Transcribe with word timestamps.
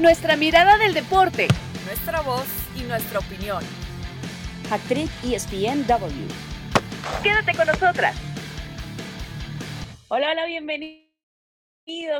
Nuestra 0.00 0.36
mirada 0.36 0.78
del 0.78 0.94
deporte. 0.94 1.48
Nuestra 1.84 2.20
voz 2.20 2.46
y 2.76 2.84
nuestra 2.84 3.18
opinión. 3.18 3.64
Actriz 4.70 5.10
ESPNW. 5.24 6.28
Quédate 7.20 7.56
con 7.56 7.66
nosotras. 7.66 8.16
Hola, 10.06 10.30
hola, 10.30 10.46
bienvenidos. 10.46 11.08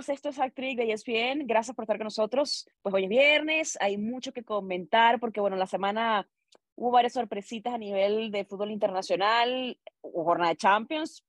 Esto 0.08 0.30
es 0.30 0.40
Actriz 0.40 0.76
de 0.76 0.90
ESPN. 0.90 1.46
Gracias 1.46 1.76
por 1.76 1.84
estar 1.84 1.98
con 1.98 2.06
nosotros. 2.06 2.68
Pues 2.82 2.92
hoy 2.96 3.04
es 3.04 3.10
viernes, 3.10 3.78
hay 3.80 3.96
mucho 3.96 4.32
que 4.32 4.42
comentar 4.42 5.20
porque, 5.20 5.38
bueno, 5.38 5.54
la 5.54 5.68
semana 5.68 6.28
hubo 6.74 6.90
varias 6.90 7.12
sorpresitas 7.12 7.74
a 7.74 7.78
nivel 7.78 8.32
de 8.32 8.44
fútbol 8.44 8.72
internacional, 8.72 9.78
jornada 10.00 10.50
de 10.50 10.56
Champions. 10.56 11.24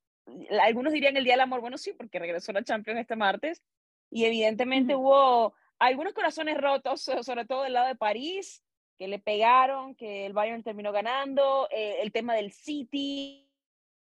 Algunos 0.63 0.93
dirían 0.93 1.15
el 1.15 1.25
Día 1.25 1.33
del 1.33 1.41
Amor, 1.41 1.61
bueno, 1.61 1.77
sí, 1.77 1.93
porque 1.93 2.17
regresó 2.17 2.51
la 2.53 2.63
Champions 2.63 3.01
este 3.01 3.15
martes. 3.15 3.61
Y 4.09 4.25
evidentemente 4.25 4.95
hubo 4.95 5.53
algunos 5.79 6.13
corazones 6.13 6.57
rotos, 6.57 7.01
sobre 7.01 7.45
todo 7.45 7.63
del 7.63 7.73
lado 7.73 7.87
de 7.87 7.95
París, 7.95 8.63
que 8.97 9.07
le 9.07 9.17
pegaron, 9.17 9.95
que 9.95 10.25
el 10.25 10.33
Bayern 10.33 10.61
terminó 10.61 10.91
ganando, 10.91 11.67
eh, 11.71 11.97
el 12.01 12.11
tema 12.11 12.35
del 12.35 12.51
City, 12.51 13.49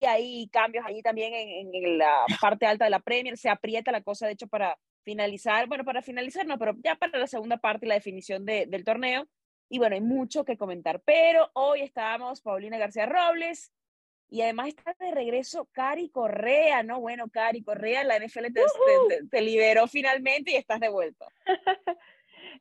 y 0.01 0.05
hay 0.07 0.47
cambios 0.49 0.83
allí 0.85 1.03
también 1.03 1.31
en, 1.33 1.97
la 1.99 2.25
parte 2.41 2.65
alta 2.65 2.85
de 2.85 2.91
la 2.91 2.99
Premier, 2.99 3.37
se 3.37 3.49
aprieta 3.49 3.91
la 3.91 4.01
cosa, 4.01 4.25
de 4.25 4.33
hecho, 4.33 4.47
para 4.47 4.77
finalizar, 5.03 5.67
bueno, 5.67 5.85
para 5.85 6.01
finalizar 6.01 6.45
no, 6.45 6.57
pero 6.57 6.75
ya 6.83 6.95
para 6.95 7.19
la 7.19 7.27
segunda 7.27 7.57
parte 7.57 7.85
la 7.85 7.95
definición 7.95 8.45
del 8.45 8.83
torneo. 8.83 9.27
Y 9.69 9.77
bueno, 9.77 9.95
hay 9.95 10.01
mucho 10.01 10.43
que 10.43 10.57
comentar, 10.57 11.01
pero 11.05 11.49
hoy 11.53 11.81
estamos 11.81 12.41
Paulina 12.41 12.77
García 12.77 13.05
Robles, 13.05 13.71
y 14.31 14.41
además 14.41 14.69
está 14.69 14.95
de 14.97 15.11
regreso 15.11 15.67
Cari 15.73 16.09
Correa, 16.09 16.83
¿no? 16.83 17.01
Bueno, 17.01 17.29
Cari 17.29 17.63
Correa, 17.63 18.05
la 18.05 18.17
NFL 18.17 18.45
te, 19.29 19.41
liberó 19.41 19.87
finalmente 19.87 20.51
y 20.51 20.55
estás 20.55 20.79
de 20.79 20.87
vuelta. 20.87 21.25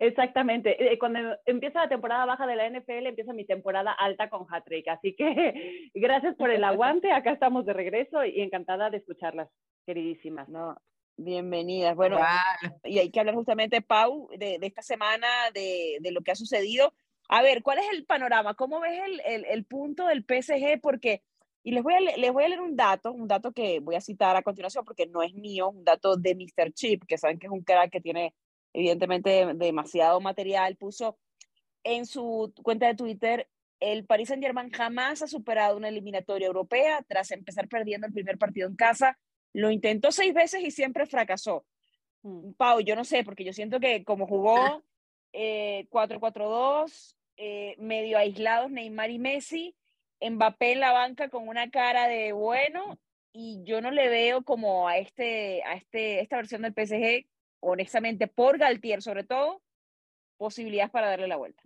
Exactamente. 0.00 0.92
Eh, 0.92 0.98
cuando 0.98 1.20
empieza 1.46 1.82
la 1.82 1.88
temporada 1.88 2.26
baja 2.26 2.44
de 2.48 2.56
la 2.56 2.68
NFL, 2.68 3.06
empieza 3.06 3.32
mi 3.32 3.44
temporada 3.44 3.92
alta 3.92 4.28
con 4.28 4.46
Hattrick. 4.50 4.88
Así 4.88 5.14
que 5.14 5.90
gracias 5.94 6.34
por 6.34 6.50
el 6.50 6.64
aguante. 6.64 7.12
Acá 7.12 7.30
estamos 7.30 7.64
de 7.64 7.72
regreso 7.72 8.24
y 8.24 8.40
encantada 8.40 8.90
de 8.90 8.96
escucharlas, 8.96 9.48
queridísimas. 9.86 10.48
No, 10.48 10.76
bienvenidas. 11.16 11.94
Bueno, 11.94 12.18
y 12.82 12.98
hay 12.98 13.12
que 13.12 13.20
hablar 13.20 13.36
justamente, 13.36 13.80
Pau, 13.80 14.28
de, 14.36 14.58
esta 14.60 14.82
semana, 14.82 15.28
de, 15.54 15.98
de, 16.00 16.10
lo 16.10 16.22
que 16.22 16.32
ha 16.32 16.36
sucedido. 16.36 16.94
A 17.28 17.42
ver, 17.42 17.62
¿cuál 17.62 17.78
es 17.78 17.86
el 17.92 18.06
panorama? 18.06 18.54
¿Cómo 18.54 18.80
ves 18.80 19.00
el, 19.04 19.20
el, 19.24 19.44
el 19.44 19.64
punto 19.64 20.08
del 20.08 20.24
PSG? 20.24 20.80
Porque 20.80 21.22
y 21.62 21.72
les 21.72 21.82
voy, 21.82 21.94
a, 21.94 22.00
les 22.00 22.32
voy 22.32 22.44
a 22.44 22.48
leer 22.48 22.60
un 22.60 22.74
dato, 22.74 23.12
un 23.12 23.28
dato 23.28 23.52
que 23.52 23.80
voy 23.80 23.94
a 23.94 24.00
citar 24.00 24.34
a 24.36 24.42
continuación 24.42 24.84
porque 24.84 25.06
no 25.06 25.22
es 25.22 25.34
mío, 25.34 25.68
un 25.68 25.84
dato 25.84 26.16
de 26.16 26.34
Mr. 26.34 26.72
Chip, 26.72 27.04
que 27.06 27.18
saben 27.18 27.38
que 27.38 27.46
es 27.46 27.52
un 27.52 27.62
crack 27.62 27.90
que 27.90 28.00
tiene 28.00 28.34
evidentemente 28.72 29.54
demasiado 29.54 30.20
material. 30.20 30.76
Puso 30.76 31.18
en 31.84 32.06
su 32.06 32.52
cuenta 32.62 32.86
de 32.86 32.94
Twitter, 32.94 33.48
el 33.78 34.06
Paris 34.06 34.28
Saint 34.28 34.42
Germain 34.42 34.70
jamás 34.70 35.22
ha 35.22 35.26
superado 35.26 35.76
una 35.76 35.88
eliminatoria 35.88 36.46
europea 36.46 37.04
tras 37.08 37.30
empezar 37.30 37.68
perdiendo 37.68 38.06
el 38.06 38.12
primer 38.12 38.38
partido 38.38 38.68
en 38.68 38.76
casa. 38.76 39.18
Lo 39.52 39.70
intentó 39.70 40.12
seis 40.12 40.32
veces 40.32 40.62
y 40.62 40.70
siempre 40.70 41.06
fracasó. 41.06 41.64
Mm. 42.22 42.52
Pau, 42.52 42.80
yo 42.80 42.94
no 42.94 43.04
sé, 43.04 43.24
porque 43.24 43.44
yo 43.44 43.52
siento 43.52 43.80
que 43.80 44.04
como 44.04 44.26
jugó 44.26 44.54
eh, 45.32 45.86
4-4-2, 45.90 47.16
eh, 47.36 47.74
medio 47.78 48.18
aislados 48.18 48.70
Neymar 48.70 49.10
y 49.10 49.18
Messi, 49.18 49.74
Mbappé 50.20 50.72
en 50.72 50.80
la 50.80 50.92
banca 50.92 51.28
con 51.28 51.48
una 51.48 51.70
cara 51.70 52.08
de 52.08 52.32
bueno 52.32 52.98
y 53.32 53.62
yo 53.64 53.80
no 53.80 53.90
le 53.90 54.08
veo 54.08 54.42
como 54.42 54.88
a 54.88 54.98
este 54.98 55.62
a 55.64 55.74
este 55.74 56.20
esta 56.20 56.36
versión 56.36 56.62
del 56.62 56.74
PSG 56.74 57.26
honestamente 57.60 58.26
por 58.26 58.58
Galtier 58.58 59.02
sobre 59.02 59.24
todo 59.24 59.62
posibilidades 60.36 60.90
para 60.90 61.08
darle 61.08 61.28
la 61.28 61.36
vuelta. 61.36 61.62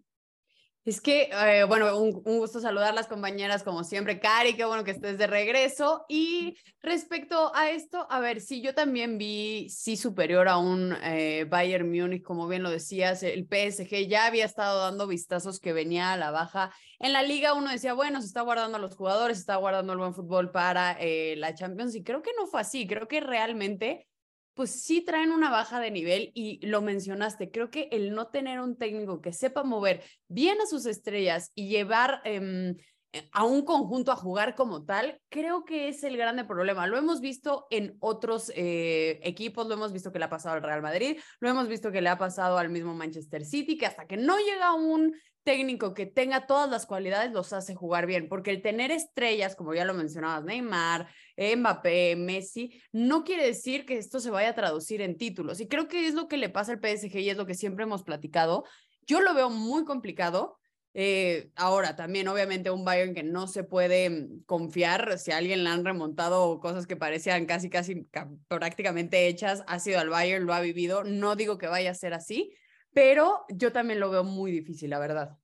Es 0.85 1.01
que, 1.01 1.31
eh, 1.33 1.65
bueno, 1.65 1.97
un, 1.99 2.11
gusto 2.13 2.61
saludar 2.61 2.93
las 2.93 3.07
compañeras 3.07 3.63
como 3.63 3.85
siempre. 3.85 4.21
Cari, 4.21 4.55
qué 4.55 4.67
bueno 4.67 4.85
que 4.85 4.91
estés 4.91 5.17
de 5.17 5.27
regreso. 5.27 6.05
Y 6.11 6.59
respecto 6.83 7.55
a 7.55 7.71
esto, 7.71 8.07
a 8.11 8.21
ver, 8.21 8.43
sí, 8.43 8.61
yo 8.61 8.75
también 8.75 9.17
vi, 9.17 9.71
sí, 9.71 9.97
superior 9.97 10.47
a 10.47 10.59
un 10.59 10.95
eh, 11.03 11.47
Bayern 11.49 11.91
Múnich, 11.91 12.23
como 12.23 12.47
bien 12.49 12.63
lo 12.63 12.69
decías, 12.69 13.23
el 13.23 13.47
PSG 13.47 14.09
ya 14.09 14.27
había 14.27 14.45
estado 14.45 14.81
dando 14.81 15.07
vistazos 15.07 15.59
que 15.59 15.73
venía 15.73 16.13
a 16.13 16.19
la 16.19 16.31
baja. 16.31 16.71
En 16.99 17.15
la 17.15 17.23
liga 17.23 17.55
uno 17.55 17.71
decía, 17.71 17.95
bueno, 17.95 18.21
se 18.21 18.27
está 18.27 18.43
guardando 18.43 18.77
a 18.77 18.81
los 18.81 18.95
jugadores, 18.95 19.39
se 19.39 19.43
está 19.43 19.57
guardando 19.57 19.95
el 19.95 19.99
buen 19.99 20.13
fútbol 20.13 20.51
para 20.51 20.99
eh, 21.01 21.35
la 21.39 21.55
Champions. 21.55 21.95
Y 21.95 22.05
creo 22.05 22.21
que 22.21 22.33
no 22.37 22.47
fue 22.47 22.61
así, 22.61 22.87
creo 22.87 23.09
que 23.09 23.21
realmente 23.21 24.07
pues 24.55 24.83
sí 24.83 25.03
traen 25.03 25.33
una 25.33 25.51
baja 25.51 25.81
de 25.81 25.91
nivel 25.91 26.31
y 26.35 26.65
lo 26.67 26.81
mencionaste, 26.81 27.51
creo 27.51 27.71
que 27.71 27.89
el 27.93 28.15
no 28.15 28.29
tener 28.29 28.61
un 28.61 28.77
técnico 28.77 29.21
que 29.21 29.33
sepa 29.33 29.65
mover 29.65 30.03
bien 30.29 30.61
a 30.61 30.67
sus 30.67 30.87
estrellas 30.87 31.51
y 31.55 31.69
llevar 31.69 32.21
em, 32.25 32.77
eh, 33.13 33.29
a 33.33 33.45
un 33.45 33.65
conjunto 33.65 34.11
a 34.11 34.17
jugar 34.17 34.55
como 34.55 34.85
tal, 34.85 35.21
creo 35.29 35.65
que 35.65 35.89
es 35.89 36.03
el 36.03 36.17
grande 36.17 36.45
problema. 36.45 36.87
Lo 36.87 36.97
hemos 36.97 37.21
visto 37.21 37.67
en 37.71 37.97
otros 38.01 38.51
eh, 38.57 39.21
equipos, 39.23 39.69
lo 39.69 39.75
hemos 39.75 39.93
visto 39.93 40.11
que 40.11 40.19
le 40.19 40.25
ha 40.25 40.31
pasado 40.31 40.57
al 40.57 40.63
Real 40.63 40.83
Madrid, 40.83 41.19
lo 41.39 41.49
hemos 41.49 41.69
visto 41.69 41.93
que 41.93 42.01
le 42.01 42.09
ha 42.09 42.19
pasado 42.19 42.59
al 42.59 42.71
mismo 42.71 42.95
Manchester 42.95 43.45
City, 43.45 43.77
que 43.77 43.87
hasta 43.87 44.07
que 44.07 44.17
no 44.17 44.37
llega 44.39 44.75
un 44.75 45.15
técnico 45.45 45.95
que 45.95 46.07
tenga 46.07 46.47
todas 46.47 46.69
las 46.69 46.87
cualidades 46.87 47.33
los 47.33 47.53
hace 47.53 47.75
jugar 47.75 48.07
bien, 48.07 48.29
porque 48.29 48.51
el 48.51 48.63
tener 48.63 48.91
estrellas, 48.91 49.55
como 49.55 49.75
ya 49.75 49.85
lo 49.85 49.95
mencionabas, 49.95 50.45
Neymar, 50.45 51.09
Mbappé, 51.37 52.17
Messi, 52.17 52.83
no 52.93 53.25
quiere 53.25 53.47
decir 53.47 53.85
que 53.87 53.99
esto 53.99 54.21
se 54.21 54.31
vaya 54.31 54.51
a 54.51 54.55
traducir 54.55 55.03
en 55.03 55.17
títulos. 55.17 55.61
Y 55.61 55.69
creo 55.69 55.87
que 55.87 56.07
es 56.07 56.15
lo 56.15 56.27
que 56.27 56.39
le 56.39 56.49
pasa 56.49 56.73
al 56.73 56.81
PSG 56.81 57.17
y 57.19 57.31
es 57.31 57.37
lo 57.37 57.47
que 57.47 57.55
siempre 57.55 57.85
hemos 57.85 58.03
platicado. 58.03 58.65
Yo 59.07 59.21
lo 59.21 59.35
veo 59.35 59.51
muy 59.51 59.85
complicado. 59.85 60.59
Eh, 60.97 61.51
ahora, 61.57 61.97
también 61.97 62.29
obviamente 62.29 62.71
un 62.71 62.85
Bayern 62.85 63.15
que 63.15 63.25
no 63.25 63.49
se 63.49 63.65
puede 63.65 64.29
confiar, 64.47 65.19
si 65.19 65.33
a 65.33 65.39
alguien 65.39 65.65
le 65.65 65.71
han 65.71 65.85
remontado 65.85 66.61
cosas 66.61 66.87
que 66.87 66.97
parecían 66.97 67.47
casi, 67.47 67.69
casi 67.69 68.09
prácticamente 68.47 69.27
hechas, 69.27 69.65
ha 69.67 69.81
sido 69.81 69.99
al 69.99 70.09
Bayern, 70.09 70.47
lo 70.47 70.55
ha 70.55 70.61
vivido. 70.61 71.03
No 71.03 71.35
digo 71.35 71.59
que 71.59 71.67
vaya 71.67 71.91
a 71.91 71.95
ser 71.95 72.15
así, 72.15 72.55
pero 72.95 73.45
yo 73.49 73.73
también 73.73 74.01
lo 74.01 74.09
veo 74.09 74.25
muy 74.25 74.53
difícil, 74.53 74.91
la 74.91 75.01
verdad. 75.01 75.37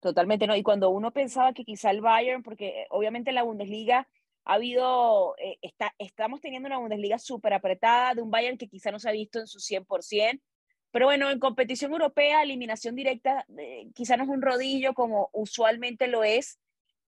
Totalmente, 0.00 0.46
¿no? 0.46 0.54
Y 0.54 0.62
cuando 0.62 0.90
uno 0.90 1.12
pensaba 1.12 1.54
que 1.54 1.64
quizá 1.64 1.90
el 1.90 2.02
Bayern, 2.02 2.42
porque 2.42 2.82
eh, 2.82 2.86
obviamente 2.90 3.32
la 3.32 3.42
Bundesliga 3.42 4.06
ha 4.44 4.52
habido, 4.52 5.34
eh, 5.38 5.56
está, 5.62 5.94
estamos 5.98 6.42
teniendo 6.42 6.66
una 6.66 6.78
Bundesliga 6.78 7.18
súper 7.18 7.54
apretada, 7.54 8.14
de 8.14 8.20
un 8.20 8.30
Bayern 8.30 8.58
que 8.58 8.68
quizá 8.68 8.90
no 8.90 8.98
se 8.98 9.08
ha 9.08 9.12
visto 9.12 9.38
en 9.38 9.46
su 9.46 9.60
100%, 9.60 10.42
pero 10.90 11.06
bueno, 11.06 11.30
en 11.30 11.38
competición 11.38 11.92
europea, 11.92 12.42
eliminación 12.42 12.94
directa, 12.96 13.46
eh, 13.56 13.88
quizá 13.94 14.18
no 14.18 14.24
es 14.24 14.28
un 14.28 14.42
rodillo 14.42 14.92
como 14.92 15.30
usualmente 15.32 16.06
lo 16.06 16.22
es, 16.22 16.58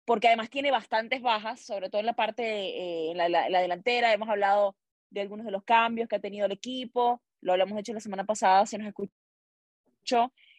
porque 0.06 0.28
además 0.28 0.52
tiene 0.52 0.70
bastantes 0.70 1.22
bajas, 1.24 1.62
sobre 1.62 1.90
todo 1.90 2.02
en 2.02 2.06
la 2.06 2.14
parte, 2.14 3.10
en 3.12 3.18
la, 3.18 3.30
la, 3.30 3.62
delantera, 3.62 4.14
hemos 4.14 4.30
hablado 4.30 4.76
de 5.10 5.22
algunos 5.22 5.46
de 5.48 5.52
los 5.52 5.64
cambios 5.64 6.08
que 6.08 6.18
ha 6.18 6.22
tenido 6.22 6.46
el 6.46 6.52
equipo, 6.52 7.24
lo 7.42 7.54
hablamos 7.54 7.80
hecho 7.80 7.94
la 7.94 8.00
semana 8.00 8.26
pasada, 8.26 8.68
si 8.68 8.78
nos 8.78 8.88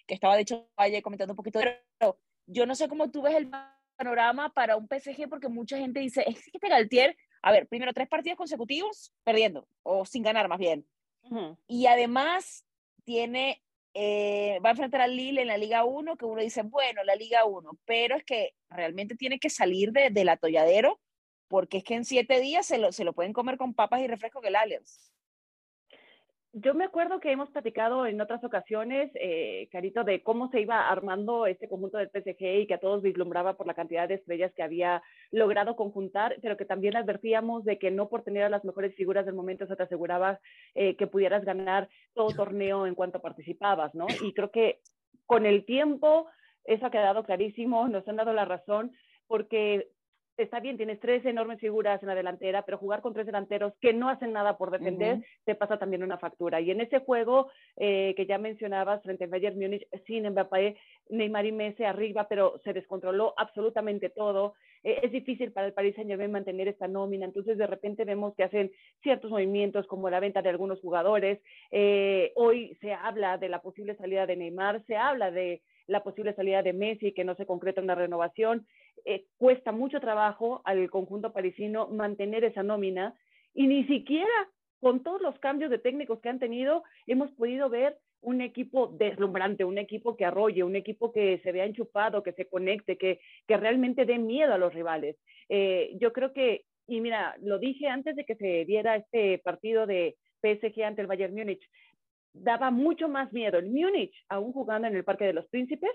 que 0.06 0.14
estaba 0.14 0.36
de 0.36 0.42
hecho 0.42 0.68
ayer 0.76 1.02
comentando 1.02 1.32
un 1.32 1.36
poquito, 1.36 1.60
pero 1.60 2.18
yo 2.46 2.66
no 2.66 2.74
sé 2.74 2.88
cómo 2.88 3.10
tú 3.10 3.22
ves 3.22 3.34
el 3.34 3.50
panorama 3.96 4.52
para 4.52 4.76
un 4.76 4.86
PSG, 4.88 5.28
porque 5.28 5.48
mucha 5.48 5.78
gente 5.78 6.00
dice, 6.00 6.24
es 6.26 6.42
que 6.44 6.50
este 6.54 6.68
Galtier, 6.68 7.16
a 7.42 7.52
ver, 7.52 7.66
primero 7.66 7.92
tres 7.92 8.08
partidos 8.08 8.36
consecutivos 8.36 9.12
perdiendo, 9.24 9.68
o 9.82 10.04
sin 10.04 10.22
ganar 10.22 10.48
más 10.48 10.58
bien. 10.58 10.86
Y 11.66 11.86
además 11.86 12.64
tiene, 13.04 13.60
eh, 13.94 14.60
va 14.64 14.68
a 14.68 14.72
enfrentar 14.72 15.00
al 15.00 15.16
Lille 15.16 15.42
en 15.42 15.48
la 15.48 15.58
Liga 15.58 15.84
1, 15.84 16.16
que 16.16 16.24
uno 16.24 16.40
dice, 16.40 16.62
bueno, 16.62 17.02
la 17.02 17.16
Liga 17.16 17.44
1, 17.44 17.78
pero 17.84 18.16
es 18.16 18.24
que 18.24 18.54
realmente 18.70 19.16
tiene 19.16 19.40
que 19.40 19.50
salir 19.50 19.90
de, 19.90 20.10
del 20.10 20.28
atolladero, 20.28 21.00
porque 21.48 21.78
es 21.78 21.84
que 21.84 21.94
en 21.94 22.04
siete 22.04 22.40
días 22.40 22.66
se 22.66 22.78
lo, 22.78 22.92
se 22.92 23.02
lo 23.02 23.12
pueden 23.12 23.32
comer 23.32 23.56
con 23.56 23.74
papas 23.74 24.02
y 24.02 24.06
refresco 24.06 24.40
que 24.40 24.48
el 24.48 24.56
Allianz 24.56 25.15
yo 26.58 26.72
me 26.72 26.86
acuerdo 26.86 27.20
que 27.20 27.30
hemos 27.30 27.50
platicado 27.50 28.06
en 28.06 28.18
otras 28.18 28.42
ocasiones, 28.42 29.10
eh, 29.14 29.68
Carito, 29.70 30.04
de 30.04 30.22
cómo 30.22 30.50
se 30.50 30.62
iba 30.62 30.88
armando 30.88 31.44
este 31.44 31.68
conjunto 31.68 31.98
del 31.98 32.08
PSG 32.08 32.62
y 32.62 32.66
que 32.66 32.72
a 32.72 32.78
todos 32.78 33.02
vislumbraba 33.02 33.58
por 33.58 33.66
la 33.66 33.74
cantidad 33.74 34.08
de 34.08 34.14
estrellas 34.14 34.54
que 34.56 34.62
había 34.62 35.02
logrado 35.30 35.76
conjuntar, 35.76 36.36
pero 36.40 36.56
que 36.56 36.64
también 36.64 36.96
advertíamos 36.96 37.62
de 37.64 37.78
que 37.78 37.90
no 37.90 38.08
por 38.08 38.22
tener 38.22 38.42
a 38.42 38.48
las 38.48 38.64
mejores 38.64 38.94
figuras 38.94 39.26
del 39.26 39.34
momento 39.34 39.66
se 39.66 39.76
te 39.76 39.82
aseguraba 39.82 40.40
eh, 40.74 40.96
que 40.96 41.06
pudieras 41.06 41.44
ganar 41.44 41.90
todo 42.14 42.34
torneo 42.34 42.86
en 42.86 42.94
cuanto 42.94 43.20
participabas, 43.20 43.94
¿no? 43.94 44.06
Y 44.22 44.32
creo 44.32 44.50
que 44.50 44.80
con 45.26 45.44
el 45.44 45.66
tiempo 45.66 46.26
eso 46.64 46.86
ha 46.86 46.90
quedado 46.90 47.22
clarísimo, 47.24 47.86
nos 47.88 48.08
han 48.08 48.16
dado 48.16 48.32
la 48.32 48.46
razón, 48.46 48.92
porque 49.26 49.90
está 50.36 50.60
bien, 50.60 50.76
tienes 50.76 51.00
tres 51.00 51.24
enormes 51.24 51.60
figuras 51.60 52.02
en 52.02 52.08
la 52.08 52.14
delantera, 52.14 52.62
pero 52.62 52.78
jugar 52.78 53.00
con 53.00 53.14
tres 53.14 53.26
delanteros 53.26 53.72
que 53.80 53.92
no 53.92 54.08
hacen 54.08 54.32
nada 54.32 54.56
por 54.56 54.70
defender, 54.70 55.24
te 55.44 55.54
pasa 55.54 55.78
también 55.78 56.02
una 56.02 56.18
factura. 56.18 56.60
Y 56.60 56.70
en 56.70 56.80
ese 56.80 57.00
juego 57.00 57.48
eh, 57.76 58.14
que 58.16 58.26
ya 58.26 58.38
mencionabas 58.38 59.02
frente 59.02 59.24
a 59.24 59.28
Bayern 59.28 59.58
Múnich, 59.58 59.86
sin 60.06 60.28
Mbappé, 60.28 60.76
Neymar 61.08 61.46
y 61.46 61.52
Messi 61.52 61.84
arriba, 61.84 62.26
pero 62.28 62.60
se 62.64 62.72
descontroló 62.72 63.34
absolutamente 63.36 64.10
todo. 64.10 64.54
Eh, 64.82 65.00
es 65.02 65.12
difícil 65.12 65.52
para 65.52 65.66
el 65.66 65.72
Paris 65.72 65.94
Saint-Germain 65.94 66.30
mantener 66.30 66.68
esta 66.68 66.88
nómina, 66.88 67.24
entonces 67.24 67.56
de 67.58 67.66
repente 67.66 68.04
vemos 68.04 68.34
que 68.34 68.44
hacen 68.44 68.70
ciertos 69.02 69.30
movimientos 69.30 69.86
como 69.86 70.10
la 70.10 70.20
venta 70.20 70.42
de 70.42 70.50
algunos 70.50 70.80
jugadores. 70.80 71.40
Eh, 71.70 72.32
hoy 72.36 72.76
se 72.80 72.92
habla 72.92 73.38
de 73.38 73.48
la 73.48 73.62
posible 73.62 73.96
salida 73.96 74.26
de 74.26 74.36
Neymar, 74.36 74.84
se 74.86 74.96
habla 74.96 75.30
de 75.30 75.62
la 75.86 76.02
posible 76.02 76.34
salida 76.34 76.62
de 76.62 76.72
Messi, 76.72 77.12
que 77.12 77.24
no 77.24 77.34
se 77.36 77.46
concreta 77.46 77.80
una 77.80 77.94
renovación. 77.94 78.66
Eh, 79.04 79.26
cuesta 79.36 79.72
mucho 79.72 80.00
trabajo 80.00 80.62
al 80.64 80.90
conjunto 80.90 81.32
parisino 81.32 81.88
mantener 81.88 82.44
esa 82.44 82.62
nómina 82.62 83.14
y 83.54 83.66
ni 83.66 83.84
siquiera 83.84 84.48
con 84.80 85.02
todos 85.02 85.20
los 85.22 85.38
cambios 85.38 85.70
de 85.70 85.78
técnicos 85.78 86.20
que 86.20 86.28
han 86.28 86.38
tenido 86.38 86.82
hemos 87.06 87.30
podido 87.32 87.68
ver 87.68 87.98
un 88.20 88.40
equipo 88.40 88.88
deslumbrante, 88.88 89.64
un 89.64 89.78
equipo 89.78 90.16
que 90.16 90.24
arrolle, 90.24 90.64
un 90.64 90.76
equipo 90.76 91.12
que 91.12 91.38
se 91.44 91.52
vea 91.52 91.64
enchufado, 91.64 92.22
que 92.22 92.32
se 92.32 92.48
conecte, 92.48 92.98
que, 92.98 93.20
que 93.46 93.56
realmente 93.56 94.04
dé 94.04 94.18
miedo 94.18 94.52
a 94.52 94.58
los 94.58 94.74
rivales. 94.74 95.16
Eh, 95.48 95.92
yo 96.00 96.12
creo 96.12 96.32
que, 96.32 96.64
y 96.88 97.00
mira, 97.00 97.36
lo 97.40 97.58
dije 97.58 97.86
antes 97.86 98.16
de 98.16 98.24
que 98.24 98.34
se 98.34 98.64
diera 98.64 98.96
este 98.96 99.38
partido 99.38 99.86
de 99.86 100.16
PSG 100.42 100.82
ante 100.82 101.02
el 101.02 101.06
Bayern 101.06 101.34
Múnich, 101.34 101.62
daba 102.40 102.70
mucho 102.70 103.08
más 103.08 103.32
miedo 103.32 103.58
el 103.58 103.66
Múnich, 103.66 104.14
aún 104.28 104.52
jugando 104.52 104.88
en 104.88 104.96
el 104.96 105.04
Parque 105.04 105.24
de 105.24 105.32
los 105.32 105.46
Príncipes, 105.48 105.90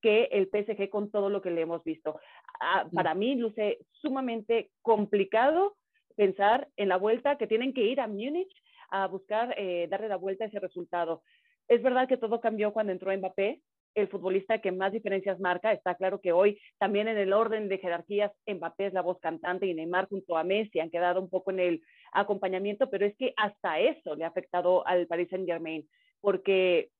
que 0.00 0.24
el 0.30 0.48
PSG 0.48 0.88
con 0.90 1.10
todo 1.10 1.28
lo 1.28 1.42
que 1.42 1.50
le 1.50 1.62
hemos 1.62 1.82
visto. 1.84 2.20
Ah, 2.60 2.86
para 2.92 3.14
mí 3.14 3.34
luce 3.34 3.78
sumamente 3.92 4.70
complicado 4.82 5.76
pensar 6.16 6.68
en 6.76 6.88
la 6.88 6.96
vuelta 6.96 7.38
que 7.38 7.46
tienen 7.46 7.72
que 7.72 7.84
ir 7.84 8.00
a 8.00 8.06
Múnich 8.06 8.52
a 8.90 9.06
buscar 9.06 9.54
eh, 9.56 9.86
darle 9.90 10.08
la 10.08 10.16
vuelta 10.16 10.44
a 10.44 10.46
ese 10.48 10.60
resultado. 10.60 11.22
Es 11.68 11.82
verdad 11.82 12.08
que 12.08 12.16
todo 12.16 12.40
cambió 12.40 12.72
cuando 12.72 12.92
entró 12.92 13.16
Mbappé, 13.16 13.60
el 13.94 14.08
futbolista 14.08 14.60
que 14.60 14.72
más 14.72 14.92
diferencias 14.92 15.40
marca. 15.40 15.72
Está 15.72 15.94
claro 15.94 16.20
que 16.20 16.32
hoy 16.32 16.60
también 16.78 17.08
en 17.08 17.18
el 17.18 17.32
orden 17.32 17.68
de 17.68 17.78
jerarquías, 17.78 18.32
Mbappé 18.46 18.86
es 18.86 18.92
la 18.92 19.02
voz 19.02 19.18
cantante 19.20 19.66
y 19.66 19.74
Neymar 19.74 20.08
junto 20.08 20.36
a 20.36 20.44
Messi 20.44 20.80
han 20.80 20.90
quedado 20.90 21.20
un 21.20 21.28
poco 21.28 21.50
en 21.50 21.60
el 21.60 21.82
acompañamiento, 22.12 22.90
pero 22.90 23.06
es 23.06 23.16
que 23.16 23.32
hasta 23.36 23.78
eso 23.80 24.14
le 24.14 24.24
ha 24.24 24.28
afectado 24.28 24.86
al 24.86 25.06
Paris 25.06 25.28
Saint 25.30 25.46
Germain, 25.46 25.88
porque 26.20 26.90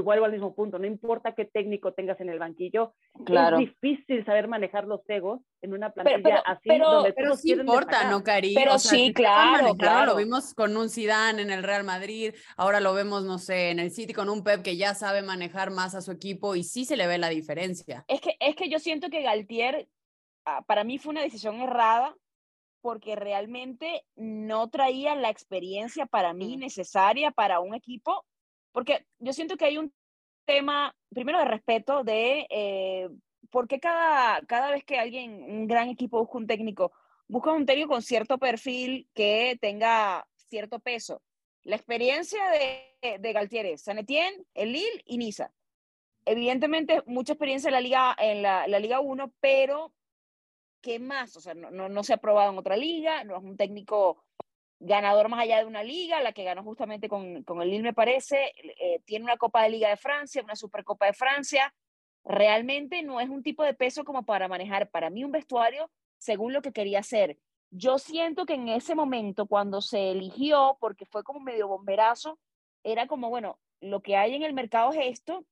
vuelvo 0.00 0.24
al 0.24 0.32
mismo 0.32 0.54
punto, 0.54 0.78
no 0.78 0.86
importa 0.86 1.34
qué 1.34 1.44
técnico 1.44 1.92
tengas 1.92 2.18
en 2.20 2.30
el 2.30 2.38
banquillo, 2.38 2.94
claro. 3.26 3.58
es 3.58 3.66
difícil 3.66 4.24
saber 4.24 4.48
manejar 4.48 4.86
los 4.86 5.00
egos 5.08 5.40
en 5.60 5.74
una 5.74 5.90
plantilla 5.90 6.38
así 6.46 6.68
pero, 6.68 6.90
donde 6.90 7.12
pero 7.12 7.36
sí 7.36 7.52
importa, 7.52 8.08
¿no, 8.08 8.22
Cari? 8.22 8.54
Pero 8.54 8.78
sí, 8.78 9.12
claro, 9.12 9.74
claro. 9.74 10.12
Lo 10.12 10.16
vimos 10.16 10.54
con 10.54 10.76
un 10.76 10.88
Zidane 10.88 11.42
en 11.42 11.50
el 11.50 11.62
Real 11.62 11.84
Madrid, 11.84 12.34
ahora 12.56 12.80
lo 12.80 12.94
vemos, 12.94 13.24
no 13.24 13.38
sé, 13.38 13.70
en 13.70 13.78
el 13.78 13.90
City 13.90 14.14
con 14.14 14.30
un 14.30 14.42
Pep 14.42 14.62
que 14.62 14.76
ya 14.76 14.94
sabe 14.94 15.22
manejar 15.22 15.70
más 15.70 15.94
a 15.94 16.00
su 16.00 16.12
equipo 16.12 16.56
y 16.56 16.64
sí 16.64 16.84
se 16.84 16.96
le 16.96 17.06
ve 17.06 17.18
la 17.18 17.28
diferencia. 17.28 18.04
Es 18.08 18.20
que, 18.20 18.36
es 18.40 18.56
que 18.56 18.70
yo 18.70 18.78
siento 18.78 19.10
que 19.10 19.22
Galtier, 19.22 19.88
ah, 20.46 20.62
para 20.66 20.84
mí 20.84 20.98
fue 20.98 21.10
una 21.10 21.22
decisión 21.22 21.60
errada 21.60 22.14
porque 22.82 23.16
realmente 23.16 24.04
no 24.16 24.68
traía 24.68 25.14
la 25.14 25.30
experiencia 25.30 26.04
para 26.04 26.34
mí 26.34 26.56
necesaria 26.58 27.30
para 27.30 27.60
un 27.60 27.74
equipo 27.74 28.26
porque 28.72 29.06
yo 29.18 29.32
siento 29.32 29.56
que 29.56 29.66
hay 29.66 29.78
un 29.78 29.92
tema, 30.44 30.96
primero 31.10 31.38
de 31.38 31.44
respeto, 31.44 32.02
de 32.02 32.46
eh, 32.50 33.08
por 33.50 33.68
qué 33.68 33.78
cada, 33.78 34.40
cada 34.46 34.70
vez 34.70 34.84
que 34.84 34.98
alguien, 34.98 35.42
un 35.44 35.68
gran 35.68 35.88
equipo 35.88 36.18
busca 36.18 36.38
un 36.38 36.46
técnico, 36.46 36.92
busca 37.28 37.52
un 37.52 37.66
técnico 37.66 37.90
con 37.90 38.02
cierto 38.02 38.38
perfil 38.38 39.08
que 39.14 39.58
tenga 39.60 40.26
cierto 40.34 40.80
peso. 40.80 41.22
La 41.62 41.76
experiencia 41.76 42.40
de, 42.50 43.18
de 43.18 43.32
Galtieri, 43.32 43.78
San 43.78 43.98
Etienne, 43.98 44.44
el 44.54 44.72
Lille 44.72 45.02
y 45.04 45.18
Niza. 45.18 45.52
Evidentemente, 46.24 47.02
mucha 47.06 47.34
experiencia 47.34 47.68
en 47.68 47.74
la 47.74 47.80
Liga, 47.80 48.16
en 48.18 48.42
la, 48.42 48.66
la 48.66 48.78
Liga 48.78 49.00
1, 49.00 49.32
pero 49.40 49.92
¿qué 50.82 50.98
más? 50.98 51.36
O 51.36 51.40
sea, 51.40 51.54
no, 51.54 52.04
se 52.04 52.12
ha 52.12 52.18
probado 52.18 52.52
en 52.52 52.58
otra 52.58 52.76
liga, 52.76 53.24
no 53.24 53.36
es 53.36 53.42
un 53.42 53.56
técnico 53.56 54.22
ganador 54.78 55.28
más 55.28 55.40
allá 55.40 55.58
de 55.58 55.64
una 55.64 55.82
liga, 55.82 56.20
la 56.20 56.32
que 56.32 56.44
ganó 56.44 56.64
justamente 56.64 57.08
con, 57.08 57.44
con 57.44 57.62
el 57.62 57.70
Lille, 57.70 57.82
me 57.82 57.94
parece, 57.94 58.52
eh, 58.80 59.00
tiene 59.04 59.24
una 59.24 59.36
Copa 59.36 59.62
de 59.62 59.70
Liga 59.70 59.88
de 59.88 59.96
Francia, 59.96 60.42
una 60.42 60.56
Supercopa 60.56 61.06
de 61.06 61.12
Francia, 61.12 61.72
realmente 62.24 63.02
no 63.02 63.20
es 63.20 63.28
un 63.28 63.42
tipo 63.42 63.62
de 63.62 63.74
peso 63.74 64.04
como 64.04 64.24
para 64.24 64.48
manejar 64.48 64.90
para 64.90 65.10
mí 65.10 65.24
un 65.24 65.32
vestuario 65.32 65.90
según 66.18 66.52
lo 66.52 66.62
que 66.62 66.72
quería 66.72 67.00
hacer. 67.00 67.38
Yo 67.70 67.98
siento 67.98 68.44
que 68.44 68.54
en 68.54 68.68
ese 68.68 68.94
momento, 68.94 69.46
cuando 69.46 69.80
se 69.80 70.10
eligió, 70.10 70.76
porque 70.80 71.06
fue 71.06 71.24
como 71.24 71.40
medio 71.40 71.68
bomberazo, 71.68 72.38
era 72.84 73.06
como, 73.06 73.30
bueno, 73.30 73.58
lo 73.80 74.02
que 74.02 74.16
hay 74.16 74.34
en 74.34 74.42
el 74.42 74.52
mercado 74.52 74.90
es 74.92 75.18
esto. 75.18 75.44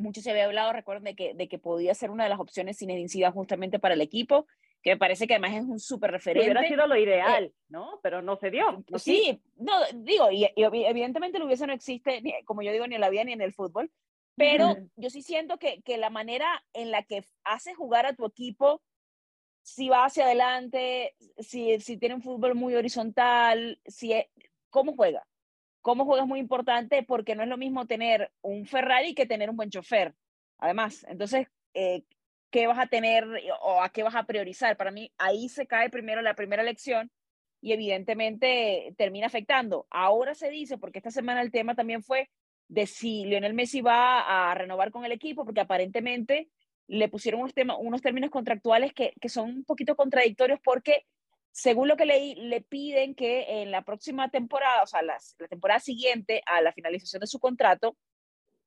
Mucho 0.00 0.20
se 0.20 0.30
había 0.30 0.46
hablado, 0.46 0.72
recuerden, 0.72 1.04
de 1.04 1.14
que, 1.14 1.34
de 1.34 1.48
que 1.48 1.58
podía 1.58 1.94
ser 1.94 2.10
una 2.10 2.24
de 2.24 2.30
las 2.30 2.40
opciones 2.40 2.78
sin 2.78 2.88
densidad 2.88 3.32
justamente 3.32 3.78
para 3.78 3.94
el 3.94 4.00
equipo 4.00 4.46
que 4.82 4.90
me 4.90 4.96
parece 4.96 5.26
que 5.26 5.34
además 5.34 5.54
es 5.54 5.64
un 5.64 5.78
súper 5.78 6.10
referente. 6.10 6.46
Hubiera 6.46 6.66
sido 6.66 6.86
lo 6.86 6.96
ideal, 6.96 7.44
eh, 7.44 7.54
¿no? 7.68 8.00
Pero 8.02 8.22
no 8.22 8.36
se 8.36 8.50
dio. 8.50 8.82
sí, 8.96 9.40
no, 9.56 9.72
digo, 9.94 10.30
y, 10.30 10.48
evidentemente 10.56 11.38
lo 11.38 11.46
hubiese 11.46 11.66
no 11.66 11.72
existe, 11.72 12.22
como 12.46 12.62
yo 12.62 12.72
digo, 12.72 12.86
ni 12.86 12.94
en 12.94 13.00
la 13.00 13.10
vida 13.10 13.24
ni 13.24 13.32
en 13.32 13.42
el 13.42 13.52
fútbol, 13.52 13.90
pero 14.36 14.76
yo 14.96 15.10
sí 15.10 15.20
siento 15.20 15.58
que, 15.58 15.82
que 15.82 15.98
la 15.98 16.08
manera 16.08 16.64
en 16.72 16.90
la 16.90 17.02
que 17.02 17.24
hace 17.44 17.74
jugar 17.74 18.06
a 18.06 18.14
tu 18.14 18.24
equipo, 18.24 18.80
si 19.62 19.90
va 19.90 20.06
hacia 20.06 20.24
adelante, 20.24 21.14
si, 21.38 21.78
si 21.80 21.98
tiene 21.98 22.14
un 22.14 22.22
fútbol 22.22 22.54
muy 22.54 22.74
horizontal, 22.74 23.78
si 23.84 24.14
cómo 24.70 24.94
juega. 24.94 25.26
Cómo 25.82 26.04
juega 26.04 26.26
muy 26.26 26.40
importante 26.40 27.02
porque 27.02 27.34
no 27.34 27.42
es 27.42 27.48
lo 27.48 27.56
mismo 27.56 27.86
tener 27.86 28.30
un 28.42 28.66
Ferrari 28.66 29.14
que 29.14 29.26
tener 29.26 29.50
un 29.50 29.56
buen 29.56 29.70
chofer. 29.70 30.14
Además, 30.58 31.06
entonces, 31.08 31.48
eh, 31.74 32.02
qué 32.50 32.66
vas 32.66 32.78
a 32.78 32.86
tener 32.86 33.26
o 33.62 33.82
a 33.82 33.90
qué 33.90 34.02
vas 34.02 34.14
a 34.14 34.24
priorizar. 34.24 34.76
Para 34.76 34.90
mí, 34.90 35.12
ahí 35.18 35.48
se 35.48 35.66
cae 35.66 35.90
primero 35.90 36.20
la 36.22 36.34
primera 36.34 36.62
elección 36.62 37.10
y 37.60 37.72
evidentemente 37.72 38.94
termina 38.96 39.26
afectando. 39.26 39.86
Ahora 39.90 40.34
se 40.34 40.50
dice, 40.50 40.78
porque 40.78 40.98
esta 40.98 41.10
semana 41.10 41.42
el 41.42 41.50
tema 41.50 41.74
también 41.74 42.02
fue 42.02 42.30
de 42.68 42.86
si 42.86 43.24
Lionel 43.24 43.54
Messi 43.54 43.80
va 43.80 44.50
a 44.50 44.54
renovar 44.54 44.90
con 44.90 45.04
el 45.04 45.12
equipo, 45.12 45.44
porque 45.44 45.60
aparentemente 45.60 46.48
le 46.86 47.08
pusieron 47.08 47.40
unos, 47.40 47.54
temas, 47.54 47.76
unos 47.80 48.02
términos 48.02 48.30
contractuales 48.30 48.92
que, 48.92 49.12
que 49.20 49.28
son 49.28 49.50
un 49.50 49.64
poquito 49.64 49.96
contradictorios 49.96 50.60
porque 50.62 51.06
según 51.52 51.88
lo 51.88 51.96
que 51.96 52.06
leí, 52.06 52.34
le 52.36 52.60
piden 52.60 53.14
que 53.14 53.62
en 53.62 53.70
la 53.70 53.82
próxima 53.82 54.30
temporada, 54.30 54.82
o 54.82 54.86
sea, 54.86 55.02
la 55.02 55.18
temporada 55.48 55.80
siguiente 55.80 56.42
a 56.46 56.60
la 56.60 56.72
finalización 56.72 57.20
de 57.20 57.26
su 57.26 57.38
contrato, 57.38 57.96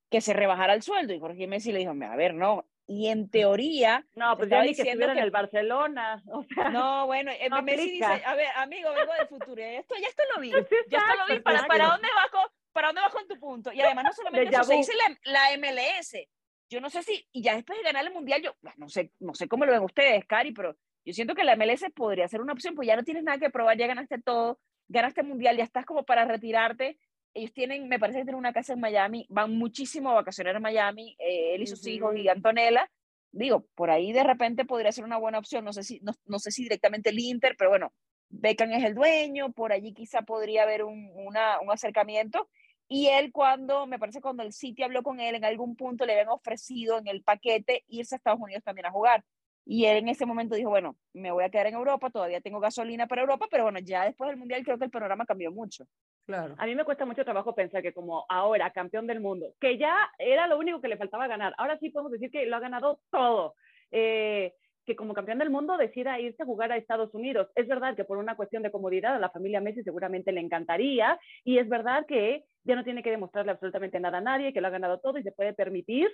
que 0.09 0.21
se 0.21 0.33
rebajara 0.33 0.73
el 0.73 0.83
sueldo. 0.83 1.13
Y 1.13 1.19
Jorge 1.19 1.47
Messi 1.47 1.71
le 1.71 1.79
dijo, 1.79 1.91
a 1.91 2.15
ver, 2.15 2.35
no, 2.35 2.67
y 2.87 3.07
en 3.07 3.29
teoría 3.29 4.05
no 4.15 4.35
pues 4.37 4.49
ya 4.49 4.61
ni 4.61 4.75
que 4.75 4.81
estuviera 4.81 5.13
en 5.13 5.19
el 5.19 5.31
Barcelona 5.31 6.21
o 6.31 6.43
sea, 6.43 6.69
no 6.69 7.05
bueno 7.05 7.31
eh, 7.31 7.49
Messi 7.61 7.91
dice 7.91 8.05
a 8.05 8.35
ver 8.35 8.47
amigo 8.57 8.91
vengo 8.93 9.13
del 9.13 9.27
futuro 9.27 9.61
esto 9.61 9.95
ya 9.99 10.07
esto 10.07 10.23
lo 10.35 10.41
vi 10.41 10.51
ya 10.51 10.97
esto 10.97 11.13
lo 11.17 11.33
vi 11.33 11.39
para, 11.39 11.65
para 11.65 11.87
dónde 11.87 12.07
vas 12.13 12.29
con 12.29 12.41
para 12.73 12.87
dónde 12.87 13.01
vas 13.01 13.13
con 13.13 13.27
tu 13.27 13.39
punto 13.39 13.71
y 13.71 13.81
además 13.81 14.05
no 14.05 14.13
solamente 14.13 14.53
eso 14.53 14.63
se 14.65 14.75
dice 14.75 14.93
la, 14.95 15.17
la, 15.31 15.57
MLS 15.57 16.27
yo 16.69 16.81
no 16.81 16.89
sé 16.89 17.03
si 17.03 17.25
y 17.31 17.41
ya 17.41 17.55
después 17.55 17.79
de 17.79 17.85
ganar 17.85 18.05
el 18.05 18.11
mundial 18.11 18.41
yo 18.41 18.53
no 18.75 18.89
sé 18.89 19.13
no 19.19 19.33
sé 19.33 19.47
cómo 19.47 19.65
lo 19.65 19.71
ven 19.71 19.83
ustedes 19.83 20.25
Cari 20.25 20.51
pero 20.51 20.75
yo 21.05 21.13
siento 21.13 21.35
que 21.35 21.43
la 21.43 21.55
MLS 21.55 21.85
podría 21.93 22.27
ser 22.27 22.41
una 22.41 22.53
opción 22.53 22.75
pues 22.75 22.87
ya 22.87 22.95
no 22.95 23.03
tienes 23.03 23.23
nada 23.23 23.37
que 23.37 23.49
probar 23.49 23.77
ya 23.77 23.87
ganaste 23.87 24.19
todo 24.21 24.59
ganaste 24.87 25.23
mundial 25.23 25.57
ya 25.57 25.63
estás 25.63 25.85
como 25.85 26.03
para 26.03 26.25
retirarte 26.25 26.97
ellos 27.33 27.53
tienen, 27.53 27.87
me 27.87 27.99
parece 27.99 28.19
que 28.19 28.25
tienen 28.25 28.39
una 28.39 28.53
casa 28.53 28.73
en 28.73 28.79
Miami, 28.79 29.25
van 29.29 29.57
muchísimo 29.57 30.11
a 30.11 30.15
vacacionar 30.15 30.55
en 30.55 30.61
Miami, 30.61 31.15
eh, 31.19 31.55
él 31.55 31.63
y 31.63 31.67
sus 31.67 31.85
hijos 31.87 32.15
y 32.15 32.27
Antonella. 32.27 32.89
Digo, 33.31 33.65
por 33.73 33.89
ahí 33.89 34.13
de 34.13 34.23
repente 34.23 34.65
podría 34.65 34.91
ser 34.91 35.03
una 35.03 35.17
buena 35.17 35.39
opción, 35.39 35.65
no 35.65 35.73
sé 35.73 35.83
si, 35.83 35.99
no, 36.01 36.13
no 36.25 36.37
sé 36.37 36.51
si 36.51 36.63
directamente 36.63 37.09
el 37.09 37.19
Inter, 37.19 37.55
pero 37.57 37.71
bueno, 37.71 37.91
Beckham 38.29 38.71
es 38.73 38.83
el 38.83 38.93
dueño, 38.93 39.51
por 39.51 39.71
allí 39.73 39.93
quizá 39.93 40.21
podría 40.21 40.63
haber 40.63 40.83
un, 40.83 41.11
una, 41.15 41.59
un 41.59 41.71
acercamiento. 41.71 42.47
Y 42.87 43.07
él 43.07 43.31
cuando, 43.31 43.87
me 43.87 43.97
parece 43.97 44.21
cuando 44.21 44.43
el 44.43 44.53
City 44.53 44.83
habló 44.83 45.01
con 45.01 45.19
él, 45.19 45.35
en 45.35 45.45
algún 45.45 45.75
punto 45.75 46.05
le 46.05 46.13
habían 46.13 46.29
ofrecido 46.29 46.99
en 46.99 47.07
el 47.07 47.23
paquete 47.23 47.83
irse 47.87 48.13
a 48.13 48.17
Estados 48.17 48.39
Unidos 48.39 48.63
también 48.63 48.85
a 48.85 48.91
jugar. 48.91 49.23
Y 49.65 49.85
él 49.85 49.97
en 49.97 50.09
ese 50.09 50.25
momento 50.25 50.55
dijo, 50.55 50.69
bueno, 50.69 50.97
me 51.13 51.31
voy 51.31 51.43
a 51.43 51.49
quedar 51.49 51.67
en 51.67 51.75
Europa, 51.75 52.09
todavía 52.09 52.41
tengo 52.41 52.59
gasolina 52.59 53.07
para 53.07 53.21
Europa, 53.21 53.47
pero 53.49 53.63
bueno, 53.63 53.79
ya 53.79 54.05
después 54.05 54.29
del 54.29 54.37
Mundial 54.37 54.63
creo 54.63 54.77
que 54.77 54.85
el 54.85 54.91
panorama 54.91 55.25
cambió 55.25 55.51
mucho. 55.51 55.85
Claro. 56.25 56.55
A 56.57 56.65
mí 56.65 56.75
me 56.75 56.83
cuesta 56.83 57.05
mucho 57.05 57.23
trabajo 57.23 57.55
pensar 57.55 57.81
que 57.81 57.93
como 57.93 58.25
ahora, 58.29 58.71
campeón 58.71 59.07
del 59.07 59.21
mundo, 59.21 59.53
que 59.59 59.77
ya 59.77 60.09
era 60.17 60.47
lo 60.47 60.57
único 60.57 60.81
que 60.81 60.87
le 60.87 60.97
faltaba 60.97 61.27
ganar, 61.27 61.53
ahora 61.57 61.77
sí 61.79 61.89
podemos 61.89 62.11
decir 62.11 62.29
que 62.29 62.45
lo 62.45 62.57
ha 62.57 62.59
ganado 62.59 62.99
todo. 63.09 63.55
Eh, 63.91 64.53
que 64.85 64.95
como 64.95 65.13
campeón 65.13 65.39
del 65.39 65.49
mundo 65.49 65.77
decida 65.77 66.19
irse 66.19 66.43
a 66.43 66.45
jugar 66.45 66.71
a 66.71 66.77
Estados 66.77 67.13
Unidos. 67.13 67.47
Es 67.55 67.67
verdad 67.67 67.95
que 67.95 68.03
por 68.03 68.17
una 68.17 68.35
cuestión 68.35 68.63
de 68.63 68.71
comodidad 68.71 69.15
a 69.15 69.19
la 69.19 69.29
familia 69.29 69.61
Messi 69.61 69.83
seguramente 69.83 70.31
le 70.31 70.41
encantaría 70.41 71.19
y 71.43 71.57
es 71.57 71.69
verdad 71.69 72.05
que 72.05 72.43
ya 72.63 72.75
no 72.75 72.83
tiene 72.83 73.03
que 73.03 73.11
demostrarle 73.11 73.51
absolutamente 73.51 73.99
nada 73.99 74.17
a 74.17 74.21
nadie, 74.21 74.53
que 74.53 74.61
lo 74.61 74.67
ha 74.67 74.71
ganado 74.71 74.99
todo 74.99 75.17
y 75.17 75.23
se 75.23 75.31
puede 75.31 75.53
permitir 75.53 76.09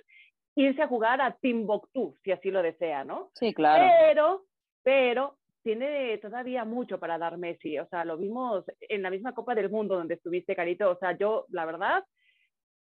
irse 0.64 0.82
a 0.82 0.88
jugar 0.88 1.20
a 1.20 1.36
Timbuktu, 1.40 2.16
si 2.22 2.32
así 2.32 2.50
lo 2.50 2.62
desea, 2.62 3.04
¿no? 3.04 3.30
Sí, 3.34 3.54
claro. 3.54 3.84
Pero 4.00 4.44
pero 4.82 5.38
tiene 5.62 6.18
todavía 6.18 6.64
mucho 6.64 6.98
para 6.98 7.18
dar 7.18 7.36
Messi. 7.36 7.78
O 7.78 7.86
sea, 7.88 8.04
lo 8.04 8.16
vimos 8.16 8.64
en 8.80 9.02
la 9.02 9.10
misma 9.10 9.34
Copa 9.34 9.54
del 9.54 9.70
Mundo 9.70 9.96
donde 9.96 10.14
estuviste, 10.14 10.56
Carito. 10.56 10.90
O 10.90 10.98
sea, 10.98 11.16
yo, 11.16 11.46
la 11.50 11.66
verdad, 11.66 12.04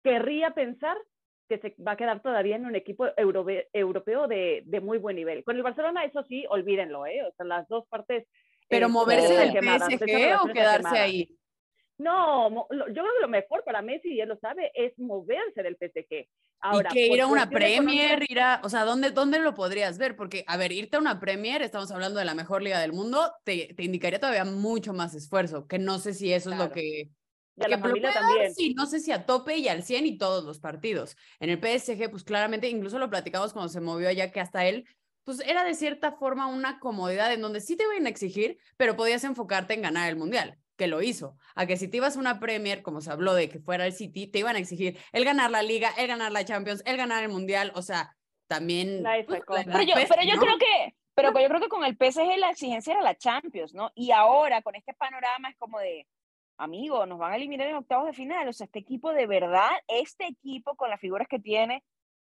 querría 0.03 0.53
pensar 0.53 0.97
que 1.49 1.59
se 1.59 1.75
va 1.83 1.93
a 1.93 1.97
quedar 1.97 2.23
todavía 2.23 2.57
en 2.57 2.65
un 2.65 2.75
equipo 2.75 3.07
europeo 3.17 4.27
de, 4.29 4.63
de, 4.65 4.81
muy 4.81 4.97
buen 4.97 5.17
nivel. 5.17 5.45
Con 5.45 5.57
el 5.57 5.63
Barcelona, 5.63 6.05
eso 6.05 6.25
sí, 6.25 6.47
olvídenlo, 6.49 7.05
¿eh? 7.07 7.23
O 7.23 7.33
sea, 7.35 7.45
las 7.45 7.69
dos 7.69 7.87
partes. 7.89 8.27
Pero 8.67 8.89
moverse 8.89 9.35
del 9.35 9.51
PSG 9.53 10.43
o 10.43 10.53
quedarse 10.53 10.99
ahí. 10.99 11.29
No, 11.99 12.67
yo 12.71 12.87
creo 12.87 13.15
que 13.15 13.21
lo 13.21 13.29
mejor 13.29 13.63
para 13.63 13.83
Messi, 13.83 14.15
y 14.15 14.21
él 14.21 14.29
lo 14.31 14.37
sabe, 14.39 14.73
es 14.75 14.99
moverse 14.99 15.63
del 15.63 15.77
PSG. 15.77 16.27
Ahora, 16.65 16.89
y 16.93 16.95
que 16.95 17.07
ir 17.09 17.21
a 17.21 17.27
una 17.27 17.51
Premier, 17.51 18.25
ir 18.27 18.41
a, 18.41 18.61
o 18.65 18.71
sea, 18.71 18.85
¿dónde, 18.85 19.11
¿dónde 19.11 19.39
lo 19.39 19.55
podrías 19.55 19.99
ver? 19.99 20.17
Porque, 20.17 20.45
a 20.47 20.57
ver, 20.57 20.73
irte 20.73 20.97
a 20.97 20.99
una 21.01 21.21
Premier, 21.21 21.61
estamos 21.61 21.91
hablando 21.91 22.19
de 22.19 22.25
la 22.25 22.35
mejor 22.35 22.63
liga 22.63 22.81
del 22.81 22.95
mundo, 22.95 23.33
te, 23.45 23.75
te 23.77 23.83
indicaría 23.85 24.19
todavía 24.19 24.47
mucho 24.47 24.95
más 24.95 25.15
esfuerzo, 25.15 25.67
que 25.67 25.79
no 25.79 25.99
sé 25.99 26.15
si 26.15 26.33
eso 26.33 26.51
es 26.51 26.59
lo 26.59 26.73
que... 26.73 27.11
Y 27.57 27.63
a 27.63 27.69
la 27.69 27.79
familia 27.79 28.13
también. 28.13 28.53
Sí, 28.55 28.75
no 28.75 28.87
sé 28.87 28.99
si 28.99 29.13
a 29.13 29.27
tope 29.27 29.59
y 29.59 29.69
al 29.69 29.85
100 29.85 30.07
y 30.07 30.19
todos 30.19 30.43
los 30.45 30.59
partidos. 30.59 31.17
En 31.39 31.51
el 31.51 31.59
PSG, 31.59 32.11
pues 32.11 32.25
claramente, 32.25 32.69
incluso 32.69 32.99
lo 32.99 33.11
platicamos 33.11 33.53
cuando 33.53 33.69
se 33.69 33.81
movió 33.81 34.09
allá, 34.09 34.33
que 34.33 34.41
hasta 34.41 34.67
él 34.67 34.87
pues 35.23 35.41
era 35.41 35.65
de 35.65 35.75
cierta 35.75 36.13
forma 36.13 36.47
una 36.47 36.79
comodidad 36.81 37.33
en 37.33 37.41
donde 37.41 37.61
sí 37.61 37.77
te 37.77 37.85
iban 37.85 38.07
a 38.07 38.11
exigir, 38.11 38.59
pero 38.77 38.97
podías 38.97 39.25
enfocarte 39.25 39.75
en 39.75 39.83
ganar 39.83 40.09
el 40.09 40.17
mundial 40.17 40.59
que 40.77 40.87
lo 40.87 41.03
hizo. 41.03 41.37
A 41.55 41.67
que 41.67 41.77
si 41.77 41.89
te 41.89 41.99
ibas 41.99 42.17
a 42.17 42.21
una 42.21 42.41
Premier, 42.41 42.83
como 42.83 43.01
se 43.01 43.11
habló 43.11 43.35
de 43.35 43.49
que 43.49 43.61
fuera 43.61 43.87
el 43.87 43.93
City, 43.93 44.27
te 44.27 44.41
iban 44.41 44.57
a 44.57 44.59
exigir 44.59 44.99
el 45.13 45.25
ganar 45.25 45.51
la 45.51 45.63
Liga, 45.63 45.91
el 45.97 46.07
ganar 46.07 46.33
la 46.33 46.45
Champions, 46.45 46.83
el 46.87 46.97
ganar 46.97 47.23
el 47.23 47.31
Mundial, 47.31 47.73
o 47.75 47.83
sea, 47.83 48.17
también... 48.47 49.03
Pues, 49.27 49.43
pero 49.47 49.83
yo, 49.83 49.95
pero 50.09 50.23
yo 50.23 50.39
creo 50.39 50.59
que... 50.59 50.95
Pero 51.17 51.31
yo 51.39 51.49
creo 51.49 51.61
que 51.61 51.69
con 51.69 51.85
el 51.85 51.97
PSG 51.97 52.39
la 52.39 52.51
exigencia 52.51 52.93
era 52.93 53.01
la 53.01 53.15
Champions, 53.15 53.73
¿no? 53.73 53.93
Y 53.95 54.11
ahora 54.11 54.63
con 54.63 54.75
este 54.75 54.95
panorama 54.95 55.49
es 55.49 55.57
como 55.59 55.79
de, 55.79 56.09
amigo, 56.59 57.07
nos 57.07 57.21
van 57.21 57.33
a 57.33 57.37
eliminar 57.37 57.69
en 57.69 57.77
octavos 57.77 58.07
de 58.07 58.13
final. 58.13 58.49
O 58.49 58.53
sea, 58.53 58.65
este 58.65 58.81
equipo 58.81 59.13
de 59.13 59.29
verdad, 59.29 59.71
este 59.87 60.27
equipo 60.27 60.75
con 60.75 60.91
las 60.91 61.01
figuras 61.01 61.29
que 61.29 61.39
tiene, 61.39 61.85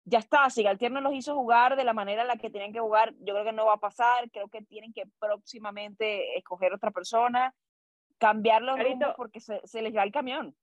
ya 0.05 0.21
está. 0.21 0.49
Si 0.49 0.63
Galtier 0.63 0.91
no 0.91 1.03
los 1.03 1.13
hizo 1.13 1.35
jugar 1.35 1.77
de 1.77 1.85
la 1.85 1.93
manera 1.93 2.23
en 2.23 2.29
la 2.29 2.37
que 2.37 2.49
tenían 2.49 2.73
que 2.73 2.81
jugar, 2.81 3.13
yo 3.19 3.35
creo 3.35 3.45
que 3.45 3.53
no 3.53 3.67
va 3.67 3.75
a 3.75 3.81
pasar. 3.81 4.31
Creo 4.31 4.49
que 4.49 4.63
tienen 4.63 4.95
que 4.95 5.05
próximamente 5.19 6.39
escoger 6.39 6.73
otra 6.73 6.91
persona 6.91 7.55
cambiar 8.21 8.63
los 8.63 8.79
porque 9.17 9.41
se, 9.41 9.61
se, 9.65 9.83
les 9.83 9.97
va 9.97 10.05
el 10.05 10.13
camión. 10.13 10.55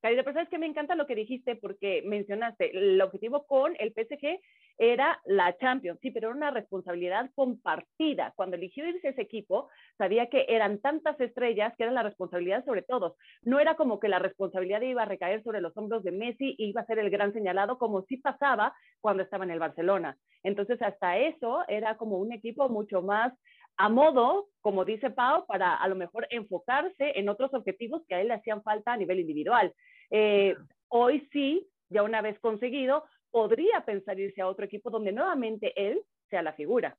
Carita, 0.00 0.22
pero 0.22 0.34
sabes 0.34 0.48
que 0.48 0.58
me 0.58 0.66
encanta 0.66 0.94
lo 0.94 1.06
que 1.06 1.16
dijiste 1.16 1.56
porque 1.56 2.02
mencionaste, 2.04 2.76
el 2.76 3.00
objetivo 3.00 3.46
con 3.46 3.74
el 3.80 3.92
PSG 3.92 4.40
era 4.78 5.20
la 5.24 5.56
Champions, 5.58 5.98
sí, 6.00 6.12
pero 6.12 6.28
era 6.28 6.36
una 6.36 6.50
responsabilidad 6.52 7.30
compartida. 7.34 8.32
Cuando 8.36 8.54
eligió 8.54 8.86
irse 8.86 9.08
ese 9.08 9.22
equipo, 9.22 9.68
sabía 9.98 10.28
que 10.28 10.46
eran 10.48 10.78
tantas 10.78 11.20
estrellas 11.20 11.74
que 11.76 11.82
era 11.82 11.92
la 11.92 12.04
responsabilidad 12.04 12.64
sobre 12.64 12.82
todos. 12.82 13.16
No 13.42 13.58
era 13.58 13.74
como 13.74 13.98
que 13.98 14.08
la 14.08 14.20
responsabilidad 14.20 14.80
iba 14.82 15.02
a 15.02 15.06
recaer 15.06 15.42
sobre 15.42 15.60
los 15.60 15.76
hombros 15.76 16.04
de 16.04 16.12
Messi 16.12 16.54
y 16.56 16.68
iba 16.68 16.82
a 16.82 16.86
ser 16.86 17.00
el 17.00 17.10
gran 17.10 17.32
señalado, 17.32 17.76
como 17.76 18.02
sí 18.02 18.18
pasaba 18.18 18.72
cuando 19.00 19.24
estaba 19.24 19.44
en 19.44 19.50
el 19.50 19.58
Barcelona. 19.58 20.16
Entonces, 20.44 20.80
hasta 20.80 21.18
eso 21.18 21.64
era 21.66 21.96
como 21.96 22.18
un 22.18 22.32
equipo 22.32 22.68
mucho 22.68 23.02
más 23.02 23.32
a 23.78 23.88
modo, 23.88 24.48
como 24.60 24.84
dice 24.84 25.10
Pau, 25.10 25.46
para 25.46 25.76
a 25.76 25.86
lo 25.86 25.94
mejor 25.94 26.26
enfocarse 26.30 27.18
en 27.18 27.28
otros 27.28 27.54
objetivos 27.54 28.02
que 28.06 28.16
a 28.16 28.20
él 28.20 28.28
le 28.28 28.34
hacían 28.34 28.62
falta 28.62 28.92
a 28.92 28.96
nivel 28.96 29.20
individual. 29.20 29.72
Eh, 30.10 30.56
hoy 30.88 31.26
sí, 31.32 31.68
ya 31.88 32.02
una 32.02 32.20
vez 32.20 32.40
conseguido, 32.40 33.04
podría 33.30 33.84
pensar 33.84 34.18
irse 34.18 34.42
a 34.42 34.48
otro 34.48 34.64
equipo 34.64 34.90
donde 34.90 35.12
nuevamente 35.12 35.72
él 35.76 36.02
sea 36.28 36.42
la 36.42 36.54
figura. 36.54 36.98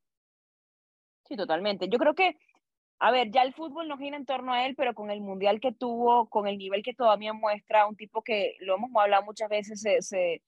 Sí, 1.28 1.36
totalmente. 1.36 1.90
Yo 1.90 2.00
creo 2.00 2.16
que, 2.16 2.38
a 3.00 3.12
ver, 3.12 3.30
ya 3.30 3.44
el 3.44 3.54
fútbol 3.54 3.90
no 3.90 3.98
gira 3.98 4.16
en 4.16 4.26
torno 4.26 4.54
a 4.54 4.66
él, 4.66 4.76
pero 4.76 4.94
con 4.94 5.12
el 5.12 5.20
mundial 5.20 5.60
que 5.60 5.74
tuvo, 5.74 6.30
con 6.30 6.48
el 6.48 6.58
nivel 6.58 6.82
que 6.82 6.94
todavía 6.94 7.34
muestra, 7.34 7.88
un 7.88 7.98
tipo 7.98 8.22
que 8.22 8.56
lo 8.62 8.76
hemos 8.76 8.90
hablado 8.96 9.24
muchas 9.24 9.50
veces, 9.50 9.82
se, 9.82 10.02
se, 10.02 10.42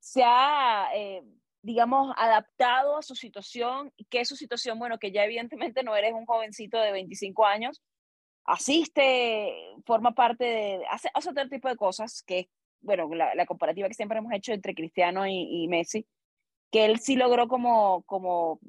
se 0.00 0.24
ha 0.24 0.88
eh, 0.92 1.22
digamos, 1.66 2.14
adaptado 2.16 2.96
a 2.96 3.02
su 3.02 3.16
situación, 3.16 3.92
que 4.08 4.20
es 4.20 4.28
su 4.28 4.36
situación, 4.36 4.78
bueno, 4.78 5.00
que 5.00 5.10
ya 5.10 5.24
evidentemente 5.24 5.82
no 5.82 5.96
eres 5.96 6.12
un 6.12 6.24
jovencito 6.24 6.78
de 6.78 6.92
25 6.92 7.44
años, 7.44 7.82
asiste, 8.44 9.52
forma 9.84 10.12
parte 10.12 10.44
de, 10.44 10.86
hace, 10.88 11.10
hace 11.12 11.30
otro 11.30 11.48
tipo 11.48 11.68
de 11.68 11.74
cosas, 11.74 12.22
que 12.22 12.48
bueno, 12.80 13.12
la, 13.12 13.34
la 13.34 13.46
comparativa 13.46 13.88
que 13.88 13.94
siempre 13.94 14.18
hemos 14.18 14.32
hecho 14.32 14.52
entre 14.52 14.76
Cristiano 14.76 15.26
y, 15.26 15.66
Messi, 15.66 16.06
que 16.70 16.84
él 16.84 17.00
sí 17.00 17.16
logró 17.16 17.48
como, 17.48 18.02
como 18.02 18.60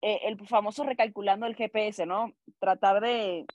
eh, 0.00 0.20
el 0.22 0.38
famoso 0.46 0.84
recalculando 0.84 1.46
el 1.46 1.56
GPS, 1.56 2.06
¿no? 2.06 2.32
Tratar 2.60 3.00
de 3.00 3.46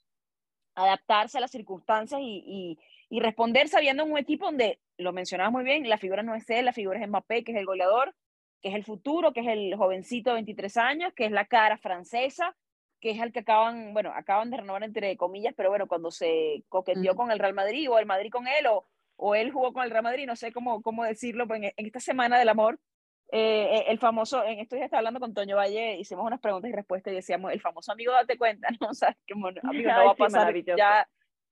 adaptarse 0.75 1.37
a 1.37 1.41
las 1.41 1.51
circunstancias 1.51 2.19
y, 2.21 2.43
y, 2.45 2.79
y 3.09 3.21
responder 3.21 3.69
sabiendo 3.69 4.03
en 4.03 4.11
un 4.11 4.17
equipo 4.17 4.47
donde, 4.47 4.81
lo 4.97 5.13
mencionabas 5.13 5.53
muy 5.53 5.63
bien, 5.63 5.87
la 5.87 5.97
figura 5.97 6.21
no 6.21 6.35
es 6.35 6.49
él, 6.49 6.65
la 6.65 6.73
figura 6.73 6.99
es 6.99 7.07
Mbappé, 7.07 7.45
que 7.45 7.53
es 7.53 7.57
el 7.57 7.65
goleador, 7.65 8.13
que 8.61 8.69
es 8.69 8.75
el 8.75 8.83
futuro, 8.83 9.33
que 9.33 9.41
es 9.41 9.47
el 9.47 9.75
jovencito 9.75 10.31
de 10.31 10.35
23 10.35 10.77
años, 10.77 11.13
que 11.13 11.25
es 11.25 11.31
la 11.31 11.45
cara 11.45 11.77
francesa, 11.77 12.55
que 12.99 13.11
es 13.11 13.21
el 13.21 13.31
que 13.31 13.39
acaban, 13.39 13.93
bueno, 13.93 14.11
acaban 14.13 14.49
de 14.49 14.57
renovar 14.57 14.83
entre 14.83 15.15
comillas, 15.15 15.53
pero 15.55 15.69
bueno, 15.69 15.87
cuando 15.87 16.11
se 16.11 16.63
coqueteó 16.67 17.15
con 17.15 17.31
el 17.31 17.39
Real 17.39 17.53
Madrid 17.53 17.89
o 17.89 17.97
el 17.97 18.05
Madrid 18.05 18.29
con 18.29 18.47
él 18.47 18.67
o, 18.67 18.85
o 19.15 19.35
él 19.35 19.51
jugó 19.51 19.71
con 19.71 19.83
el 19.83 19.91
Real 19.91 20.03
Madrid, 20.03 20.25
no 20.27 20.35
sé 20.35 20.51
cómo, 20.51 20.81
cómo 20.81 21.05
decirlo, 21.05 21.47
pues 21.47 21.61
en, 21.61 21.73
esta 21.85 21.99
semana 21.99 22.37
del 22.37 22.49
amor, 22.49 22.79
eh, 23.31 23.85
el 23.87 23.99
famoso, 23.99 24.43
en 24.43 24.59
esto 24.59 24.75
ya 24.75 24.85
estaba 24.85 24.99
hablando 24.99 25.19
con 25.19 25.33
Toño 25.33 25.55
Valle, 25.55 25.97
hicimos 25.97 26.25
unas 26.25 26.41
preguntas 26.41 26.69
y 26.69 26.73
respuestas 26.73 27.13
y 27.13 27.17
decíamos, 27.17 27.53
el 27.53 27.61
famoso 27.61 27.91
amigo, 27.91 28.11
date 28.11 28.37
cuenta, 28.37 28.67
¿no? 28.81 28.89
O 28.89 28.93
sea, 28.93 29.15
que 29.25 29.33
amigo, 29.33 29.89
no 29.89 30.05
va 30.05 30.11
a 30.11 30.15
pasar 30.15 30.53
ya 30.77 31.07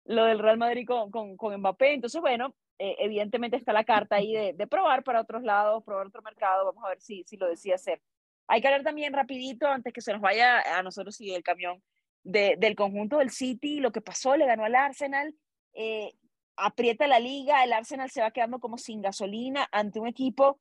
lo 0.05 0.25
del 0.25 0.39
Real 0.39 0.57
Madrid 0.57 0.85
con, 0.85 1.11
con, 1.11 1.37
con 1.37 1.57
Mbappé, 1.57 1.93
entonces 1.93 2.19
bueno, 2.19 2.53
eh, 2.79 2.96
evidentemente 3.00 3.57
está 3.57 3.74
la 3.74 3.84
carta 3.84 4.17
ahí 4.17 4.34
de, 4.34 4.53
de, 4.53 4.67
probar 4.67 5.03
para 5.03 5.22
otros 5.22 5.43
lados, 5.43 5.84
probar 5.84 6.07
otro 6.07 6.22
mercado, 6.22 6.65
vamos 6.65 6.84
a 6.86 6.89
ver 6.89 7.01
si, 7.01 7.24
si 7.24 7.38
lo 7.38 7.48
decía 7.48 7.75
hacer. 7.75 8.01
Hay 8.48 8.62
que 8.62 8.67
hablar 8.67 8.84
también 8.84 9.13
rapidito, 9.13 9.67
antes 9.67 9.93
que 9.93 10.01
se 10.01 10.13
nos 10.13 10.22
vaya 10.22 10.77
a 10.77 10.84
nosotros 10.84 11.19
y 11.19 11.34
el 11.34 11.43
camión, 11.43 11.81
de, 12.24 12.55
del 12.57 12.75
conjunto 12.75 13.17
del 13.17 13.31
City, 13.31 13.79
lo 13.79 13.91
que 13.91 14.01
pasó, 14.01 14.36
le 14.38 14.46
ganó 14.46 14.65
al 14.65 14.75
Arsenal, 14.75 15.34
eh, 15.74 16.13
aprieta 16.55 17.07
la 17.07 17.19
liga, 17.19 17.63
el 17.63 17.74
Arsenal 17.74 18.10
se 18.10 18.22
va 18.22 18.31
quedando 18.31 18.60
como 18.60 18.77
sin 18.77 19.01
gasolina 19.01 19.67
ante 19.72 20.00
un 20.00 20.07
equipo 20.07 20.60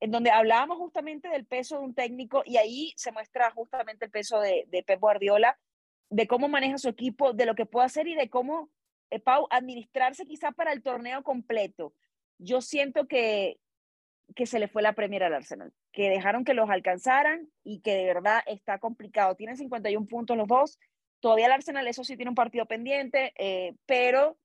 en 0.00 0.10
donde 0.10 0.30
hablábamos 0.30 0.76
justamente 0.78 1.28
del 1.28 1.46
peso 1.46 1.78
de 1.78 1.84
un 1.84 1.94
técnico 1.94 2.42
y 2.44 2.58
ahí 2.58 2.92
se 2.96 3.12
muestra 3.12 3.50
justamente 3.50 4.04
el 4.04 4.10
peso 4.10 4.40
de, 4.40 4.66
de 4.68 4.82
Pep 4.82 5.00
Guardiola, 5.00 5.58
de 6.10 6.26
cómo 6.26 6.48
maneja 6.48 6.78
su 6.78 6.88
equipo, 6.88 7.32
de 7.32 7.46
lo 7.46 7.54
que 7.54 7.66
puede 7.66 7.86
hacer 7.86 8.06
y 8.06 8.14
de 8.14 8.28
cómo 8.28 8.70
eh, 9.10 9.20
Pau, 9.20 9.46
administrarse 9.50 10.26
quizá 10.26 10.52
para 10.52 10.72
el 10.72 10.82
torneo 10.82 11.22
completo. 11.22 11.94
Yo 12.38 12.60
siento 12.60 13.06
que, 13.06 13.58
que 14.34 14.46
se 14.46 14.58
le 14.58 14.68
fue 14.68 14.82
la 14.82 14.94
Premier 14.94 15.22
al 15.24 15.34
Arsenal, 15.34 15.72
que 15.92 16.10
dejaron 16.10 16.44
que 16.44 16.54
los 16.54 16.68
alcanzaran 16.68 17.48
y 17.64 17.80
que 17.80 17.94
de 17.94 18.04
verdad 18.04 18.42
está 18.46 18.78
complicado. 18.78 19.34
Tienen 19.36 19.56
51 19.56 20.06
puntos 20.06 20.36
los 20.36 20.48
dos. 20.48 20.78
Todavía 21.20 21.46
el 21.46 21.52
Arsenal, 21.52 21.86
eso 21.86 22.04
sí, 22.04 22.16
tiene 22.16 22.30
un 22.30 22.34
partido 22.34 22.66
pendiente, 22.66 23.32
eh, 23.38 23.74
pero 23.86 24.36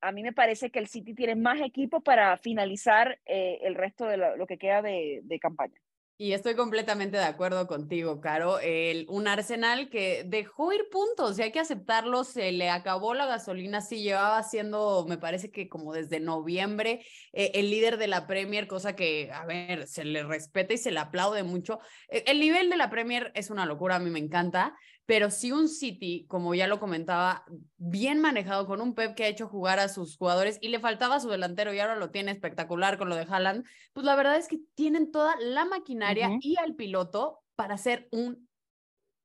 a 0.00 0.10
mí 0.10 0.22
me 0.22 0.32
parece 0.32 0.70
que 0.70 0.80
el 0.80 0.88
City 0.88 1.14
tiene 1.14 1.36
más 1.36 1.60
equipo 1.60 2.00
para 2.00 2.36
finalizar 2.36 3.20
eh, 3.24 3.60
el 3.62 3.76
resto 3.76 4.06
de 4.06 4.16
lo, 4.16 4.46
que 4.46 4.58
queda 4.58 4.82
de, 4.82 5.20
de 5.22 5.38
campaña. 5.38 5.80
Y 6.18 6.34
estoy 6.34 6.54
completamente 6.54 7.16
de 7.16 7.24
acuerdo 7.24 7.66
contigo, 7.66 8.20
Caro. 8.20 8.60
El, 8.60 9.06
un 9.08 9.26
Arsenal 9.26 9.88
que 9.88 10.24
dejó 10.24 10.72
ir 10.72 10.82
puntos 10.90 11.38
y 11.38 11.42
hay 11.42 11.52
que 11.52 11.58
aceptarlo, 11.58 12.22
se 12.22 12.52
le 12.52 12.70
acabó 12.70 13.14
la 13.14 13.26
gasolina, 13.26 13.80
sí 13.80 14.02
llevaba 14.02 14.42
siendo, 14.42 15.04
me 15.08 15.18
parece 15.18 15.50
que 15.50 15.68
como 15.68 15.92
desde 15.92 16.20
noviembre, 16.20 17.04
eh, 17.32 17.52
el 17.54 17.70
líder 17.70 17.96
de 17.96 18.06
la 18.06 18.26
Premier, 18.26 18.68
cosa 18.68 18.94
que, 18.94 19.32
a 19.32 19.46
ver, 19.46 19.88
se 19.88 20.04
le 20.04 20.22
respeta 20.22 20.74
y 20.74 20.78
se 20.78 20.92
le 20.92 21.00
aplaude 21.00 21.42
mucho. 21.42 21.80
E, 22.08 22.22
el 22.26 22.38
nivel 22.38 22.70
de 22.70 22.76
la 22.76 22.90
Premier 22.90 23.32
es 23.34 23.50
una 23.50 23.66
locura, 23.66 23.96
a 23.96 23.98
mí 23.98 24.10
me 24.10 24.20
encanta, 24.20 24.76
pero 25.12 25.30
si 25.30 25.52
un 25.52 25.68
City, 25.68 26.24
como 26.26 26.54
ya 26.54 26.66
lo 26.66 26.80
comentaba, 26.80 27.44
bien 27.76 28.18
manejado 28.18 28.66
con 28.66 28.80
un 28.80 28.94
Pep 28.94 29.14
que 29.14 29.24
ha 29.24 29.28
hecho 29.28 29.46
jugar 29.46 29.78
a 29.78 29.90
sus 29.90 30.16
jugadores 30.16 30.56
y 30.62 30.68
le 30.68 30.80
faltaba 30.80 31.20
su 31.20 31.28
delantero 31.28 31.74
y 31.74 31.80
ahora 31.80 31.96
lo 31.96 32.10
tiene 32.10 32.30
espectacular 32.30 32.96
con 32.96 33.10
lo 33.10 33.16
de 33.16 33.26
Haaland, 33.28 33.66
pues 33.92 34.06
la 34.06 34.16
verdad 34.16 34.38
es 34.38 34.48
que 34.48 34.60
tienen 34.74 35.12
toda 35.12 35.36
la 35.38 35.66
maquinaria 35.66 36.30
y 36.40 36.56
al 36.56 36.76
piloto 36.76 37.42
para 37.56 37.74
hacer 37.74 38.08
un 38.10 38.48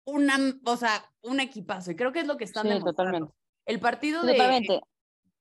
una, 0.04 0.36
o 0.66 0.76
sea, 0.76 1.10
un 1.22 1.40
equipazo 1.40 1.92
y 1.92 1.96
creo 1.96 2.12
que 2.12 2.20
es 2.20 2.28
lo 2.28 2.36
que 2.36 2.44
están 2.44 2.68
sí, 2.70 2.84
Totalmente. 2.84 3.32
El 3.66 3.80
partido 3.80 4.24
de, 4.24 4.82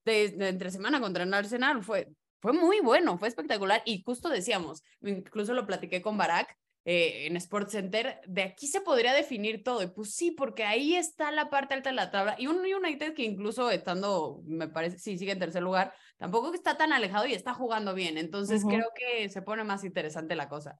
de, 0.04 0.48
entre 0.48 0.70
semana 0.70 1.00
contra 1.00 1.24
el 1.24 1.34
Arsenal 1.34 1.82
fue 1.82 2.08
fue 2.40 2.52
muy 2.52 2.78
bueno, 2.78 3.18
fue 3.18 3.26
espectacular 3.26 3.82
y 3.84 4.04
justo 4.04 4.28
decíamos, 4.28 4.84
incluso 5.00 5.54
lo 5.54 5.66
platiqué 5.66 6.02
con 6.02 6.16
Barak, 6.16 6.56
eh, 6.88 7.26
en 7.26 7.36
Sports 7.36 7.72
Center, 7.72 8.20
de 8.28 8.44
aquí 8.44 8.68
se 8.68 8.80
podría 8.80 9.12
definir 9.12 9.64
todo. 9.64 9.82
Y 9.82 9.88
pues 9.88 10.14
sí, 10.14 10.30
porque 10.30 10.62
ahí 10.62 10.94
está 10.94 11.32
la 11.32 11.50
parte 11.50 11.74
alta 11.74 11.90
de 11.90 11.96
la 11.96 12.12
tabla. 12.12 12.36
Y 12.38 12.46
un 12.46 12.58
United 12.58 13.12
que 13.12 13.24
incluso 13.24 13.72
estando, 13.72 14.40
me 14.44 14.68
parece, 14.68 14.96
sí, 14.96 15.18
sigue 15.18 15.32
en 15.32 15.40
tercer 15.40 15.64
lugar, 15.64 15.92
tampoco 16.16 16.54
está 16.54 16.76
tan 16.76 16.92
alejado 16.92 17.26
y 17.26 17.32
está 17.32 17.54
jugando 17.54 17.92
bien. 17.92 18.18
Entonces 18.18 18.64
creo 18.64 18.86
que 18.94 19.28
se 19.28 19.42
pone 19.42 19.64
más 19.64 19.82
interesante 19.82 20.36
la 20.36 20.48
cosa. 20.48 20.78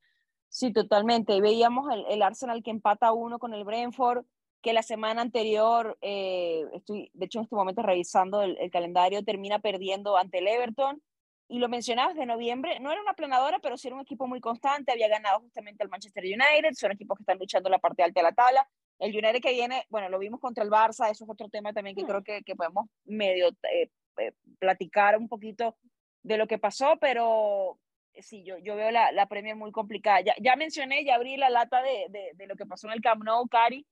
Sí, 0.49 0.73
totalmente. 0.73 1.41
Veíamos 1.41 1.93
el, 1.93 2.05
el 2.09 2.23
Arsenal 2.23 2.63
que 2.63 2.71
empata 2.71 3.13
uno 3.13 3.41
con 3.41 3.53
el 3.53 3.65
Brentford, 3.65 4.25
que 4.63 4.73
la 4.73 4.85
semana 4.85 5.23
anterior, 5.23 5.99
eh, 6.03 6.67
estoy 6.73 7.11
de 7.15 7.27
hecho 7.27 7.41
en 7.41 7.45
este 7.47 7.57
momento 7.57 7.83
revisando 7.83 8.43
el, 8.43 8.57
el, 8.59 8.71
calendario, 8.71 9.25
termina 9.25 9.59
perdiendo 9.59 10.17
ante 10.17 10.39
el 10.39 10.47
Everton. 10.47 11.03
Y 11.49 11.59
lo 11.61 11.69
mencionabas 11.69 12.17
de 12.17 12.27
noviembre, 12.27 12.81
no 12.81 12.91
era 12.91 13.01
una 13.01 13.15
planadora, 13.15 13.59
pero 13.61 13.77
sí 13.77 13.87
era 13.87 13.95
un 13.95 14.03
equipo 14.03 14.27
muy 14.27 14.41
constante, 14.41 14.93
había 14.93 15.09
ganado 15.09 15.41
justamente 15.41 15.85
el 15.85 15.91
Manchester 15.91 16.25
United, 16.25 16.75
son 16.75 16.93
equipos 16.93 17.17
que 17.17 17.23
están 17.23 17.39
luchando 17.39 17.69
en 17.69 17.73
la 17.73 17.79
parte 17.79 18.03
alta 18.03 18.21
de 18.21 18.25
la 18.25 18.33
tabla. 18.33 18.69
El 18.99 19.13
United 19.13 19.41
que 19.41 19.53
viene, 19.53 19.85
bueno, 19.89 20.09
lo 20.09 20.19
vimos 20.19 20.41
contra 20.41 20.65
el 20.65 20.71
Barça, 20.71 21.11
eso 21.11 21.25
es 21.25 21.31
otro 21.31 21.49
tema 21.49 21.73
también 21.73 21.95
que 21.95 22.05
creo 22.05 22.25
que, 22.25 22.43
que 22.43 22.57
podemos 22.57 22.87
medio 23.05 23.49
eh, 23.71 23.91
eh, 24.19 24.33
platicar 24.59 25.17
un 25.19 25.29
poquito 25.29 25.77
de 26.23 26.37
lo 26.37 26.47
que 26.47 26.59
pasó, 26.59 26.97
pero 27.01 27.79
sí, 28.15 28.43
yo, 28.43 28.59
yo 28.59 28.75
veo 28.75 28.91
la, 28.91 29.13
la 29.13 29.27
Premier 29.27 29.55
muy 29.55 29.71
complicada. 29.71 30.23
Ya, 30.23 30.35
ya 30.41 30.57
mencioné, 30.57 31.05
ya 31.05 31.15
abrí 31.15 31.37
la 31.37 31.51
lata 31.51 31.83
de, 31.83 32.07
de, 32.09 32.31
de 32.35 32.47
lo 32.47 32.57
que 32.57 32.67
pasó 32.67 32.89
en 32.89 32.95
el 32.95 33.03
Camp 33.03 33.23
Nou, 33.23 33.47
Cari. 33.47 33.87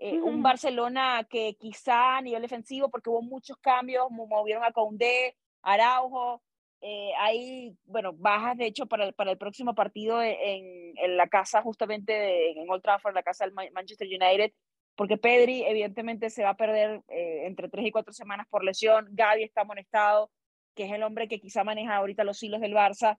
Eh, 0.00 0.20
Un 0.20 0.42
Barcelona 0.42 1.26
que 1.28 1.56
quizá 1.58 2.18
a 2.18 2.20
nivel 2.20 2.42
defensivo, 2.42 2.88
porque 2.88 3.10
hubo 3.10 3.22
muchos 3.22 3.56
cambios, 3.56 4.08
movieron 4.10 4.62
a 4.62 4.70
Koundé, 4.70 5.36
Araujo, 5.62 6.40
eh, 6.80 7.10
hay, 7.18 7.76
bueno, 7.84 8.12
bajas 8.12 8.56
de 8.56 8.66
hecho 8.66 8.86
para 8.86 9.06
el, 9.06 9.14
para 9.14 9.32
el 9.32 9.38
próximo 9.38 9.74
partido 9.74 10.22
en, 10.22 10.96
en 10.96 11.16
la 11.16 11.28
casa 11.28 11.62
justamente 11.62 12.12
de, 12.12 12.50
en 12.52 12.70
Old 12.70 12.82
Trafford, 12.82 13.14
la 13.14 13.22
casa 13.22 13.44
del 13.44 13.54
Manchester 13.72 14.06
United, 14.06 14.52
porque 14.94 15.16
Pedri 15.16 15.64
evidentemente 15.64 16.30
se 16.30 16.42
va 16.42 16.50
a 16.50 16.56
perder 16.56 17.02
eh, 17.08 17.46
entre 17.46 17.68
tres 17.68 17.86
y 17.86 17.90
cuatro 17.90 18.12
semanas 18.12 18.46
por 18.48 18.64
lesión, 18.64 19.08
Gaby 19.12 19.44
está 19.44 19.60
amonestado, 19.60 20.30
que 20.74 20.84
es 20.84 20.92
el 20.92 21.02
hombre 21.02 21.28
que 21.28 21.40
quizá 21.40 21.64
maneja 21.64 21.96
ahorita 21.96 22.24
los 22.24 22.42
hilos 22.42 22.60
del 22.60 22.74
Barça, 22.74 23.18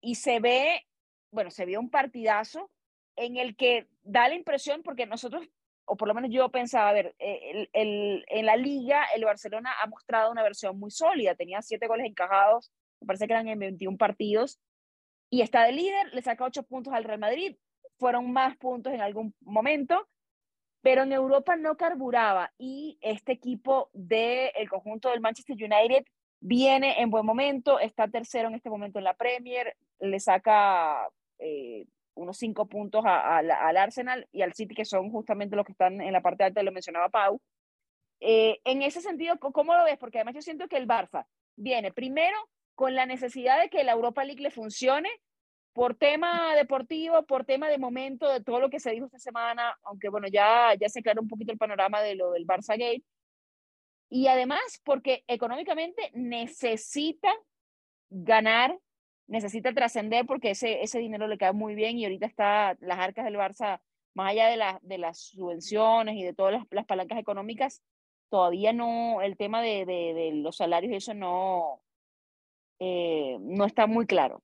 y 0.00 0.16
se 0.16 0.40
ve, 0.40 0.84
bueno, 1.30 1.50
se 1.50 1.64
vio 1.64 1.80
un 1.80 1.90
partidazo 1.90 2.70
en 3.16 3.36
el 3.36 3.56
que 3.56 3.88
da 4.02 4.28
la 4.28 4.34
impresión, 4.34 4.82
porque 4.82 5.06
nosotros, 5.06 5.48
o 5.86 5.96
por 5.96 6.08
lo 6.08 6.14
menos 6.14 6.30
yo 6.30 6.50
pensaba, 6.50 6.90
a 6.90 6.92
ver, 6.92 7.14
el, 7.18 7.70
el, 7.72 8.24
en 8.28 8.46
la 8.46 8.56
liga 8.56 9.04
el 9.14 9.24
Barcelona 9.24 9.72
ha 9.82 9.86
mostrado 9.86 10.30
una 10.30 10.42
versión 10.42 10.78
muy 10.78 10.90
sólida, 10.90 11.34
tenía 11.34 11.62
siete 11.62 11.86
goles 11.86 12.06
encajados, 12.06 12.72
me 13.00 13.06
parece 13.06 13.26
que 13.26 13.32
eran 13.32 13.48
en 13.48 13.58
21 13.58 13.96
partidos, 13.96 14.60
y 15.30 15.42
está 15.42 15.64
de 15.64 15.72
líder, 15.72 16.12
le 16.12 16.22
saca 16.22 16.44
ocho 16.44 16.62
puntos 16.64 16.92
al 16.92 17.04
Real 17.04 17.18
Madrid, 17.18 17.56
fueron 17.98 18.32
más 18.32 18.56
puntos 18.56 18.92
en 18.92 19.00
algún 19.00 19.34
momento, 19.40 20.06
pero 20.82 21.02
en 21.02 21.12
Europa 21.12 21.56
no 21.56 21.76
carburaba 21.76 22.52
y 22.58 22.98
este 23.00 23.32
equipo 23.32 23.90
del 23.92 24.50
el 24.54 24.68
conjunto 24.68 25.10
del 25.10 25.20
Manchester 25.20 25.56
United 25.56 26.04
viene 26.40 27.00
en 27.00 27.10
buen 27.10 27.26
momento, 27.26 27.80
está 27.80 28.06
tercero 28.08 28.48
en 28.48 28.54
este 28.54 28.70
momento 28.70 28.98
en 28.98 29.04
la 29.04 29.14
Premier, 29.14 29.76
le 29.98 30.20
saca 30.20 31.08
eh, 31.38 31.86
unos 32.16 32.36
cinco 32.38 32.66
puntos 32.66 33.04
a, 33.04 33.36
a, 33.36 33.38
al 33.38 33.76
Arsenal 33.76 34.26
y 34.32 34.42
al 34.42 34.54
City, 34.54 34.74
que 34.74 34.84
son 34.84 35.10
justamente 35.10 35.54
los 35.54 35.64
que 35.64 35.72
están 35.72 36.00
en 36.00 36.12
la 36.12 36.22
parte 36.22 36.44
alta, 36.44 36.62
lo 36.62 36.72
mencionaba 36.72 37.08
Pau. 37.08 37.40
Eh, 38.20 38.58
en 38.64 38.82
ese 38.82 39.00
sentido, 39.00 39.38
¿cómo 39.38 39.74
lo 39.74 39.84
ves? 39.84 39.98
Porque 39.98 40.18
además 40.18 40.34
yo 40.34 40.42
siento 40.42 40.68
que 40.68 40.78
el 40.78 40.88
Barça 40.88 41.26
viene 41.56 41.92
primero 41.92 42.36
con 42.74 42.94
la 42.94 43.06
necesidad 43.06 43.60
de 43.60 43.68
que 43.68 43.84
la 43.84 43.92
Europa 43.92 44.24
League 44.24 44.42
le 44.42 44.50
funcione 44.50 45.08
por 45.72 45.94
tema 45.94 46.54
deportivo, 46.56 47.26
por 47.26 47.44
tema 47.44 47.68
de 47.68 47.76
momento, 47.78 48.30
de 48.30 48.42
todo 48.42 48.60
lo 48.60 48.70
que 48.70 48.80
se 48.80 48.92
dijo 48.92 49.06
esta 49.06 49.18
semana, 49.18 49.78
aunque 49.82 50.08
bueno, 50.08 50.26
ya, 50.26 50.74
ya 50.74 50.88
se 50.88 51.00
aclaró 51.00 51.20
un 51.20 51.28
poquito 51.28 51.52
el 51.52 51.58
panorama 51.58 52.00
de 52.00 52.14
lo 52.14 52.32
del 52.32 52.46
Barça 52.46 52.78
Gate, 52.78 53.04
y 54.08 54.28
además 54.28 54.80
porque 54.84 55.22
económicamente 55.26 56.10
necesita 56.14 57.28
ganar, 58.08 58.78
necesita 59.26 59.72
trascender 59.72 60.26
porque 60.26 60.50
ese, 60.50 60.82
ese 60.82 60.98
dinero 60.98 61.26
le 61.26 61.38
cae 61.38 61.52
muy 61.52 61.74
bien 61.74 61.98
y 61.98 62.04
ahorita 62.04 62.26
está 62.26 62.76
las 62.80 62.98
arcas 62.98 63.24
del 63.24 63.36
Barça, 63.36 63.80
más 64.14 64.30
allá 64.30 64.48
de, 64.48 64.56
la, 64.56 64.78
de 64.82 64.98
las 64.98 65.18
subvenciones 65.18 66.16
y 66.16 66.22
de 66.22 66.32
todas 66.32 66.52
las, 66.52 66.64
las 66.70 66.86
palancas 66.86 67.18
económicas, 67.18 67.82
todavía 68.28 68.72
no, 68.72 69.22
el 69.22 69.36
tema 69.36 69.62
de, 69.62 69.84
de, 69.84 70.32
los 70.34 70.56
salarios 70.56 70.92
y 70.92 70.96
eso 70.96 71.14
no, 71.14 71.82
eh, 72.78 73.36
no 73.40 73.64
está 73.64 73.86
muy 73.86 74.06
claro. 74.06 74.42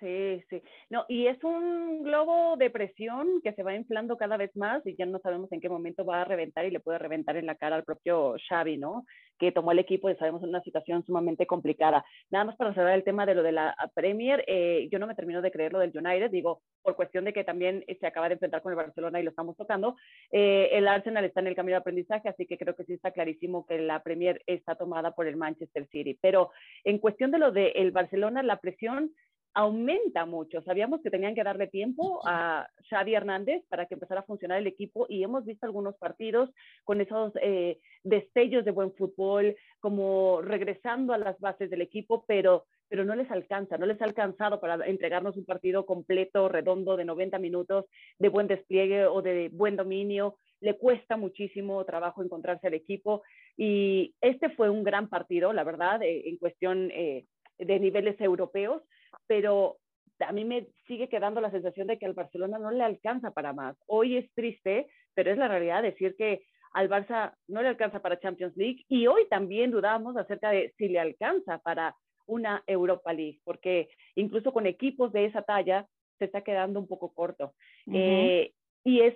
Sí, 0.00 0.44
sí. 0.48 0.62
No, 0.90 1.04
y 1.08 1.26
es 1.26 1.42
un 1.42 2.04
globo 2.04 2.56
de 2.56 2.70
presión 2.70 3.40
que 3.42 3.52
se 3.52 3.64
va 3.64 3.74
inflando 3.74 4.16
cada 4.16 4.36
vez 4.36 4.54
más 4.56 4.86
y 4.86 4.94
ya 4.96 5.06
no 5.06 5.18
sabemos 5.18 5.50
en 5.50 5.60
qué 5.60 5.68
momento 5.68 6.04
va 6.04 6.22
a 6.22 6.24
reventar 6.24 6.64
y 6.64 6.70
le 6.70 6.78
puede 6.78 6.98
reventar 6.98 7.36
en 7.36 7.46
la 7.46 7.56
cara 7.56 7.74
al 7.74 7.84
propio 7.84 8.36
Xavi, 8.48 8.76
¿no? 8.76 9.04
Que 9.38 9.50
tomó 9.50 9.72
el 9.72 9.80
equipo 9.80 10.08
y 10.08 10.14
sabemos 10.16 10.42
una 10.42 10.62
situación 10.62 11.04
sumamente 11.04 11.46
complicada. 11.46 12.04
Nada 12.30 12.44
más 12.44 12.56
para 12.56 12.74
cerrar 12.74 12.94
el 12.94 13.02
tema 13.02 13.26
de 13.26 13.34
lo 13.34 13.42
de 13.42 13.52
la 13.52 13.74
Premier, 13.94 14.44
eh, 14.46 14.88
yo 14.92 15.00
no 15.00 15.08
me 15.08 15.16
termino 15.16 15.42
de 15.42 15.50
creer 15.50 15.72
lo 15.72 15.80
del 15.80 15.96
United, 15.96 16.30
digo, 16.30 16.60
por 16.82 16.94
cuestión 16.94 17.24
de 17.24 17.32
que 17.32 17.42
también 17.42 17.84
se 17.98 18.06
acaba 18.06 18.28
de 18.28 18.34
enfrentar 18.34 18.62
con 18.62 18.72
el 18.72 18.76
Barcelona 18.76 19.20
y 19.20 19.24
lo 19.24 19.30
estamos 19.30 19.56
tocando. 19.56 19.96
Eh, 20.30 20.70
el 20.72 20.86
Arsenal 20.86 21.24
está 21.24 21.40
en 21.40 21.48
el 21.48 21.56
camino 21.56 21.74
de 21.74 21.80
aprendizaje, 21.80 22.28
así 22.28 22.46
que 22.46 22.58
creo 22.58 22.76
que 22.76 22.84
sí 22.84 22.92
está 22.92 23.10
clarísimo 23.10 23.66
que 23.66 23.78
la 23.78 24.02
Premier 24.02 24.42
está 24.46 24.76
tomada 24.76 25.12
por 25.12 25.26
el 25.26 25.36
Manchester 25.36 25.88
City. 25.88 26.16
Pero 26.20 26.50
en 26.84 26.98
cuestión 26.98 27.30
de 27.32 27.38
lo 27.38 27.50
del 27.50 27.72
el 27.74 27.90
Barcelona, 27.90 28.42
la 28.42 28.60
presión 28.60 29.10
aumenta 29.58 30.24
mucho. 30.24 30.62
Sabíamos 30.62 31.00
que 31.02 31.10
tenían 31.10 31.34
que 31.34 31.42
darle 31.42 31.66
tiempo 31.66 32.20
a 32.24 32.68
Xavi 32.88 33.16
Hernández 33.16 33.64
para 33.68 33.86
que 33.86 33.94
empezara 33.94 34.20
a 34.20 34.24
funcionar 34.24 34.58
el 34.58 34.68
equipo 34.68 35.06
y 35.08 35.24
hemos 35.24 35.44
visto 35.44 35.66
algunos 35.66 35.96
partidos 35.96 36.48
con 36.84 37.00
esos 37.00 37.32
eh, 37.42 37.80
destellos 38.04 38.64
de 38.64 38.70
buen 38.70 38.94
fútbol, 38.94 39.56
como 39.80 40.42
regresando 40.42 41.12
a 41.12 41.18
las 41.18 41.40
bases 41.40 41.70
del 41.70 41.80
equipo, 41.80 42.24
pero, 42.28 42.66
pero 42.88 43.04
no 43.04 43.16
les 43.16 43.28
alcanza, 43.32 43.78
no 43.78 43.86
les 43.86 44.00
ha 44.00 44.04
alcanzado 44.04 44.60
para 44.60 44.86
entregarnos 44.86 45.36
un 45.36 45.44
partido 45.44 45.84
completo, 45.84 46.48
redondo, 46.48 46.96
de 46.96 47.04
90 47.04 47.40
minutos, 47.40 47.86
de 48.16 48.28
buen 48.28 48.46
despliegue 48.46 49.06
o 49.06 49.22
de 49.22 49.48
buen 49.52 49.74
dominio. 49.74 50.36
Le 50.60 50.78
cuesta 50.78 51.16
muchísimo 51.16 51.84
trabajo 51.84 52.22
encontrarse 52.22 52.68
al 52.68 52.74
equipo 52.74 53.22
y 53.56 54.14
este 54.20 54.50
fue 54.50 54.70
un 54.70 54.84
gran 54.84 55.08
partido, 55.08 55.52
la 55.52 55.64
verdad, 55.64 56.00
eh, 56.04 56.28
en 56.28 56.36
cuestión 56.36 56.92
eh, 56.92 57.24
de 57.58 57.80
niveles 57.80 58.20
europeos 58.20 58.82
pero 59.26 59.78
a 60.20 60.32
mí 60.32 60.44
me 60.44 60.66
sigue 60.86 61.08
quedando 61.08 61.40
la 61.40 61.50
sensación 61.50 61.86
de 61.86 61.98
que 61.98 62.06
al 62.06 62.14
Barcelona 62.14 62.58
no 62.58 62.70
le 62.70 62.82
alcanza 62.82 63.30
para 63.30 63.52
más. 63.52 63.76
Hoy 63.86 64.16
es 64.16 64.32
triste, 64.34 64.88
pero 65.14 65.30
es 65.30 65.38
la 65.38 65.48
realidad 65.48 65.82
decir 65.82 66.16
que 66.16 66.42
al 66.72 66.88
Barça 66.88 67.34
no 67.46 67.62
le 67.62 67.68
alcanza 67.68 68.00
para 68.00 68.20
Champions 68.20 68.56
League 68.56 68.84
y 68.88 69.06
hoy 69.06 69.26
también 69.28 69.70
dudamos 69.70 70.16
acerca 70.16 70.50
de 70.50 70.74
si 70.76 70.88
le 70.88 71.00
alcanza 71.00 71.58
para 71.58 71.94
una 72.26 72.62
Europa 72.66 73.12
League, 73.12 73.40
porque 73.44 73.88
incluso 74.14 74.52
con 74.52 74.66
equipos 74.66 75.12
de 75.12 75.24
esa 75.24 75.42
talla 75.42 75.86
se 76.18 76.26
está 76.26 76.42
quedando 76.42 76.78
un 76.78 76.86
poco 76.86 77.12
corto. 77.14 77.54
Uh 77.86 77.92
-huh. 77.92 77.96
eh, 77.96 78.52
y 78.84 79.00
es, 79.00 79.14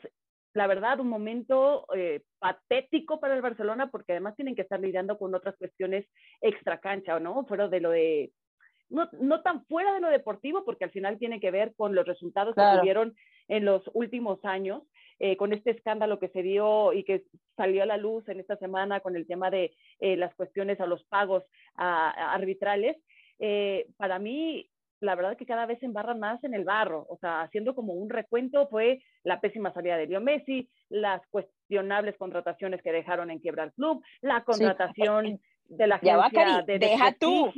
la 0.55 0.67
verdad, 0.67 1.01
un 1.01 1.09
momento 1.09 1.87
eh, 1.95 2.23
patético 2.39 3.21
para 3.21 3.35
el 3.35 3.43
Barcelona 3.43 3.91
porque 3.91 4.13
además 4.13 4.37
tienen 4.37 4.55
que 4.55 4.63
estar 4.63 4.81
lidiando 4.81 5.19
con 5.19 5.35
otras 5.35 5.57
cuestiones 5.57 6.07
extra 6.41 6.79
cancha, 6.79 7.19
¿no? 7.21 7.45
Fuera 7.47 7.69
de 7.69 7.81
lo 7.81 7.91
de 7.91 8.33
no, 8.93 9.09
no, 9.21 9.43
tan 9.43 9.65
fuera 9.67 9.93
de 9.95 10.01
lo 10.01 10.09
deportivo, 10.09 10.65
porque 10.65 10.85
al 10.85 10.91
final 10.91 11.19
tiene 11.19 11.41
que 11.41 11.51
ver 11.51 11.75
con 11.75 11.95
los 11.95 12.07
resultados 12.07 12.55
claro. 12.55 12.77
que 12.77 12.81
tuvieron 12.81 13.17
en 13.49 13.65
los 13.65 13.83
últimos 13.95 14.45
años, 14.45 14.83
eh, 15.19 15.37
con 15.37 15.53
este 15.53 15.71
escándalo 15.71 16.19
que 16.19 16.29
se 16.29 16.43
dio 16.43 16.93
y 16.93 17.05
que 17.05 17.25
salió 17.57 17.83
a 17.83 17.87
la 17.87 17.97
luz 17.97 18.29
en 18.29 18.41
esta 18.41 18.57
semana 18.57 19.01
con 19.01 19.17
el 19.17 19.27
tema 19.27 19.51
de 19.51 19.75
eh, 20.01 20.17
las 20.17 20.35
cuestiones 20.35 20.81
a 20.81 20.87
los 20.87 21.05
pagos 21.05 21.45
a, 21.75 22.11
a 22.11 22.35
arbitrales. 22.35 22.97
Eh, 23.39 23.89
para 23.97 24.19
mí, 24.19 24.69
la 25.01 25.15
verdad 25.15 25.37
que 25.37 25.47
cada 25.47 25.67
vez 25.67 25.81
se 25.81 25.87
embarran 25.87 26.21
más 26.21 26.43
en 26.45 26.55
el 26.55 26.65
barro, 26.65 27.07
o 27.09 27.17
sea, 27.19 27.43
haciendo 27.43 27.75
como 27.75 27.93
un 27.95 28.09
recuento 28.09 28.69
fue 28.69 29.03
la 29.25 29.41
pésima 29.41 29.73
salida 29.73 29.97
de 29.97 30.07
Leo 30.07 30.21
Messi, 30.21 30.69
las 30.89 31.21
cuestionables 31.29 32.17
contrataciones 32.17 32.83
que 32.83 32.93
dejaron 32.93 33.31
en 33.31 33.41
quiebra 33.41 33.65
el 33.65 33.73
club, 33.73 34.03
la 34.21 34.45
contratación 34.45 35.27
sí. 35.27 35.41
de 35.75 35.87
la 35.89 35.97
agencia 35.97 36.63
de 36.63 36.79
deja 36.79 37.13
tú 37.19 37.51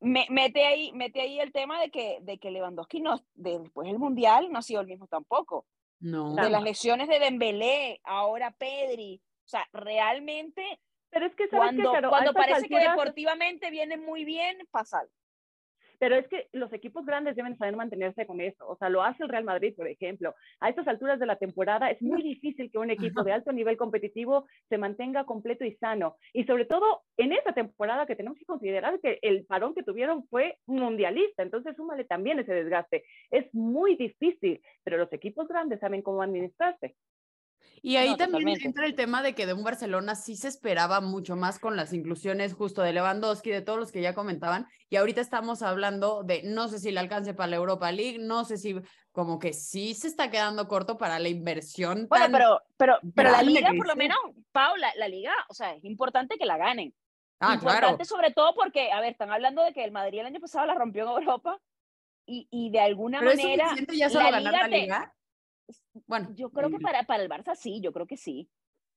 me, 0.00 0.26
mete 0.30 0.64
ahí, 0.64 0.92
mete 0.92 1.20
ahí 1.20 1.40
el 1.40 1.52
tema 1.52 1.80
de 1.80 1.90
que, 1.90 2.18
de 2.22 2.38
que 2.38 2.50
Lewandowski 2.50 3.00
no, 3.00 3.20
de, 3.34 3.58
después 3.60 3.86
del 3.86 3.98
Mundial 3.98 4.50
no 4.50 4.58
ha 4.58 4.62
sido 4.62 4.80
el 4.80 4.86
mismo 4.86 5.06
tampoco. 5.06 5.66
No. 5.98 6.34
De 6.34 6.50
las 6.50 6.62
lesiones 6.62 7.08
de 7.08 7.18
Dembélé, 7.18 8.00
ahora 8.04 8.50
Pedri, 8.50 9.22
o 9.44 9.48
sea, 9.48 9.66
realmente, 9.72 10.80
pero 11.08 11.26
es 11.26 11.34
que 11.34 11.48
cuando, 11.48 11.92
que, 11.92 12.06
cuando 12.08 12.34
parece 12.34 12.64
alturas... 12.64 12.84
que 12.84 12.90
deportivamente 12.90 13.70
viene 13.70 13.96
muy 13.96 14.24
bien, 14.24 14.58
pasa 14.70 15.00
algo 15.00 15.12
pero 15.98 16.16
es 16.16 16.26
que 16.28 16.48
los 16.52 16.72
equipos 16.72 17.04
grandes 17.04 17.36
deben 17.36 17.56
saber 17.56 17.76
mantenerse 17.76 18.26
con 18.26 18.40
eso. 18.40 18.66
O 18.68 18.76
sea, 18.76 18.88
lo 18.88 19.02
hace 19.02 19.22
el 19.22 19.28
Real 19.28 19.44
Madrid, 19.44 19.74
por 19.76 19.88
ejemplo. 19.88 20.34
A 20.60 20.68
estas 20.68 20.88
alturas 20.88 21.18
de 21.18 21.26
la 21.26 21.36
temporada 21.36 21.90
es 21.90 22.00
muy 22.02 22.22
difícil 22.22 22.70
que 22.70 22.78
un 22.78 22.90
equipo 22.90 23.22
de 23.22 23.32
alto 23.32 23.52
nivel 23.52 23.76
competitivo 23.76 24.46
se 24.68 24.78
mantenga 24.78 25.24
completo 25.24 25.64
y 25.64 25.74
sano. 25.76 26.16
Y 26.32 26.44
sobre 26.44 26.64
todo 26.64 27.02
en 27.16 27.32
esta 27.32 27.52
temporada 27.52 28.06
que 28.06 28.16
tenemos 28.16 28.38
que 28.38 28.44
considerar 28.44 29.00
que 29.00 29.18
el 29.22 29.44
parón 29.46 29.74
que 29.74 29.82
tuvieron 29.82 30.26
fue 30.28 30.58
mundialista. 30.66 31.42
Entonces, 31.42 31.76
súmale 31.76 32.04
también 32.04 32.38
ese 32.38 32.54
desgaste. 32.54 33.04
Es 33.30 33.52
muy 33.54 33.96
difícil, 33.96 34.60
pero 34.84 34.98
los 34.98 35.12
equipos 35.12 35.48
grandes 35.48 35.80
saben 35.80 36.02
cómo 36.02 36.22
administrarse. 36.22 36.94
Y 37.82 37.96
ahí 37.96 38.10
No, 38.10 38.16
también 38.16 38.40
totalmente. 38.42 38.66
entra 38.66 38.86
el 38.86 38.94
tema 38.94 39.22
de 39.22 39.34
que 39.34 39.46
de 39.46 39.52
un 39.52 39.62
Barcelona 39.64 40.14
sí 40.14 40.36
se 40.36 40.48
esperaba 40.48 41.00
mucho 41.00 41.36
más 41.36 41.58
con 41.58 41.76
las 41.76 41.92
inclusiones 41.92 42.54
justo 42.54 42.82
de 42.82 42.92
Lewandowski, 42.92 43.50
de 43.50 43.62
todos 43.62 43.78
los 43.78 43.92
que 43.92 44.00
ya 44.02 44.14
comentaban, 44.14 44.66
y 44.88 44.96
ahorita 44.96 45.20
estamos 45.20 45.62
hablando 45.62 46.22
de 46.24 46.42
no 46.44 46.68
sé 46.68 46.78
si 46.78 46.90
le 46.90 47.00
alcance 47.00 47.34
para 47.34 47.48
la 47.48 47.56
Europa 47.56 47.90
League, 47.92 48.18
no 48.18 48.44
sé 48.44 48.56
si 48.56 48.76
como 49.12 49.38
que 49.38 49.52
sí 49.52 49.94
se 49.94 50.08
está 50.08 50.30
quedando 50.30 50.68
corto 50.68 50.96
para 50.98 51.18
la 51.18 51.28
inversión. 51.28 52.06
Bueno, 52.08 52.24
tan- 52.26 52.32
pero, 52.32 52.60
pero, 52.76 52.98
pero 53.14 53.30
la 53.30 53.42
liga, 53.42 53.70
por 53.76 53.86
lo 53.86 53.96
menos, 53.96 54.18
Paula, 54.52 54.92
la 54.96 55.08
liga, 55.08 55.32
o 55.48 55.54
sea, 55.54 55.74
es 55.74 55.84
importante 55.84 56.36
que 56.38 56.46
la 56.46 56.56
ganen. 56.56 56.94
Ah, 57.40 57.54
importante 57.54 57.86
claro. 57.96 58.04
sobre 58.06 58.30
todo 58.32 58.54
porque, 58.54 58.90
a 58.92 59.00
ver, 59.00 59.12
están 59.12 59.30
hablando 59.30 59.62
de 59.62 59.72
que 59.74 59.84
el 59.84 59.92
Madrid 59.92 60.20
el 60.20 60.26
año 60.26 60.40
pasado 60.40 60.64
la 60.66 60.74
rompió 60.74 61.02
en 61.04 61.22
Europa 61.22 61.58
y, 62.26 62.48
y 62.50 62.70
de 62.70 62.80
alguna 62.80 63.18
Pero 63.18 63.32
es 63.32 63.36
manera 63.36 63.64
suficiente 63.68 63.96
ya 63.96 64.08
solo 64.08 64.24
la 64.24 64.40
ganar 64.40 64.52
liga 64.52 64.68
la 64.68 64.68
liga. 64.68 65.14
Bueno, 66.06 66.28
Yo 66.34 66.50
creo 66.50 66.70
que 66.70 66.78
para, 66.78 67.02
para 67.04 67.22
el 67.22 67.28
Barça 67.30 67.54
sí, 67.54 67.80
yo 67.80 67.92
creo 67.92 68.06
que 68.06 68.16
sí. 68.16 68.48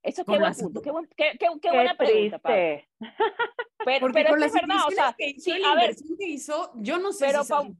Eso 0.01 0.23
qué 0.25 0.37
buen 0.39 0.53
punto, 0.53 0.81
qué, 0.83 0.91
buen- 0.91 1.09
qué, 1.15 1.31
qué- 1.39 1.47
qué 1.61 1.71
buena 1.71 1.95
pregunta, 1.97 2.39
Pau. 2.39 2.53
triste. 2.53 2.89
Pero, 3.85 3.99
porque 4.01 4.19
pero 4.23 4.29
con 4.31 4.43
es 4.43 4.51
verdad, 4.51 4.75
o 4.87 4.91
sea, 4.91 5.15
que 5.17 5.29
hizo, 5.29 5.41
sí, 5.55 5.61
a 5.65 5.73
ver, 5.75 5.95
que 5.95 6.27
hizo, 6.27 6.71
yo 6.75 6.97
no 6.99 7.13
sé 7.13 7.27
pero, 7.27 7.43
si 7.43 7.49
Pau, 7.49 7.73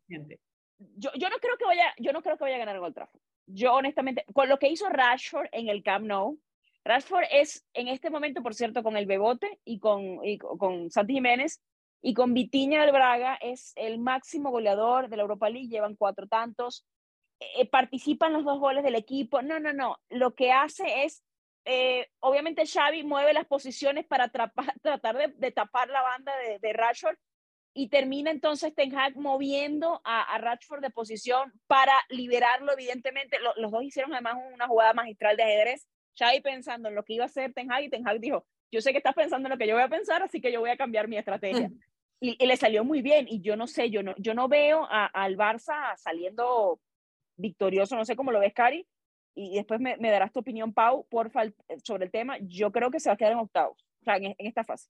yo, 0.96 1.12
yo 1.16 1.30
no 1.30 1.36
creo 1.40 1.58
que 1.58 1.66
vaya, 1.66 1.94
yo 1.98 2.14
no 2.14 2.22
creo 2.22 2.38
que 2.38 2.46
vaya 2.46 2.56
a 2.56 2.60
ganar 2.60 2.78
el 2.78 2.82
Old 2.84 2.96
Trafford. 2.96 3.20
Yo 3.48 3.74
honestamente, 3.74 4.24
con 4.34 4.48
lo 4.48 4.58
que 4.60 4.70
hizo 4.70 4.88
Rashford 4.88 5.48
en 5.52 5.68
el 5.68 5.84
Camp 5.84 6.06
Nou, 6.06 6.40
Rashford 6.86 7.26
es 7.32 7.68
en 7.74 7.90
este 7.90 8.10
momento, 8.10 8.42
por 8.42 8.54
cierto, 8.56 8.82
con 8.82 8.96
el 8.96 9.08
Bebote 9.08 9.60
y 9.66 9.80
con, 9.80 10.24
y 10.26 10.38
con, 10.38 10.58
con 10.58 10.90
Santi 10.90 11.14
Jiménez 11.16 11.62
y 12.02 12.14
con 12.14 12.34
Vitiña 12.34 12.82
del 12.84 12.94
Braga, 12.94 13.36
es 13.42 13.74
el 13.76 14.00
máximo 14.00 14.52
goleador 14.52 15.10
de 15.10 15.18
la 15.18 15.24
Europa 15.24 15.50
League, 15.50 15.68
llevan 15.68 15.98
cuatro 15.98 16.28
tantos, 16.28 16.86
eh, 17.40 17.66
participan 17.68 18.34
los 18.34 18.44
dos 18.44 18.60
goles 18.60 18.84
del 18.84 18.96
equipo. 18.96 19.42
No, 19.42 19.60
no, 19.60 19.74
no. 19.74 19.98
Lo 20.10 20.36
que 20.36 20.52
hace 20.52 21.04
es, 21.04 21.24
eh, 21.66 22.08
obviamente 22.20 22.66
Xavi 22.66 23.04
mueve 23.04 23.34
las 23.34 23.46
posiciones 23.46 24.06
para 24.06 24.30
tratar 24.82 25.18
de, 25.18 25.28
de 25.30 25.52
tapar 25.52 25.90
la 25.90 26.02
banda 26.02 26.34
de, 26.38 26.60
de 26.60 26.74
Rashford 26.74 27.18
y 27.74 27.88
termina 27.90 28.32
entonces 28.32 28.74
Ten 28.74 28.98
Hag 28.98 29.16
moviendo 29.16 30.02
a, 30.04 30.22
a 30.24 30.38
Rashford 30.40 30.82
de 30.82 30.90
posición 30.90 31.54
para 31.68 31.94
liberarlo, 32.10 32.74
evidentemente. 32.74 33.40
Lo- 33.40 33.54
los 33.58 33.72
dos 33.72 33.84
hicieron 33.84 34.12
además 34.14 34.38
una 34.54 34.68
jugada 34.68 34.94
magistral 34.94 35.38
de 35.38 35.44
ajedrez. 35.44 35.88
Xavi 36.18 36.42
pensando 36.42 36.90
en 36.90 36.96
lo 36.96 37.04
que 37.04 37.14
iba 37.14 37.24
a 37.24 37.28
hacer 37.28 37.54
Ten 37.54 37.72
Hag 37.72 37.84
y 37.84 37.90
Ten 37.90 38.06
Hag 38.08 38.20
dijo, 38.20 38.46
yo 38.72 38.82
sé 38.82 38.92
que 38.92 38.98
estás 38.98 39.14
pensando 39.16 39.48
en 39.48 39.52
lo 39.52 39.58
que 39.58 39.68
yo 39.68 39.76
voy 39.76 39.84
a 39.84 39.88
pensar, 39.90 40.22
así 40.22 40.42
que 40.42 40.52
yo 40.52 40.60
voy 40.60 40.70
a 40.72 40.78
cambiar 40.78 41.08
mi 41.08 41.18
estrategia. 41.18 41.70
Y, 42.22 42.36
y 42.38 42.48
le 42.48 42.58
salió 42.58 42.84
muy 42.84 43.02
bien. 43.02 43.28
Y 43.30 43.40
yo 43.40 43.56
no 43.56 43.66
sé, 43.66 43.90
yo 43.92 44.04
no, 44.04 44.14
yo 44.18 44.34
no 44.34 44.50
veo 44.50 44.86
al 44.90 45.38
Barça 45.38 45.96
saliendo 45.96 46.82
victorioso, 47.40 47.96
no 47.96 48.06
sé 48.06 48.16
cómo 48.16 48.32
lo 48.32 48.40
ves, 48.40 48.54
Cari. 48.54 48.86
Y 49.36 49.56
después 49.56 49.80
me, 49.80 49.96
me 49.98 50.12
darás 50.12 50.32
tu 50.34 50.40
opinión, 50.40 50.74
Pau, 50.74 51.06
por 51.10 51.32
fal- 51.32 51.54
sobre 51.84 52.06
el 52.06 52.12
tema. 52.12 52.38
Yo 52.42 52.72
creo 52.72 52.92
que 52.92 53.00
se 53.00 53.10
va 53.10 53.14
a 53.14 53.18
quedar 53.18 53.34
en 53.34 53.40
octavos, 53.40 53.78
o 54.02 54.04
sea, 54.04 54.18
en, 54.18 54.36
en 54.38 54.48
esta 54.48 54.64
fase. 54.64 54.90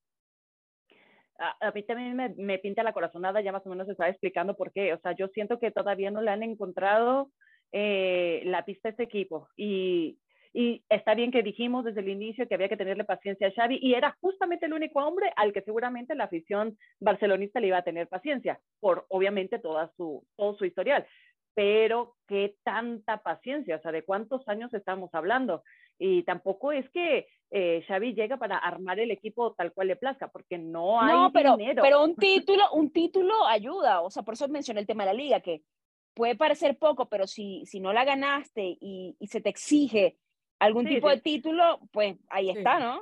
A, 1.37 1.67
a 1.67 1.71
mí 1.71 1.83
también 1.83 2.15
me, 2.15 2.29
me 2.29 2.57
pinta 2.59 2.83
la 2.83 2.93
corazonada, 2.93 3.41
ya 3.41 3.51
más 3.51 3.65
o 3.65 3.69
menos 3.69 3.85
se 3.85 3.91
estaba 3.93 4.09
explicando 4.09 4.55
por 4.55 4.71
qué. 4.71 4.93
O 4.93 4.99
sea, 4.99 5.13
yo 5.13 5.27
siento 5.29 5.59
que 5.59 5.71
todavía 5.71 6.11
no 6.11 6.21
le 6.21 6.31
han 6.31 6.43
encontrado 6.43 7.31
eh, 7.71 8.41
la 8.45 8.65
pista 8.65 8.89
a 8.89 8.91
este 8.91 9.03
equipo. 9.03 9.47
Y, 9.55 10.17
y 10.51 10.83
está 10.89 11.13
bien 11.13 11.31
que 11.31 11.43
dijimos 11.43 11.85
desde 11.85 11.99
el 12.01 12.09
inicio 12.09 12.47
que 12.47 12.55
había 12.55 12.69
que 12.69 12.75
tenerle 12.77 13.03
paciencia 13.03 13.47
a 13.47 13.51
Xavi 13.51 13.77
y 13.81 13.93
era 13.93 14.17
justamente 14.19 14.65
el 14.65 14.73
único 14.73 14.99
hombre 14.99 15.31
al 15.35 15.53
que 15.53 15.61
seguramente 15.61 16.15
la 16.15 16.23
afición 16.23 16.77
barcelonista 16.99 17.59
le 17.59 17.67
iba 17.67 17.77
a 17.77 17.83
tener 17.83 18.07
paciencia, 18.07 18.59
por 18.79 19.05
obviamente 19.09 19.59
toda 19.59 19.91
su, 19.95 20.25
todo 20.35 20.55
su 20.57 20.65
historial. 20.65 21.05
Pero 21.59 22.15
qué 22.25 22.55
tanta 22.63 23.17
paciencia, 23.21 23.75
o 23.75 23.81
sea, 23.81 23.91
de 23.91 24.05
cuántos 24.05 24.47
años 24.47 24.73
estamos 24.73 25.09
hablando. 25.13 25.61
Y 25.97 26.23
tampoco 26.23 26.71
es 26.71 26.89
que 26.89 27.27
eh, 27.51 27.83
Xavi 27.85 28.13
llega 28.13 28.37
para 28.37 28.57
armar 28.57 28.97
el 29.01 29.11
equipo 29.11 29.53
tal 29.55 29.73
cual 29.73 29.89
le 29.89 29.97
plazca, 29.97 30.29
porque 30.29 30.57
no 30.57 31.01
hay 31.01 31.13
No, 31.13 31.31
pero, 31.33 31.57
dinero. 31.57 31.81
pero 31.83 32.01
un 32.01 32.15
título, 32.55 32.63
un 32.71 32.91
título 32.91 33.45
ayuda. 33.45 33.99
O 33.99 34.09
sea, 34.09 34.23
por 34.23 34.35
eso 34.35 34.47
mencioné 34.47 34.79
el 34.79 34.87
tema 34.87 35.03
de 35.03 35.07
la 35.11 35.21
liga, 35.21 35.41
que 35.41 35.63
puede 36.13 36.37
parecer 36.37 36.77
poco, 36.77 37.09
pero 37.09 37.27
si, 37.27 37.65
si 37.65 37.81
no 37.81 37.91
la 37.91 38.05
ganaste 38.05 38.77
y, 38.79 39.17
y 39.19 39.27
se 39.27 39.41
te 39.41 39.49
exige 39.49 40.15
algún 40.59 40.85
Sí, 40.87 40.95
tipo 40.95 41.09
sí. 41.09 41.15
de 41.15 41.21
título, 41.21 41.81
pues 41.91 42.15
ahí 42.29 42.51
Sí. 42.53 42.57
está, 42.59 42.79
¿no? 42.79 43.01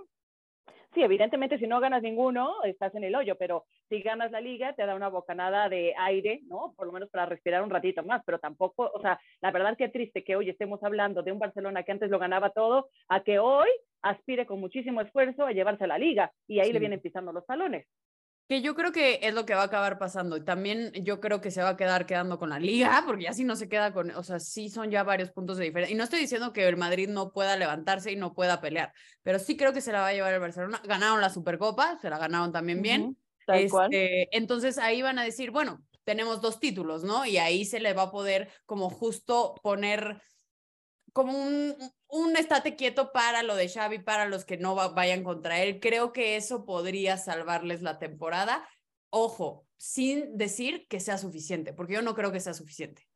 Sí, 0.97 1.03
evidentemente 1.03 1.59
si 1.59 1.67
no 1.67 1.79
ganas 1.79 2.01
ninguno, 2.01 2.55
estás 2.63 2.95
en 2.95 3.03
el 3.03 3.13
hoyo, 3.13 3.35
pero 3.37 3.65
si 3.87 4.01
ganas 4.01 4.31
la 4.31 4.41
liga, 4.41 4.73
te 4.73 4.83
da 4.83 4.95
una 4.95 5.09
bocanada 5.09 5.69
de 5.69 5.93
aire, 5.95 6.39
¿no? 6.47 6.73
Por 6.75 6.87
lo 6.87 6.91
menos 6.91 7.07
para 7.11 7.27
respirar 7.27 7.61
un 7.61 7.69
ratito 7.69 8.01
más, 8.01 8.23
pero 8.25 8.39
tampoco, 8.39 8.89
o 8.91 8.99
sea, 8.99 9.19
la 9.39 9.51
verdad 9.51 9.77
que 9.77 9.89
triste 9.89 10.23
que 10.23 10.35
hoy 10.35 10.49
estemos 10.49 10.83
hablando 10.83 11.21
de 11.21 11.31
un 11.31 11.37
Barcelona 11.37 11.83
que 11.83 11.91
antes 11.91 12.09
lo 12.09 12.17
ganaba 12.17 12.49
todo, 12.49 12.89
a 13.09 13.19
que 13.21 13.37
hoy 13.37 13.67
aspire 14.01 14.47
con 14.47 14.59
muchísimo 14.59 15.01
esfuerzo 15.01 15.45
a 15.45 15.51
llevarse 15.51 15.83
a 15.83 15.87
la 15.87 15.99
liga 15.99 16.31
y 16.47 16.61
ahí 16.61 16.71
Sí. 16.71 16.73
le 16.73 16.79
vienen 16.79 16.99
pisando 16.99 17.31
los 17.31 17.45
talones. 17.45 17.85
Que 18.47 18.61
yo 18.61 18.75
creo 18.75 18.93
que 18.93 19.19
es 19.23 19.33
lo 19.33 19.45
que 19.45 19.55
va 19.55 19.63
a 19.63 19.65
acabar 19.65 19.99
pasando. 19.99 20.37
Y 20.37 20.43
también 20.45 20.93
yo 20.93 21.19
creo 21.19 21.41
que 21.41 21.51
se 21.51 21.61
va 21.61 21.69
a 21.69 21.77
quedar 21.77 22.05
quedando 22.05 22.39
con 22.39 22.49
la 22.49 22.59
liga, 22.59 23.03
porque 23.05 23.25
ya 23.25 23.33
si 23.33 23.43
no 23.43 23.57
se 23.57 23.67
queda 23.67 23.91
con, 23.91 24.11
o 24.11 24.23
sea, 24.23 24.39
sí 24.39 24.69
son 24.69 24.89
ya 24.89 25.03
varios 25.03 25.31
puntos 25.31 25.57
de 25.57 25.65
diferencia. 25.65 25.93
Y 25.93 25.97
no 25.97 26.05
estoy 26.05 26.19
diciendo 26.21 26.53
que 26.53 26.65
el 26.65 26.77
Madrid 26.77 27.09
no 27.09 27.33
pueda 27.33 27.57
levantarse 27.57 28.09
y 28.11 28.15
no 28.15 28.33
pueda 28.33 28.61
pelear, 28.61 28.93
pero 29.21 29.37
sí 29.39 29.57
creo 29.57 29.73
que 29.73 29.81
se 29.81 29.91
la 29.91 29.99
va 29.99 30.07
a 30.07 30.13
llevar 30.13 30.33
el 30.33 30.39
Barcelona. 30.39 30.81
Ganaron 30.85 31.19
la 31.19 31.29
Supercopa, 31.29 31.97
se 31.99 32.09
la 32.09 32.17
ganaron 32.17 32.53
también 32.53 32.81
bien. 32.81 33.01
Ujú, 33.01 33.17
Tal 33.45 33.67
cual. 33.67 33.89
Este, 33.91 34.35
entonces 34.37 34.77
ahí 34.77 35.01
van 35.01 35.19
a 35.19 35.23
decir, 35.23 35.51
bueno, 35.51 35.83
tenemos 36.05 36.39
dos 36.41 36.59
títulos, 36.61 37.03
¿no? 37.03 37.25
Y 37.25 37.37
ahí 37.37 37.65
se 37.65 37.81
le 37.81 37.93
va 37.93 38.03
a 38.03 38.11
poder 38.11 38.49
como 38.65 38.89
justo 38.89 39.55
poner 39.61 40.21
como 41.13 41.33
un, 41.33 41.75
un 42.07 42.37
estate 42.37 42.75
quieto 42.75 43.11
para 43.11 43.43
lo 43.43 43.55
de 43.55 43.69
Xavi, 43.69 43.99
para 43.99 44.25
los 44.27 44.45
que 44.45 44.57
no 44.57 44.75
va- 44.75 44.89
vayan 44.89 45.23
contra 45.23 45.61
él. 45.61 45.79
Creo 45.79 46.13
que 46.13 46.35
eso 46.35 46.65
podría 46.65 47.17
salvarles 47.17 47.81
la 47.81 47.97
temporada. 47.99 48.67
Ojo, 49.09 49.65
sin 49.77 50.37
decir 50.37 50.87
que 50.87 50.99
sea 50.99 51.17
suficiente, 51.17 51.73
porque 51.73 51.93
yo 51.93 52.01
no 52.01 52.13
creo 52.15 52.31
que 52.31 52.39
sea 52.39 52.53
suficiente. 52.53 53.07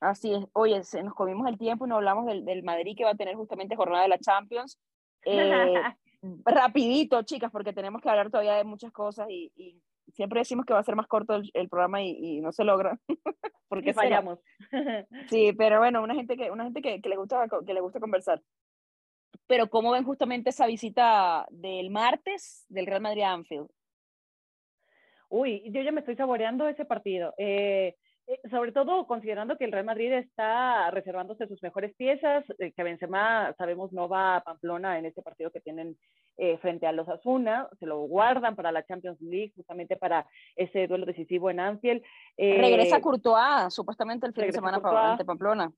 Así 0.00 0.32
es. 0.34 0.44
Oye, 0.52 0.82
se 0.84 1.02
nos 1.02 1.14
comimos 1.14 1.48
el 1.48 1.58
tiempo 1.58 1.86
y 1.86 1.88
no 1.88 1.96
hablamos 1.96 2.26
del, 2.26 2.44
del 2.44 2.62
Madrid 2.62 2.94
que 2.96 3.04
va 3.04 3.10
a 3.10 3.16
tener 3.16 3.34
justamente 3.34 3.76
jornada 3.76 4.02
de 4.02 4.08
la 4.08 4.18
Champions. 4.18 4.78
Eh, 5.24 5.74
rapidito, 6.44 7.22
chicas, 7.22 7.50
porque 7.50 7.72
tenemos 7.72 8.00
que 8.02 8.08
hablar 8.10 8.30
todavía 8.30 8.54
de 8.54 8.64
muchas 8.64 8.92
cosas 8.92 9.26
y, 9.30 9.52
y 9.56 9.82
siempre 10.12 10.40
decimos 10.40 10.64
que 10.64 10.72
va 10.72 10.80
a 10.80 10.84
ser 10.84 10.96
más 10.96 11.06
corto 11.06 11.34
el, 11.34 11.50
el 11.54 11.68
programa 11.68 12.02
y, 12.02 12.10
y 12.10 12.40
no 12.40 12.52
se 12.52 12.64
logra. 12.64 12.98
porque 13.68 13.90
Y 13.90 13.94
fallamos. 13.94 14.38
Sí, 15.28 15.52
pero 15.52 15.78
bueno, 15.78 16.02
una 16.02 16.14
gente 16.14 16.36
que, 16.36 16.50
una 16.50 16.64
gente 16.64 16.82
que, 16.82 17.00
que 17.00 17.08
le 17.08 17.16
gusta, 17.16 17.46
que 17.66 17.74
le 17.74 17.80
gusta 17.80 18.00
conversar. 18.00 18.42
Pero 19.46 19.68
¿cómo 19.68 19.92
ven 19.92 20.04
justamente 20.04 20.50
esa 20.50 20.66
visita 20.66 21.46
del 21.50 21.90
martes 21.90 22.64
del 22.68 22.86
Real 22.86 23.00
Madrid 23.00 23.22
a 23.22 23.32
Anfield? 23.32 23.68
Uy, 25.28 25.62
yo 25.72 25.82
ya 25.82 25.92
me 25.92 26.00
estoy 26.00 26.16
saboreando 26.16 26.68
ese 26.68 26.84
partido. 26.84 27.34
Eh, 27.36 27.96
eh, 28.28 28.40
sobre 28.50 28.72
todo 28.72 29.06
considerando 29.06 29.56
que 29.56 29.64
el 29.64 29.72
Real 29.72 29.84
Madrid 29.84 30.12
está 30.12 30.90
reservándose 30.90 31.46
sus 31.46 31.62
mejores 31.62 31.94
piezas, 31.94 32.44
eh, 32.58 32.72
que 32.72 32.82
Benzema, 32.82 33.54
sabemos, 33.56 33.92
no 33.92 34.08
va 34.08 34.36
a 34.36 34.44
Pamplona 34.44 34.98
en 34.98 35.06
este 35.06 35.22
partido 35.22 35.50
que 35.50 35.60
tienen 35.60 35.96
eh, 36.36 36.58
frente 36.58 36.86
a 36.86 36.92
los 36.92 37.08
Asuna, 37.08 37.68
se 37.78 37.86
lo 37.86 38.00
guardan 38.00 38.56
para 38.56 38.72
la 38.72 38.84
Champions 38.84 39.20
League, 39.20 39.52
justamente 39.56 39.96
para 39.96 40.26
ese 40.54 40.86
duelo 40.86 41.06
decisivo 41.06 41.50
en 41.50 41.60
Anfield. 41.60 42.02
Eh, 42.36 42.58
Regresa 42.60 43.00
Courtois, 43.00 43.72
supuestamente 43.72 44.26
el 44.26 44.32
fin 44.34 44.46
de 44.46 44.52
semana 44.52 44.80
Courtois. 44.80 45.12
ante 45.12 45.24
Pamplona. 45.24 45.72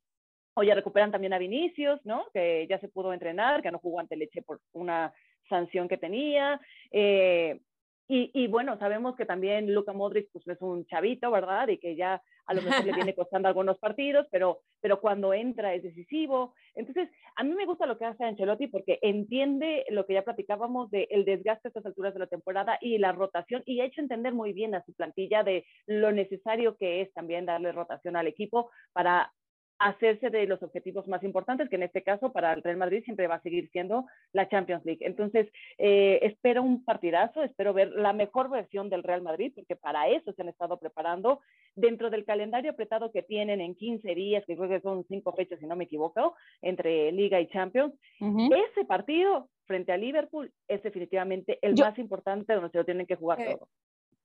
Oye, 0.54 0.74
recuperan 0.74 1.12
también 1.12 1.32
a 1.32 1.38
Vinicius, 1.38 2.04
¿no? 2.04 2.24
Que 2.32 2.66
ya 2.68 2.80
se 2.80 2.88
pudo 2.88 3.12
entrenar, 3.12 3.62
que 3.62 3.70
no 3.70 3.78
jugó 3.78 4.00
ante 4.00 4.16
Leche 4.16 4.42
por 4.42 4.60
una 4.72 5.12
sanción 5.48 5.88
que 5.88 5.98
tenía. 5.98 6.60
Eh, 6.90 7.60
y, 8.08 8.30
y, 8.32 8.48
bueno, 8.48 8.78
sabemos 8.78 9.16
que 9.16 9.26
también 9.26 9.72
Luka 9.72 9.92
Modric 9.92 10.30
pues, 10.32 10.48
es 10.48 10.62
un 10.62 10.86
chavito, 10.86 11.30
¿verdad? 11.30 11.68
Y 11.68 11.76
que 11.76 11.94
ya 11.94 12.22
a 12.46 12.54
lo 12.54 12.62
mejor 12.62 12.86
le 12.86 12.94
viene 12.94 13.14
costando 13.14 13.48
algunos 13.48 13.78
partidos, 13.78 14.26
pero, 14.30 14.60
pero 14.80 15.00
cuando 15.00 15.34
entra 15.34 15.74
es 15.74 15.82
decisivo. 15.82 16.54
Entonces, 16.74 17.10
a 17.36 17.44
mí 17.44 17.54
me 17.54 17.66
gusta 17.66 17.84
lo 17.84 17.98
que 17.98 18.06
hace 18.06 18.24
Ancelotti 18.24 18.68
porque 18.68 18.98
entiende 19.02 19.84
lo 19.90 20.06
que 20.06 20.14
ya 20.14 20.22
platicábamos 20.22 20.90
de 20.90 21.06
el 21.10 21.26
desgaste 21.26 21.68
a 21.68 21.70
estas 21.70 21.84
alturas 21.84 22.14
de 22.14 22.20
la 22.20 22.26
temporada 22.26 22.78
y 22.80 22.96
la 22.96 23.12
rotación 23.12 23.62
y 23.66 23.80
ha 23.80 23.84
hecho 23.84 24.00
entender 24.00 24.32
muy 24.32 24.54
bien 24.54 24.74
a 24.74 24.82
su 24.84 24.94
plantilla 24.94 25.42
de 25.42 25.66
lo 25.86 26.10
necesario 26.10 26.76
que 26.76 27.02
es 27.02 27.12
también 27.12 27.44
darle 27.44 27.72
rotación 27.72 28.16
al 28.16 28.26
equipo 28.26 28.70
para 28.92 29.32
hacerse 29.78 30.30
de 30.30 30.46
los 30.46 30.62
objetivos 30.62 31.06
más 31.06 31.22
importantes, 31.22 31.68
que 31.68 31.76
en 31.76 31.84
este 31.84 32.02
caso 32.02 32.32
para 32.32 32.52
el 32.52 32.62
Real 32.62 32.76
Madrid 32.76 33.04
siempre 33.04 33.26
va 33.26 33.36
a 33.36 33.42
seguir 33.42 33.70
siendo 33.70 34.06
la 34.32 34.48
Champions 34.48 34.84
League. 34.84 35.04
Entonces, 35.06 35.48
eh, 35.78 36.18
espero 36.22 36.62
un 36.62 36.84
partidazo, 36.84 37.42
espero 37.42 37.72
ver 37.72 37.92
la 37.92 38.12
mejor 38.12 38.50
versión 38.50 38.90
del 38.90 39.02
Real 39.02 39.22
Madrid, 39.22 39.52
porque 39.54 39.76
para 39.76 40.08
eso 40.08 40.32
se 40.32 40.42
han 40.42 40.48
estado 40.48 40.78
preparando 40.78 41.40
dentro 41.74 42.10
del 42.10 42.24
calendario 42.24 42.72
apretado 42.72 43.12
que 43.12 43.22
tienen 43.22 43.60
en 43.60 43.74
15 43.74 44.14
días, 44.14 44.44
que 44.46 44.56
creo 44.56 44.68
que 44.68 44.80
son 44.80 45.04
cinco 45.08 45.32
fechas, 45.32 45.60
si 45.60 45.66
no 45.66 45.76
me 45.76 45.84
equivoco, 45.84 46.34
entre 46.62 47.12
Liga 47.12 47.40
y 47.40 47.48
Champions. 47.48 47.94
Uh 48.20 48.26
-huh. 48.26 48.68
Ese 48.70 48.84
partido 48.84 49.48
frente 49.64 49.92
a 49.92 49.96
Liverpool 49.96 50.50
es 50.66 50.82
definitivamente 50.82 51.58
el 51.62 51.76
Yo, 51.76 51.84
más 51.84 51.98
importante 51.98 52.54
donde 52.54 52.70
se 52.70 52.78
lo 52.78 52.84
tienen 52.84 53.06
que 53.06 53.16
jugar 53.16 53.40
eh, 53.40 53.52
todo. 53.52 53.68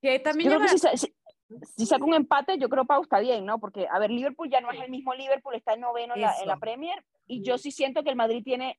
Que 0.04 0.20
también 0.20 0.52
yo 0.52 0.58
creo 0.58 0.70
que 0.70 0.78
si, 0.78 0.98
si, 0.98 1.16
si 1.78 1.86
saca 1.86 2.04
un 2.04 2.14
empate, 2.14 2.58
yo 2.58 2.68
creo 2.68 2.86
que 2.86 2.94
está 3.02 3.22
bien, 3.22 3.46
¿no? 3.46 3.58
Porque, 3.58 3.88
a 3.90 4.00
ver, 4.00 4.12
Liverpool 4.12 4.50
ya 4.50 4.60
no 4.60 4.70
es 4.70 4.82
el 4.82 4.92
mismo 4.92 5.14
Liverpool, 5.14 5.56
está 5.56 5.76
en 5.76 5.80
noveno 5.80 6.14
en 6.16 6.22
la, 6.22 6.36
en 6.42 6.48
la. 6.50 6.58
Premier, 6.58 7.02
y 7.26 7.42
yo 7.42 7.58
sí 7.58 7.72
siento 7.72 8.04
que 8.04 8.10
el 8.10 8.18
Madrid 8.18 8.44
tiene 8.44 8.78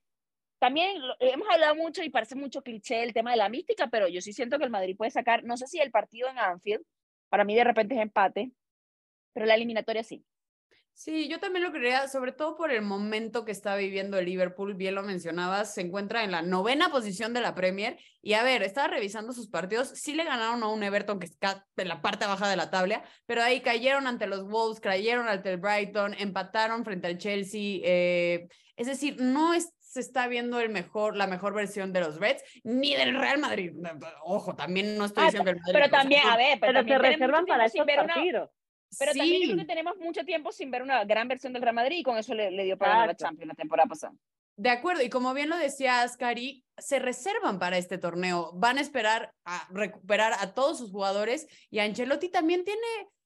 también 0.59 1.01
hemos 1.19 1.49
hablado 1.49 1.75
mucho 1.75 2.03
y 2.03 2.09
parece 2.09 2.35
mucho 2.35 2.61
cliché 2.61 3.03
el 3.03 3.13
tema 3.13 3.31
de 3.31 3.37
la 3.37 3.49
mística, 3.49 3.87
pero 3.87 4.07
yo 4.07 4.21
sí 4.21 4.33
siento 4.33 4.57
que 4.57 4.63
el 4.65 4.69
Madrid 4.69 4.95
puede 4.95 5.11
sacar, 5.11 5.43
no 5.43 5.57
sé 5.57 5.67
si 5.67 5.79
el 5.79 5.91
partido 5.91 6.29
en 6.29 6.37
Anfield, 6.37 6.83
para 7.29 7.43
mí 7.43 7.55
de 7.55 7.63
repente 7.63 7.95
es 7.95 8.01
empate, 8.01 8.51
pero 9.33 9.45
la 9.45 9.55
eliminatoria 9.55 10.03
sí. 10.03 10.23
Sí, 10.97 11.27
yo 11.27 11.41
también 11.41 11.61
lo 11.61 11.73
creería, 11.73 12.07
sobre 12.07 12.31
todo 12.31 12.55
por 12.55 12.71
el 12.71 12.81
momento 12.81 13.43
que 13.43 13.51
está 13.51 13.75
viviendo 13.75 14.17
el 14.17 14.25
Liverpool, 14.25 14.75
bien 14.75 14.95
lo 14.95 15.03
mencionabas, 15.03 15.73
se 15.73 15.81
encuentra 15.81 16.23
en 16.23 16.31
la 16.31 16.41
novena 16.41 16.89
posición 16.89 17.33
de 17.33 17.41
la 17.41 17.53
Premier 17.53 17.99
y 18.21 18.31
a 18.31 18.43
ver, 18.43 18.63
estaba 18.63 18.87
revisando 18.87 19.33
sus 19.33 19.49
partidos, 19.49 19.89
sí 19.89 20.13
le 20.13 20.23
ganaron 20.23 20.63
a 20.63 20.69
un 20.69 20.83
Everton 20.83 21.19
que 21.19 21.25
está 21.25 21.67
en 21.75 21.89
la 21.89 22.01
parte 22.01 22.25
baja 22.25 22.47
de 22.47 22.55
la 22.55 22.71
tabla, 22.71 23.03
pero 23.25 23.43
ahí 23.43 23.59
cayeron 23.59 24.07
ante 24.07 24.25
los 24.25 24.47
Wolves, 24.47 24.79
cayeron 24.79 25.27
ante 25.27 25.51
el 25.51 25.57
Brighton, 25.57 26.15
empataron 26.17 26.85
frente 26.85 27.07
al 27.07 27.17
Chelsea, 27.17 27.81
eh, 27.83 28.47
es 28.77 28.87
decir, 28.87 29.17
no 29.19 29.51
se 29.59 29.99
está 29.99 30.29
viendo 30.29 30.61
el 30.61 30.69
mejor, 30.69 31.17
la 31.17 31.27
mejor 31.27 31.53
versión 31.53 31.91
de 31.91 31.99
los 31.99 32.21
Reds, 32.21 32.41
ni 32.63 32.95
del 32.95 33.19
Real 33.19 33.39
Madrid. 33.39 33.73
Ojo, 34.23 34.55
también 34.55 34.97
no 34.97 35.03
estoy 35.03 35.23
ah, 35.23 35.25
diciendo 35.27 35.51
que 35.51 35.57
el 35.57 35.61
Madrid. 35.61 35.73
Pero 35.73 35.89
también, 35.89 36.25
a 36.25 36.37
ver, 36.37 36.57
pero, 36.61 36.83
se 36.83 36.97
reservan 36.97 37.45
para 37.45 37.65
estos 37.65 37.85
partidos. 37.85 38.49
Pero 38.99 39.13
también 39.13 39.43
creo 39.43 39.57
que 39.57 39.65
tenemos 39.65 39.97
mucho 39.97 40.23
tiempo 40.23 40.51
sin 40.51 40.71
ver 40.71 40.81
una 40.81 41.03
gran 41.05 41.27
versión 41.27 41.53
del 41.53 41.61
Real 41.61 41.75
Madrid 41.75 41.97
y 41.99 42.03
con 42.03 42.17
eso 42.17 42.33
le, 42.33 42.63
dio 42.63 42.77
para 42.77 43.05
la 43.05 43.15
Champions 43.15 43.49
la 43.49 43.55
temporada 43.55 43.87
pasada. 43.87 44.13
De 44.57 44.69
acuerdo, 44.69 45.01
y 45.03 45.09
como 45.09 45.33
bien 45.33 45.49
lo 45.49 45.57
decías, 45.57 46.15
Cari, 46.15 46.63
se 46.77 46.99
reservan 46.99 47.59
para 47.59 47.77
este 47.77 47.97
torneo, 47.97 48.51
van 48.53 48.77
a 48.77 48.81
esperar 48.81 49.33
a 49.43 49.67
recuperar 49.69 50.33
a 50.39 50.53
todos 50.53 50.77
sus 50.77 50.91
jugadores 50.91 51.47
y 51.69 51.79
Ancelotti 51.79 52.29
también 52.29 52.63
tiene, 52.63 52.79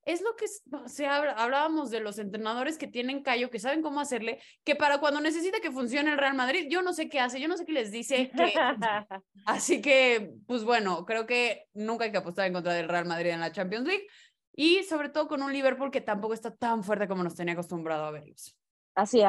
es 0.05 0.21
lo 0.21 0.35
que 0.35 0.47
se 0.87 1.05
hablábamos 1.05 1.91
de 1.91 1.99
los 1.99 2.17
entrenadores 2.17 2.79
que 2.79 2.87
tienen 2.87 3.21
callo, 3.21 3.51
que 3.51 3.59
saben 3.59 3.83
cómo 3.83 3.99
hacerle, 3.99 4.39
que 4.63 4.75
para 4.75 4.99
cuando 4.99 5.21
necesita 5.21 5.59
que 5.59 5.71
funcione 5.71 6.11
el 6.11 6.17
Real 6.17 6.33
Madrid, 6.33 6.65
yo 6.67 6.81
no 6.81 6.93
sé 6.93 7.09
qué 7.09 7.19
hace, 7.19 7.39
yo 7.39 7.47
no 7.47 7.57
sé 7.57 7.65
qué 7.65 7.73
les 7.73 7.91
dice. 7.91 8.31
así 9.45 9.81
que, 9.81 10.33
pues 10.47 10.63
bueno, 10.63 11.05
creo 11.05 11.27
que 11.27 11.67
nunca 11.73 12.05
hay 12.05 12.11
que 12.11 12.17
apostar 12.17 12.47
en 12.47 12.53
contra 12.53 12.73
del 12.73 12.89
Real 12.89 13.05
Madrid 13.05 13.29
en 13.29 13.39
la 13.39 13.51
Champions 13.51 13.87
League, 13.87 14.07
y 14.59 14.83
sobre 14.83 15.07
todo 15.07 15.29
con 15.29 15.41
un 15.41 15.53
Liverpool 15.53 15.89
que 15.89 16.01
tampoco 16.01 16.33
está 16.33 16.53
tan 16.53 16.83
fuerte 16.83 17.07
como 17.07 17.23
nos 17.23 17.33
tenía 17.33 17.53
acostumbrado 17.53 18.03
a 18.03 18.11
verlos. 18.11 18.57
Así, 18.93 19.21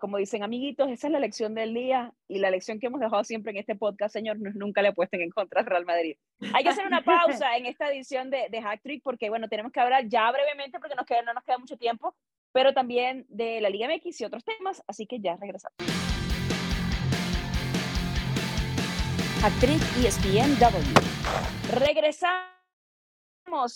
como 0.00 0.16
dicen 0.16 0.42
amiguitos, 0.42 0.88
esa 0.88 1.08
es 1.08 1.12
la 1.12 1.20
lección 1.20 1.54
del 1.54 1.74
día 1.74 2.14
y 2.26 2.38
la 2.38 2.48
lección 2.48 2.80
que 2.80 2.86
hemos 2.86 2.98
dejado 2.98 3.22
siempre 3.22 3.52
en 3.52 3.58
este 3.58 3.76
podcast, 3.76 4.14
señor, 4.14 4.38
nunca 4.40 4.80
le 4.80 4.88
apuesten 4.88 5.20
en 5.20 5.28
contra 5.28 5.60
del 5.60 5.68
Real 5.68 5.84
Madrid. 5.84 6.16
Hay 6.54 6.62
que 6.64 6.70
hacer 6.70 6.86
una 6.86 7.04
pausa 7.04 7.54
en 7.58 7.66
esta 7.66 7.92
edición 7.92 8.30
de, 8.30 8.48
de 8.50 8.62
Hack 8.62 8.80
Trick 8.80 9.02
porque, 9.02 9.28
bueno, 9.28 9.46
tenemos 9.48 9.72
que 9.72 9.80
hablar 9.80 10.08
ya 10.08 10.32
brevemente 10.32 10.78
porque 10.80 10.94
nos 10.94 11.04
queda, 11.04 11.20
no 11.20 11.34
nos 11.34 11.44
queda 11.44 11.58
mucho 11.58 11.76
tiempo, 11.76 12.16
pero 12.52 12.72
también 12.72 13.26
de 13.28 13.60
la 13.60 13.68
Liga 13.68 13.88
MX 13.94 14.22
y 14.22 14.24
otros 14.24 14.42
temas, 14.42 14.82
así 14.86 15.06
que 15.06 15.20
ya 15.20 15.36
regresamos. 15.36 15.76
Hack 19.42 19.60
Trick 19.60 19.82
ESPNW. 20.02 21.78
Regresamos 21.78 22.57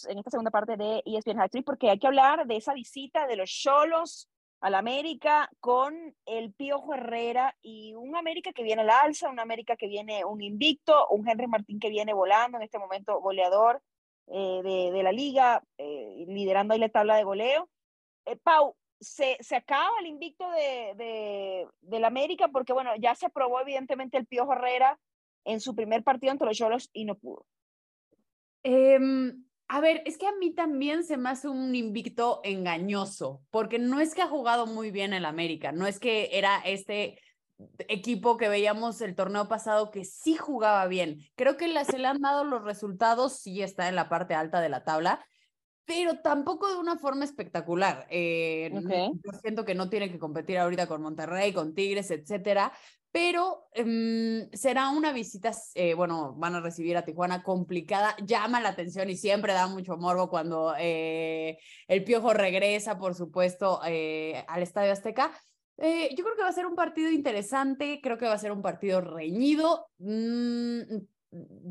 en 0.08 0.18
esta 0.18 0.30
segunda 0.30 0.50
parte 0.50 0.76
de 0.76 1.02
ESPN 1.06 1.40
Hat 1.40 1.52
porque 1.64 1.88
hay 1.88 1.98
que 1.98 2.06
hablar 2.06 2.46
de 2.46 2.56
esa 2.56 2.74
visita 2.74 3.26
de 3.26 3.36
los 3.36 3.50
Cholos 3.50 4.28
al 4.60 4.74
América 4.74 5.50
con 5.60 6.14
el 6.26 6.52
Piojo 6.52 6.94
Herrera 6.94 7.56
y 7.62 7.94
un 7.94 8.14
América 8.14 8.52
que 8.52 8.62
viene 8.62 8.82
al 8.82 8.90
alza, 8.90 9.30
un 9.30 9.40
América 9.40 9.76
que 9.76 9.88
viene 9.88 10.24
un 10.26 10.42
invicto, 10.42 11.08
un 11.08 11.26
Henry 11.26 11.46
Martín 11.46 11.80
que 11.80 11.88
viene 11.88 12.12
volando 12.12 12.58
en 12.58 12.64
este 12.64 12.78
momento 12.78 13.18
goleador 13.20 13.82
eh, 14.26 14.60
de, 14.62 14.92
de, 14.92 15.02
la 15.02 15.10
liga, 15.10 15.64
eh, 15.78 16.24
liderando 16.28 16.74
ahí 16.74 16.80
la 16.80 16.90
tabla 16.90 17.16
de 17.16 17.24
goleo. 17.24 17.68
Eh, 18.26 18.36
Pau, 18.36 18.76
se, 19.00 19.38
se, 19.40 19.56
acaba 19.56 19.98
el 20.00 20.06
invicto 20.06 20.48
de, 20.50 20.94
de, 20.96 21.68
del 21.80 22.04
América 22.04 22.48
porque, 22.48 22.74
bueno, 22.74 22.94
ya 23.00 23.14
se 23.14 23.26
aprobó 23.26 23.60
evidentemente 23.60 24.18
el 24.18 24.26
Piojo 24.26 24.52
Herrera 24.52 25.00
en 25.44 25.60
su 25.60 25.74
primer 25.74 26.04
partido 26.04 26.30
entre 26.30 26.46
los 26.46 26.56
Cholos 26.56 26.90
y 26.92 27.04
no 27.06 27.16
pudo. 27.16 27.46
Eh, 28.64 28.98
a 29.72 29.80
ver, 29.80 30.02
es 30.04 30.18
que 30.18 30.26
a 30.26 30.36
mí 30.36 30.54
también 30.54 31.02
se 31.02 31.16
me 31.16 31.30
hace 31.30 31.48
un 31.48 31.74
invicto 31.74 32.42
engañoso, 32.44 33.40
porque 33.48 33.78
no 33.78 34.00
es 34.00 34.14
que 34.14 34.20
ha 34.20 34.26
jugado 34.26 34.66
muy 34.66 34.90
bien 34.90 35.14
el 35.14 35.24
América, 35.24 35.72
no 35.72 35.86
es 35.86 35.98
que 35.98 36.28
era 36.32 36.58
este 36.58 37.18
equipo 37.88 38.36
que 38.36 38.50
veíamos 38.50 39.00
el 39.00 39.14
torneo 39.14 39.48
pasado 39.48 39.90
que 39.90 40.04
sí 40.04 40.34
jugaba 40.36 40.86
bien. 40.88 41.20
Creo 41.36 41.56
que 41.56 41.72
se 41.86 41.98
le 41.98 42.06
han 42.06 42.20
dado 42.20 42.44
los 42.44 42.64
resultados, 42.64 43.38
sí 43.38 43.62
está 43.62 43.88
en 43.88 43.96
la 43.96 44.10
parte 44.10 44.34
alta 44.34 44.60
de 44.60 44.68
la 44.68 44.84
tabla, 44.84 45.24
pero 45.86 46.18
tampoco 46.20 46.68
de 46.68 46.78
una 46.78 46.98
forma 46.98 47.24
espectacular. 47.24 48.06
Eh, 48.10 48.70
Yo 48.74 49.38
siento 49.40 49.64
que 49.64 49.74
no 49.74 49.88
tiene 49.88 50.12
que 50.12 50.18
competir 50.18 50.58
ahorita 50.58 50.86
con 50.86 51.00
Monterrey, 51.00 51.54
con 51.54 51.74
Tigres, 51.74 52.10
etcétera, 52.10 52.74
pero 53.12 53.68
em, 53.74 54.50
será 54.52 54.88
una 54.88 55.12
visita, 55.12 55.52
eh, 55.74 55.92
bueno, 55.92 56.34
van 56.34 56.54
a 56.54 56.60
recibir 56.60 56.96
a 56.96 57.04
Tijuana 57.04 57.42
complicada, 57.42 58.16
llama 58.24 58.60
la 58.60 58.70
atención 58.70 59.10
y 59.10 59.16
siempre 59.16 59.52
da 59.52 59.66
mucho 59.66 59.98
morbo 59.98 60.30
cuando 60.30 60.74
eh, 60.78 61.58
el 61.88 62.04
Piojo 62.04 62.32
regresa, 62.32 62.98
por 62.98 63.14
supuesto, 63.14 63.80
eh, 63.86 64.42
al 64.48 64.62
Estadio 64.62 64.92
Azteca. 64.92 65.30
yo 65.76 66.24
creo 66.24 66.36
que 66.36 66.42
va 66.42 66.48
a 66.48 66.52
ser 66.52 66.66
un 66.66 66.74
partido 66.74 67.10
interesante, 67.10 68.00
creo 68.02 68.16
que 68.16 68.26
va 68.26 68.32
a 68.32 68.38
ser 68.38 68.50
un 68.50 68.62
partido 68.62 69.02
reñido. 69.02 69.88
Mm, 69.98 70.80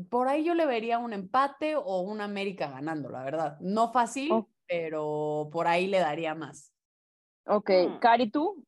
por 0.08 0.28
ahí 0.28 0.44
yo 0.44 0.54
le 0.54 0.66
vería 0.66 0.98
un 0.98 1.12
empate 1.12 1.74
o 1.74 2.00
un 2.02 2.20
América 2.20 2.70
ganando, 2.70 3.10
la 3.10 3.24
verdad. 3.24 3.58
No 3.60 3.92
fácil, 3.92 4.30
oh. 4.30 4.48
pero 4.68 5.48
por 5.52 5.66
ahí 5.66 5.88
le 5.88 5.98
daría 5.98 6.36
más. 6.36 6.72
Ok, 7.46 7.70
mm. 7.70 7.98
Cari, 7.98 8.30
¿tú? 8.30 8.64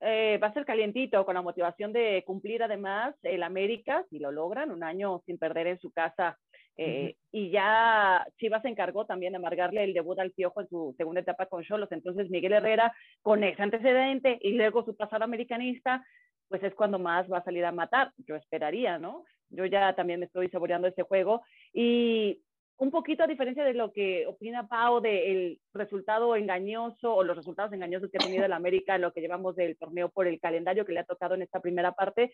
Eh, 0.00 0.38
va 0.42 0.48
a 0.48 0.52
ser 0.54 0.64
calientito, 0.64 1.24
con 1.26 1.34
la 1.34 1.42
motivación 1.42 1.92
de 1.92 2.22
cumplir 2.26 2.62
además 2.62 3.14
el 3.22 3.42
América, 3.42 4.04
si 4.08 4.18
lo 4.18 4.32
logran, 4.32 4.70
un 4.70 4.82
año 4.82 5.22
sin 5.26 5.38
perder 5.38 5.66
en 5.66 5.78
su 5.78 5.90
casa. 5.90 6.38
Eh, 6.76 7.16
y 7.30 7.50
ya 7.50 8.26
Chivas 8.38 8.62
se 8.62 8.68
encargó 8.68 9.04
también 9.04 9.32
de 9.32 9.36
amargarle 9.36 9.84
el 9.84 9.92
debut 9.92 10.18
al 10.18 10.30
Piojo 10.30 10.62
en 10.62 10.68
su 10.68 10.94
segunda 10.96 11.20
etapa 11.20 11.44
con 11.46 11.62
Cholos. 11.62 11.92
Entonces 11.92 12.30
Miguel 12.30 12.54
Herrera, 12.54 12.94
con 13.20 13.44
ese 13.44 13.62
antecedente 13.62 14.38
y 14.40 14.52
luego 14.52 14.84
su 14.84 14.96
pasado 14.96 15.24
americanista, 15.24 16.02
pues 16.48 16.62
es 16.62 16.74
cuando 16.74 16.98
más 16.98 17.30
va 17.30 17.38
a 17.38 17.44
salir 17.44 17.66
a 17.66 17.72
matar. 17.72 18.12
Yo 18.26 18.34
esperaría, 18.34 18.98
¿no? 18.98 19.24
Yo 19.50 19.66
ya 19.66 19.94
también 19.94 20.20
me 20.20 20.26
estoy 20.26 20.48
saboreando 20.48 20.88
este 20.88 21.02
juego. 21.02 21.42
Y 21.74 22.40
un 22.80 22.90
poquito 22.90 23.22
a 23.22 23.26
diferencia 23.26 23.62
de 23.62 23.74
lo 23.74 23.92
que 23.92 24.26
opina 24.26 24.66
Pau 24.66 25.02
del 25.02 25.60
resultado 25.74 26.34
engañoso 26.34 27.14
o 27.14 27.22
los 27.22 27.36
resultados 27.36 27.70
engañosos 27.74 28.10
que 28.10 28.16
ha 28.16 28.24
tenido 28.24 28.46
el 28.46 28.54
América 28.54 28.94
en 28.94 29.02
lo 29.02 29.12
que 29.12 29.20
llevamos 29.20 29.54
del 29.54 29.76
torneo 29.76 30.08
por 30.08 30.26
el 30.26 30.40
calendario 30.40 30.86
que 30.86 30.92
le 30.94 31.00
ha 31.00 31.04
tocado 31.04 31.34
en 31.34 31.42
esta 31.42 31.60
primera 31.60 31.92
parte, 31.92 32.32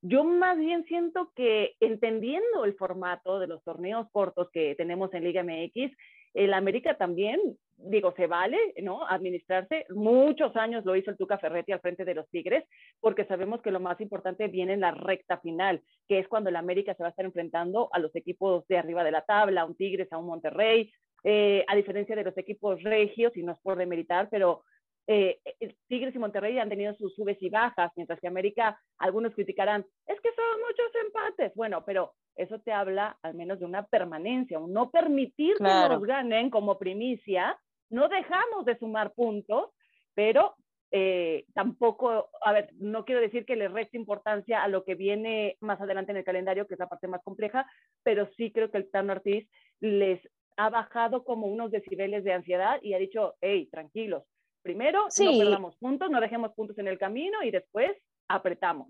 yo 0.00 0.22
más 0.22 0.56
bien 0.58 0.84
siento 0.84 1.32
que 1.34 1.74
entendiendo 1.80 2.64
el 2.64 2.74
formato 2.74 3.40
de 3.40 3.48
los 3.48 3.64
torneos 3.64 4.06
cortos 4.12 4.48
que 4.52 4.76
tenemos 4.76 5.12
en 5.12 5.24
Liga 5.24 5.42
MX, 5.42 5.92
el 6.34 6.54
América 6.54 6.96
también, 6.96 7.40
digo, 7.84 8.12
se 8.16 8.26
vale, 8.26 8.58
¿no? 8.82 9.06
Administrarse. 9.06 9.86
Muchos 9.90 10.54
años 10.56 10.84
lo 10.84 10.96
hizo 10.96 11.10
el 11.10 11.16
Tuca 11.16 11.38
Ferretti 11.38 11.72
al 11.72 11.80
frente 11.80 12.04
de 12.04 12.14
los 12.14 12.28
Tigres, 12.30 12.64
porque 13.00 13.24
sabemos 13.24 13.62
que 13.62 13.70
lo 13.70 13.80
más 13.80 14.00
importante 14.00 14.48
viene 14.48 14.74
en 14.74 14.80
la 14.80 14.90
recta 14.90 15.38
final, 15.38 15.82
que 16.08 16.18
es 16.18 16.28
cuando 16.28 16.50
el 16.50 16.56
América 16.56 16.94
se 16.94 17.02
va 17.02 17.08
a 17.08 17.10
estar 17.10 17.24
enfrentando 17.24 17.88
a 17.92 17.98
los 17.98 18.14
equipos 18.14 18.66
de 18.68 18.78
arriba 18.78 19.04
de 19.04 19.12
la 19.12 19.22
tabla, 19.22 19.62
a 19.62 19.64
un 19.66 19.76
Tigres, 19.76 20.12
a 20.12 20.18
un 20.18 20.26
Monterrey, 20.26 20.92
eh, 21.24 21.64
a 21.68 21.76
diferencia 21.76 22.16
de 22.16 22.24
los 22.24 22.36
equipos 22.38 22.82
regios, 22.82 23.36
y 23.36 23.42
no 23.42 23.52
es 23.52 23.58
por 23.60 23.76
demeritar, 23.76 24.28
pero 24.30 24.64
eh, 25.06 25.40
Tigres 25.88 26.14
y 26.14 26.18
Monterrey 26.18 26.58
han 26.58 26.68
tenido 26.68 26.94
sus 26.94 27.14
subes 27.14 27.36
y 27.42 27.48
bajas, 27.48 27.90
mientras 27.96 28.20
que 28.20 28.28
América, 28.28 28.80
algunos 28.98 29.34
criticarán, 29.34 29.84
es 30.06 30.20
que 30.20 30.30
son 30.32 30.60
muchos 30.60 31.04
empates. 31.04 31.52
Bueno, 31.56 31.84
pero 31.84 32.12
eso 32.36 32.60
te 32.60 32.72
habla 32.72 33.18
al 33.22 33.34
menos 33.34 33.58
de 33.58 33.64
una 33.64 33.84
permanencia, 33.86 34.58
un 34.58 34.72
no 34.72 34.90
permitir 34.90 35.56
que 35.56 35.64
nos 35.64 36.02
ganen 36.02 36.48
como 36.48 36.78
primicia. 36.78 37.58
No 37.90 38.08
dejamos 38.08 38.64
de 38.64 38.78
sumar 38.78 39.12
puntos, 39.12 39.70
pero 40.14 40.56
eh, 40.90 41.44
tampoco, 41.54 42.30
a 42.42 42.52
ver, 42.52 42.70
no 42.78 43.04
quiero 43.04 43.20
decir 43.20 43.44
que 43.44 43.56
le 43.56 43.68
reste 43.68 43.96
importancia 43.96 44.62
a 44.62 44.68
lo 44.68 44.84
que 44.84 44.94
viene 44.94 45.56
más 45.60 45.80
adelante 45.80 46.12
en 46.12 46.18
el 46.18 46.24
calendario, 46.24 46.66
que 46.66 46.74
es 46.74 46.80
la 46.80 46.88
parte 46.88 47.08
más 47.08 47.22
compleja, 47.22 47.66
pero 48.02 48.28
sí 48.36 48.50
creo 48.50 48.70
que 48.70 48.78
el 48.78 48.90
Tano 48.90 49.12
Ortiz 49.12 49.48
les 49.80 50.20
ha 50.56 50.70
bajado 50.70 51.24
como 51.24 51.46
unos 51.46 51.70
decibeles 51.70 52.24
de 52.24 52.32
ansiedad 52.32 52.80
y 52.82 52.94
ha 52.94 52.98
dicho, 52.98 53.34
hey, 53.40 53.68
tranquilos, 53.70 54.24
Primero, 54.62 55.04
no 55.04 55.38
perdamos 55.38 55.76
puntos, 55.76 56.10
no 56.10 56.20
dejemos 56.20 56.52
puntos 56.52 56.76
en 56.78 56.86
el 56.86 56.98
camino 56.98 57.42
y 57.42 57.50
después 57.50 57.96
apretamos. 58.28 58.88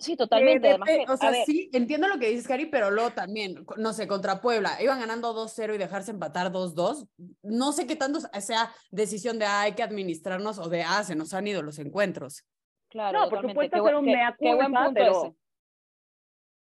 Sí, 0.00 0.16
totalmente. 0.16 0.76
o 1.08 1.16
sea, 1.16 1.32
sí, 1.44 1.70
entiendo 1.72 2.08
lo 2.08 2.18
que 2.18 2.30
dices, 2.30 2.48
Cari, 2.48 2.66
pero 2.66 2.90
luego 2.90 3.10
también, 3.10 3.64
no 3.76 3.92
sé, 3.92 4.08
contra 4.08 4.40
Puebla, 4.40 4.82
iban 4.82 4.98
ganando 4.98 5.34
2-0 5.34 5.74
y 5.74 5.78
dejarse 5.78 6.10
empatar 6.10 6.50
2-2. 6.50 7.06
No 7.42 7.72
sé 7.72 7.86
qué 7.86 7.96
tanto 7.96 8.20
sea 8.20 8.72
decisión 8.90 9.38
de 9.38 9.44
ah, 9.44 9.62
hay 9.62 9.72
que 9.72 9.82
administrarnos 9.82 10.58
o 10.58 10.68
de 10.68 10.82
ah, 10.82 11.04
se 11.04 11.14
nos 11.14 11.34
han 11.34 11.46
ido 11.46 11.62
los 11.62 11.78
encuentros. 11.78 12.46
Claro, 12.88 13.20
no, 13.20 13.28
por 13.28 13.42
supuesto, 13.42 13.76
hacer 13.76 13.94
un 13.94 14.04
mea 14.06 14.34
culpa, 14.36 14.90
pero 14.92 15.36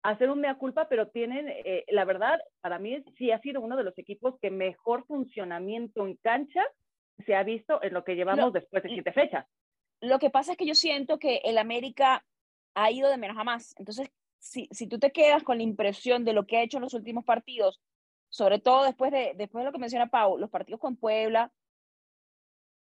hacer 0.02 0.30
un 0.30 0.40
mea 0.40 0.54
culpa, 0.56 0.88
pero 0.88 1.08
tienen, 1.08 1.46
eh, 1.48 1.84
la 1.88 2.04
verdad, 2.04 2.38
para 2.60 2.78
mí 2.78 3.04
sí 3.18 3.30
ha 3.32 3.40
sido 3.40 3.60
uno 3.60 3.76
de 3.76 3.84
los 3.84 3.96
equipos 3.98 4.34
que 4.40 4.50
mejor 4.50 5.04
funcionamiento 5.06 6.06
en 6.06 6.16
cancha 6.16 6.64
se 7.26 7.34
ha 7.34 7.42
visto 7.42 7.82
en 7.82 7.92
lo 7.92 8.02
que 8.02 8.14
llevamos 8.14 8.52
después 8.52 8.82
de 8.82 8.88
siete 8.88 9.12
fechas. 9.12 9.46
Lo 10.00 10.18
que 10.18 10.30
pasa 10.30 10.52
es 10.52 10.58
que 10.58 10.66
yo 10.66 10.74
siento 10.74 11.18
que 11.18 11.36
el 11.44 11.58
América 11.58 12.24
ha 12.76 12.90
ido 12.90 13.08
de 13.10 13.16
menos 13.16 13.38
a 13.38 13.44
más. 13.44 13.74
Entonces, 13.78 14.08
si, 14.38 14.68
si 14.70 14.86
tú 14.86 14.98
te 14.98 15.10
quedas 15.10 15.42
con 15.42 15.56
la 15.56 15.64
impresión 15.64 16.24
de 16.24 16.34
lo 16.34 16.46
que 16.46 16.58
ha 16.58 16.62
hecho 16.62 16.76
en 16.76 16.82
los 16.82 16.94
últimos 16.94 17.24
partidos, 17.24 17.80
sobre 18.28 18.60
todo 18.60 18.84
después 18.84 19.10
de, 19.10 19.32
después 19.34 19.62
de 19.62 19.66
lo 19.66 19.72
que 19.72 19.78
menciona 19.78 20.08
Pau, 20.08 20.38
los 20.38 20.50
partidos 20.50 20.80
con 20.80 20.96
Puebla, 20.96 21.52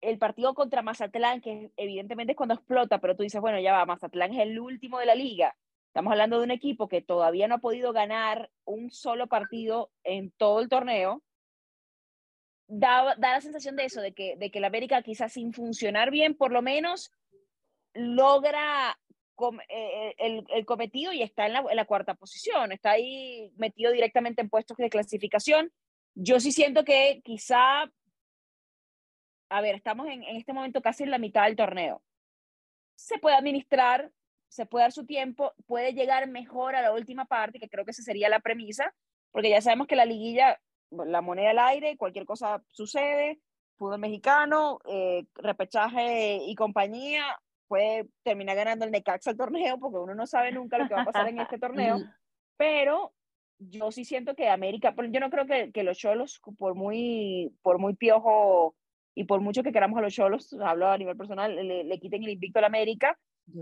el 0.00 0.16
partido 0.16 0.54
contra 0.54 0.80
Mazatlán, 0.80 1.40
que 1.40 1.72
evidentemente 1.76 2.32
es 2.32 2.36
cuando 2.36 2.54
explota, 2.54 3.00
pero 3.00 3.16
tú 3.16 3.24
dices, 3.24 3.40
bueno, 3.40 3.58
ya 3.60 3.72
va, 3.72 3.84
Mazatlán 3.84 4.32
es 4.32 4.38
el 4.38 4.58
último 4.58 4.98
de 4.98 5.06
la 5.06 5.14
liga. 5.14 5.56
Estamos 5.88 6.12
hablando 6.12 6.38
de 6.38 6.44
un 6.44 6.52
equipo 6.52 6.88
que 6.88 7.02
todavía 7.02 7.48
no 7.48 7.56
ha 7.56 7.58
podido 7.58 7.92
ganar 7.92 8.48
un 8.64 8.92
solo 8.92 9.26
partido 9.26 9.90
en 10.04 10.30
todo 10.30 10.60
el 10.60 10.68
torneo. 10.68 11.20
Da, 12.68 13.16
da 13.16 13.32
la 13.32 13.40
sensación 13.40 13.74
de 13.74 13.86
eso, 13.86 14.00
de 14.00 14.14
que, 14.14 14.36
de 14.36 14.52
que 14.52 14.60
la 14.60 14.68
América 14.68 15.02
quizás 15.02 15.32
sin 15.32 15.52
funcionar 15.52 16.12
bien, 16.12 16.36
por 16.36 16.52
lo 16.52 16.62
menos 16.62 17.10
logra 17.92 18.96
el, 19.68 20.46
el, 20.48 20.66
cometido 20.66 21.12
y 21.12 21.22
está 21.22 21.46
en 21.46 21.54
la, 21.54 21.64
en 21.68 21.76
la, 21.76 21.84
cuarta 21.84 22.14
posición, 22.14 22.72
está 22.72 22.92
ahí 22.92 23.52
metido 23.56 23.92
directamente 23.92 24.40
en 24.40 24.50
puestos 24.50 24.76
de 24.76 24.90
clasificación. 24.90 25.72
Yo 26.14 26.40
sí 26.40 26.52
siento 26.52 26.84
que 26.84 27.20
quizá, 27.24 27.90
a 29.48 29.60
ver, 29.60 29.74
estamos 29.74 30.06
en, 30.08 30.22
en 30.24 30.36
este 30.36 30.52
momento 30.52 30.82
casi 30.82 31.04
en 31.04 31.10
la 31.10 31.18
mitad 31.18 31.44
del 31.44 31.56
torneo. 31.56 32.02
Se 32.96 33.18
puede 33.18 33.36
administrar, 33.36 34.10
se 34.48 34.66
puede 34.66 34.84
dar 34.84 34.92
su 34.92 35.06
tiempo, 35.06 35.54
puede 35.66 35.92
llegar 35.92 36.28
mejor 36.28 36.74
a 36.74 36.82
la 36.82 36.92
última 36.92 37.24
parte, 37.24 37.58
que 37.58 37.68
creo 37.68 37.84
que 37.84 37.92
esa 37.92 38.02
sería 38.02 38.28
la 38.28 38.40
premisa, 38.40 38.94
porque 39.30 39.50
ya 39.50 39.60
sabemos 39.62 39.86
que 39.86 39.96
la 39.96 40.04
liguilla, 40.04 40.60
la 40.90 41.20
moneda 41.20 41.50
al 41.50 41.58
aire, 41.58 41.96
cualquier 41.96 42.24
cosa 42.24 42.62
sucede, 42.68 43.40
fútbol 43.76 43.98
mexicano, 43.98 44.78
eh, 44.86 45.24
repechaje 45.36 46.36
y 46.44 46.54
compañía, 46.54 47.24
puede 47.70 48.08
terminar 48.24 48.56
ganando 48.56 48.84
el 48.84 48.90
Necaxa 48.90 49.30
el 49.30 49.36
torneo, 49.36 49.78
porque 49.78 49.98
uno 49.98 50.12
no 50.16 50.26
sabe 50.26 50.50
nunca 50.50 50.76
lo 50.76 50.88
que 50.88 50.94
va 50.94 51.02
a 51.02 51.04
pasar 51.04 51.28
en 51.28 51.38
este 51.38 51.56
torneo, 51.60 52.00
pero 52.56 53.12
yo 53.60 53.92
sí 53.92 54.04
siento 54.04 54.34
que 54.34 54.48
América, 54.48 54.92
yo 55.08 55.20
no 55.20 55.30
creo 55.30 55.46
que, 55.46 55.70
que 55.70 55.84
los 55.84 55.96
Cholos, 55.96 56.40
por 56.58 56.74
muy, 56.74 57.54
por 57.62 57.78
muy 57.78 57.94
piojo 57.94 58.74
y 59.14 59.22
por 59.22 59.40
mucho 59.40 59.62
que 59.62 59.70
queramos 59.70 59.96
a 59.98 60.02
los 60.02 60.12
Cholos, 60.12 60.52
hablo 60.54 60.88
a 60.88 60.98
nivel 60.98 61.16
personal, 61.16 61.54
le, 61.54 61.84
le 61.84 62.00
quiten 62.00 62.24
el 62.24 62.30
invicto 62.30 62.58
a 62.58 62.62
la 62.62 62.66
América, 62.66 63.16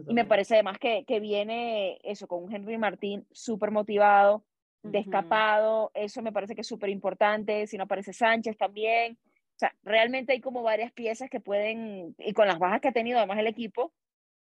y 0.06 0.14
me 0.14 0.24
parece 0.24 0.54
además 0.54 0.78
que, 0.78 1.04
que 1.06 1.20
viene 1.20 1.98
eso 2.02 2.26
con 2.26 2.44
un 2.44 2.54
Henry 2.54 2.78
Martín 2.78 3.26
súper 3.30 3.70
motivado, 3.70 4.44
destapado, 4.82 5.90
eso 5.92 6.22
me 6.22 6.32
parece 6.32 6.54
que 6.54 6.62
es 6.62 6.66
súper 6.66 6.88
importante, 6.88 7.66
si 7.66 7.76
no 7.76 7.84
aparece 7.84 8.14
Sánchez 8.14 8.56
también, 8.56 9.18
o 9.58 9.60
sea, 9.60 9.74
realmente 9.82 10.32
hay 10.32 10.40
como 10.40 10.62
varias 10.62 10.92
piezas 10.92 11.28
que 11.28 11.40
pueden, 11.40 12.14
y 12.16 12.32
con 12.32 12.46
las 12.46 12.60
bajas 12.60 12.80
que 12.80 12.86
ha 12.86 12.92
tenido 12.92 13.18
además 13.18 13.40
el 13.40 13.48
equipo, 13.48 13.92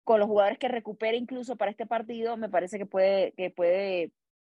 con 0.05 0.21
los 0.21 0.29
jugadores 0.29 0.59
que 0.59 0.69
recupera 0.69 1.17
incluso 1.17 1.57
para 1.57 1.71
este 1.71 1.87
partido, 1.87 2.37
me 2.37 2.51
parece 2.51 2.77
que 2.77 2.85
puede, 2.85 3.33
que 3.33 3.49
puede 3.49 4.11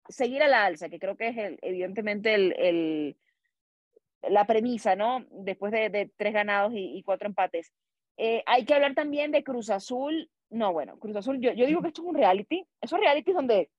seguir 0.08 0.42
a 0.42 0.48
la 0.48 0.64
alza, 0.64 0.88
que 0.88 0.98
creo 0.98 1.16
que 1.16 1.28
es 1.28 1.36
el, 1.36 1.60
evidentemente 1.62 2.34
el, 2.34 2.54
el, 2.58 3.16
la 4.22 4.44
premisa, 4.44 4.96
¿no? 4.96 5.24
Después 5.30 5.70
de, 5.70 5.90
de 5.90 6.10
tres 6.16 6.32
ganados 6.32 6.72
y, 6.74 6.98
y 6.98 7.04
cuatro 7.04 7.28
empates. 7.28 7.72
Eh, 8.16 8.42
hay 8.46 8.64
que 8.64 8.74
hablar 8.74 8.94
también 8.94 9.30
de 9.30 9.44
Cruz 9.44 9.70
Azul. 9.70 10.28
No, 10.50 10.72
bueno, 10.72 10.98
Cruz 10.98 11.14
Azul, 11.14 11.38
yo, 11.40 11.52
yo 11.52 11.66
digo 11.66 11.82
que 11.82 11.88
esto 11.88 12.02
es 12.02 12.08
un 12.08 12.16
reality. 12.16 12.66
Esos 12.80 12.98
reality 12.98 13.32
donde 13.32 13.70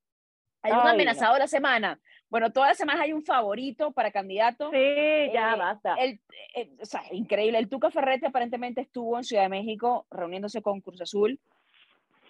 hay 0.62 0.72
un 0.72 0.88
amenazado 0.88 1.38
la 1.38 1.48
semana. 1.48 2.00
Bueno, 2.34 2.52
todas 2.52 2.70
las 2.72 2.78
semanas 2.80 3.04
hay 3.04 3.14
un 3.14 3.22
favorito 3.22 3.92
para 3.92 4.10
candidato. 4.10 4.72
Sí, 4.72 5.32
ya 5.32 5.54
eh, 5.54 5.56
basta. 5.56 5.94
El, 6.00 6.20
eh, 6.56 6.72
o 6.82 6.86
sea, 6.88 7.04
increíble. 7.12 7.60
El 7.60 7.70
Tuca 7.70 7.92
Ferretti 7.92 8.26
aparentemente 8.26 8.82
estuvo 8.82 9.16
en 9.20 9.24
Ciudad 9.24 9.44
de 9.44 9.50
México 9.50 10.08
reuniéndose 10.10 10.64
con 10.64 10.82
Cruz 10.82 11.00
Azul. 11.00 11.40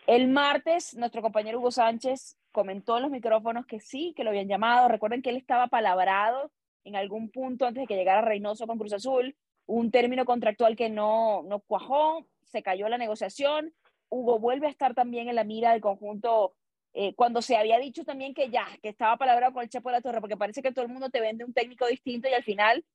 El 0.06 0.28
martes, 0.28 0.94
nuestro 0.98 1.22
compañero 1.22 1.60
Hugo 1.60 1.72
Sánchez 1.72 2.36
comentó 2.52 2.98
en 2.98 3.04
los 3.04 3.12
micrófonos 3.12 3.66
que 3.66 3.80
sí, 3.80 4.14
que 4.14 4.26
lo 4.26 4.32
habían 4.32 4.50
llamado. 4.50 4.90
Recuerden 4.90 5.22
que 5.22 5.30
él 5.30 5.38
estaba 5.38 5.68
palabrado 5.68 6.52
en 6.84 6.98
algún 6.98 7.30
punto 7.30 7.66
antes 7.66 7.84
de 7.84 7.88
que 7.88 7.96
llegara 7.96 8.20
Reynoso 8.20 8.68
con 8.68 8.78
Cruz 8.78 8.92
Azul. 8.92 9.38
Un 9.68 9.90
término 9.90 10.26
contractual 10.26 10.76
que 10.76 10.90
no, 10.90 11.44
no 11.44 11.62
cuajó, 11.62 12.28
se 12.44 12.62
cayó 12.62 12.90
la 12.90 12.98
negociación. 12.98 13.74
Hugo 14.10 14.38
vuelve 14.38 14.68
a 14.68 14.72
estar 14.72 14.96
también 14.96 15.30
en 15.30 15.36
la 15.36 15.46
mira 15.46 15.72
del 15.72 15.80
conjunto 15.80 16.56
eh, 16.94 17.16
cuando 17.16 17.42
se 17.42 17.56
había 17.56 17.80
dicho 17.80 18.04
también 18.04 18.34
que 18.34 18.50
ya, 18.50 18.68
que 18.82 18.90
estaba 18.90 19.18
palabrado 19.18 19.54
con 19.54 19.64
el 19.64 19.70
Chepo 19.70 19.90
de 19.90 19.94
la 19.94 20.02
Torre, 20.02 20.22
porque 20.22 20.38
parece 20.38 20.62
que 20.62 20.72
todo 20.72 20.86
el 20.86 20.92
mundo 20.92 21.10
te 21.10 21.22
vende 21.22 21.44
un 21.44 21.54
técnico 21.54 21.88
distinto 21.88 22.30
y 22.30 22.34
al 22.34 22.44
final, 22.44 22.86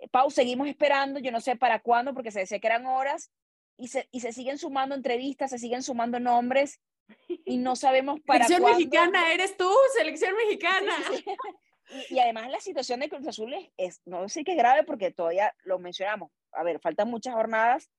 eh, 0.00 0.08
Pau, 0.08 0.30
seguimos 0.30 0.66
esperando, 0.66 1.20
yo 1.20 1.30
no 1.30 1.40
sé 1.40 1.54
para 1.54 1.80
cuándo, 1.80 2.14
porque 2.14 2.32
se 2.32 2.40
decía 2.40 2.58
que 2.58 2.66
eran 2.66 2.86
horas, 2.86 3.30
y 3.76 3.88
se, 3.88 4.08
y 4.10 4.20
se 4.20 4.32
siguen 4.32 4.58
sumando 4.58 4.94
entrevistas, 4.94 5.50
se 5.50 5.58
siguen 5.58 5.82
sumando 5.82 6.18
nombres, 6.18 6.80
y 7.44 7.58
no 7.58 7.76
sabemos 7.76 8.20
para 8.26 8.46
Selección 8.46 8.62
cuándo. 8.62 8.78
mexicana, 8.78 9.32
eres 9.32 9.56
tú, 9.56 9.70
selección 9.96 10.34
mexicana. 10.36 10.92
Sí, 11.08 11.16
sí, 11.16 11.24
sí. 11.24 12.06
Y, 12.10 12.14
y, 12.14 12.18
además 12.18 12.50
la 12.50 12.60
situación 12.60 13.00
de 13.00 13.10
Cruz 13.10 13.28
Azul 13.28 13.52
es, 13.52 13.70
es, 13.76 14.00
no 14.06 14.28
sé 14.28 14.42
qué 14.42 14.54
grave, 14.54 14.84
porque 14.84 15.10
todavía 15.10 15.54
lo 15.64 15.78
mencionamos, 15.78 16.32
a 16.52 16.62
ver, 16.62 16.80
faltan 16.80 17.10
muchas 17.10 17.34
jornadas, 17.34 17.90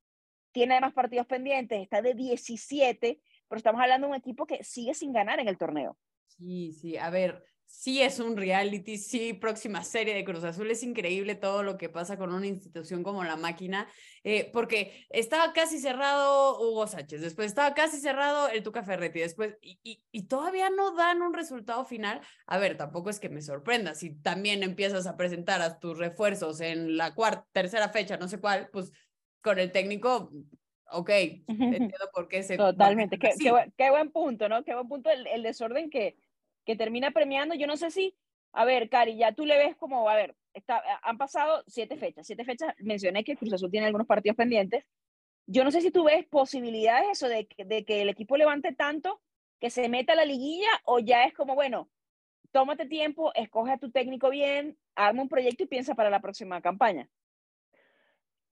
tiene 0.52 0.74
además 0.74 0.94
partidos 0.94 1.28
pendientes, 1.28 1.82
está 1.82 2.02
de 2.02 2.14
17, 2.14 3.20
pero 3.48 3.58
estamos 3.58 3.82
hablando 3.82 4.08
de 4.08 4.12
un 4.12 4.18
equipo 4.18 4.46
que 4.46 4.64
sigue 4.64 4.94
sin 4.94 5.14
ganar 5.14 5.40
en 5.40 5.48
el 5.48 5.58
torneo. 5.58 5.98
Sí, 6.28 6.74
sí, 6.74 6.98
a 6.98 7.10
ver, 7.10 7.44
sí 7.66 8.02
es 8.02 8.20
un 8.20 8.38
reality, 8.38 8.98
sí, 8.98 9.34
próxima 9.34 9.84
serie 9.84 10.14
de 10.14 10.24
Cruz 10.24 10.44
Azul, 10.44 10.70
es 10.70 10.84
increíble 10.84 11.36
todo 11.36 11.64
lo 11.64 11.78
que 11.78 11.90
pasa 11.90 12.18
con 12.18 12.34
una 12.34 12.48
institución 12.48 13.04
como 13.04 13.24
la 13.24 13.36
máquina, 13.36 13.88
eh, 14.24 14.50
porque 14.52 15.06
estaba 15.10 15.54
casi 15.54 15.80
cerrado 15.80 16.60
Hugo 16.60 16.88
Sánchez, 16.88 17.22
después 17.22 17.48
estaba 17.48 17.74
casi 17.74 18.00
cerrado 18.00 18.50
el 18.50 18.64
Tuca 18.64 18.84
Ferretti, 18.84 19.20
después, 19.20 19.56
y, 19.62 19.80
y, 19.84 20.04
y, 20.12 20.28
todavía 20.28 20.70
no 20.70 20.96
dan 20.96 21.22
un 21.22 21.34
resultado 21.34 21.86
final. 21.86 22.22
A 22.48 22.58
ver, 22.58 22.78
tampoco 22.78 23.10
es 23.10 23.20
que 23.20 23.30
me 23.30 23.42
sorprenda, 23.42 23.96
si 23.96 24.16
también 24.16 24.64
empiezas 24.64 25.08
a 25.08 25.18
presentar 25.18 25.62
a 25.62 25.80
tus 25.80 25.98
refuerzos 25.98 26.62
en 26.62 26.98
la 26.98 27.14
cuarta, 27.14 27.48
tercera 27.52 27.90
fecha, 27.90 28.18
no 28.18 28.28
sé 28.28 28.40
cuál, 28.40 28.70
pues 28.72 28.92
con 29.42 29.60
el 29.60 29.72
técnico 29.72 30.32
ok, 30.92 31.10
entiendo 31.48 32.10
por 32.14 32.28
qué 32.28 32.44
se... 32.44 32.58
Totalmente, 32.58 33.18
qué, 33.18 33.32
qué, 33.40 33.52
qué, 33.78 33.90
buen 33.90 34.12
punto, 34.12 34.50
¿no? 34.50 34.64
Qué 34.64 34.74
buen 34.74 34.88
punto 34.88 35.10
el, 35.10 35.28
el, 35.28 35.44
desorden 35.44 35.90
que, 35.90 36.18
que 36.66 36.76
termina 36.76 37.12
premiando. 37.12 37.56
Yo 37.56 37.68
no 37.68 37.78
sé 37.78 37.92
si, 37.92 38.16
a 38.52 38.66
ver, 38.66 38.90
Cari, 38.90 39.18
ya 39.18 39.34
tú 39.34 39.46
le 39.46 39.58
ves 39.58 39.76
como, 39.76 40.10
a 40.10 40.16
ver, 40.16 40.36
está, 40.54 40.82
han 41.02 41.18
pasado 41.18 41.64
siete 41.68 41.98
fechas, 41.98 42.26
siete 42.26 42.46
fechas, 42.46 42.74
mencioné 42.80 43.24
que 43.24 43.36
Cruz 43.36 43.54
Azul 43.54 43.72
tiene 43.72 43.88
algunos 43.88 44.08
partidos 44.08 44.38
pendientes. 44.38 44.86
Yo 45.48 45.64
no 45.64 45.72
sé 45.72 45.82
si 45.82 45.92
tú 45.92 46.06
ves 46.06 46.26
posibilidades 46.26 47.10
eso 47.12 47.28
de, 47.28 47.48
de 47.58 47.86
que 47.86 48.02
el 48.02 48.10
equipo 48.10 48.38
levante 48.38 48.74
tanto 48.74 49.22
que 49.60 49.70
se 49.70 49.88
meta 49.90 50.14
a 50.14 50.16
la 50.16 50.26
liguilla 50.26 50.68
o 50.86 51.00
ya 51.00 51.26
es 51.26 51.34
como, 51.34 51.56
bueno, 51.56 51.90
tómate 52.52 52.86
tiempo, 52.86 53.32
escoge 53.36 53.72
a 53.72 53.78
tu 53.78 53.92
técnico 53.92 54.30
bien, 54.30 54.78
arma 54.96 55.22
un 55.22 55.30
proyecto 55.30 55.64
y 55.64 55.68
piensa 55.68 55.94
para 55.94 56.10
la 56.10 56.22
próxima 56.22 56.62
campaña 56.62 57.10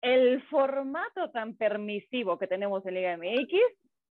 el 0.03 0.43
formato 0.45 1.31
tan 1.31 1.57
permisivo 1.57 2.39
que 2.39 2.49
tenemos 2.49 2.85
en 2.85 2.95
Liga 2.95 3.17
MX 3.17 3.55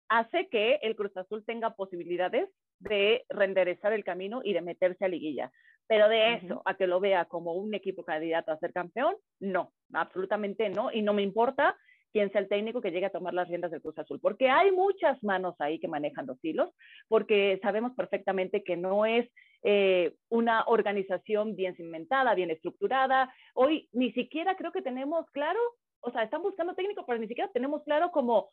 hace 0.08 0.48
que 0.48 0.80
el 0.82 0.96
Cruz 0.96 1.16
Azul 1.18 1.44
tenga 1.46 1.72
posibilidades 1.76 2.50
de 2.80 3.26
renderezar 3.30 3.92
el 3.94 4.04
camino 4.04 4.42
y 4.44 4.54
de 4.54 4.62
meterse 4.62 5.06
a 5.06 5.08
liguilla. 5.08 5.52
Pero 5.88 6.08
de 6.08 6.36
eso, 6.36 6.46
uh 6.46 6.58
-huh. 6.58 6.62
a 6.66 6.76
que 6.76 6.88
lo 6.88 7.00
vea 7.00 7.26
como 7.26 7.54
un 7.54 7.74
equipo 7.74 8.04
candidato 8.04 8.52
a 8.52 8.60
ser 8.60 8.72
campeón, 8.72 9.16
no, 9.40 9.74
absolutamente 9.94 10.70
no. 10.70 10.92
Y 10.92 11.02
no 11.02 11.14
me 11.14 11.24
importa 11.24 11.76
quién 12.12 12.32
sea 12.32 12.42
el 12.42 12.50
técnico 12.50 12.82
que 12.82 12.92
llegue 12.92 13.06
a 13.06 13.12
tomar 13.12 13.34
las 13.34 13.48
riendas 13.48 13.72
del 13.72 13.82
Cruz 13.82 13.98
Azul, 13.98 14.20
porque 14.20 14.50
hay 14.50 14.72
muchas 14.72 15.22
manos 15.24 15.56
ahí 15.60 15.80
que 15.80 15.88
manejan 15.88 16.28
los 16.28 16.44
hilos, 16.44 16.70
porque 17.08 17.60
sabemos 17.62 17.94
perfectamente 17.96 18.64
que 18.64 18.78
no 18.78 19.06
es 19.06 19.30
eh, 19.64 20.16
una 20.30 20.64
organización 20.68 21.56
bien 21.56 21.76
cimentada, 21.76 22.36
bien 22.36 22.52
estructurada. 22.52 23.34
Hoy 23.54 23.90
ni 23.92 24.12
siquiera 24.14 24.56
creo 24.56 24.72
que 24.72 24.82
tenemos 24.82 25.30
claro, 25.32 25.60
o 26.02 26.12
sea, 26.12 26.24
están 26.24 26.42
buscando 26.42 26.76
técnico, 26.76 27.06
pero 27.06 27.20
ni 27.20 27.28
siquiera 27.28 27.50
tenemos 27.54 27.84
claro 27.84 28.12
como 28.12 28.52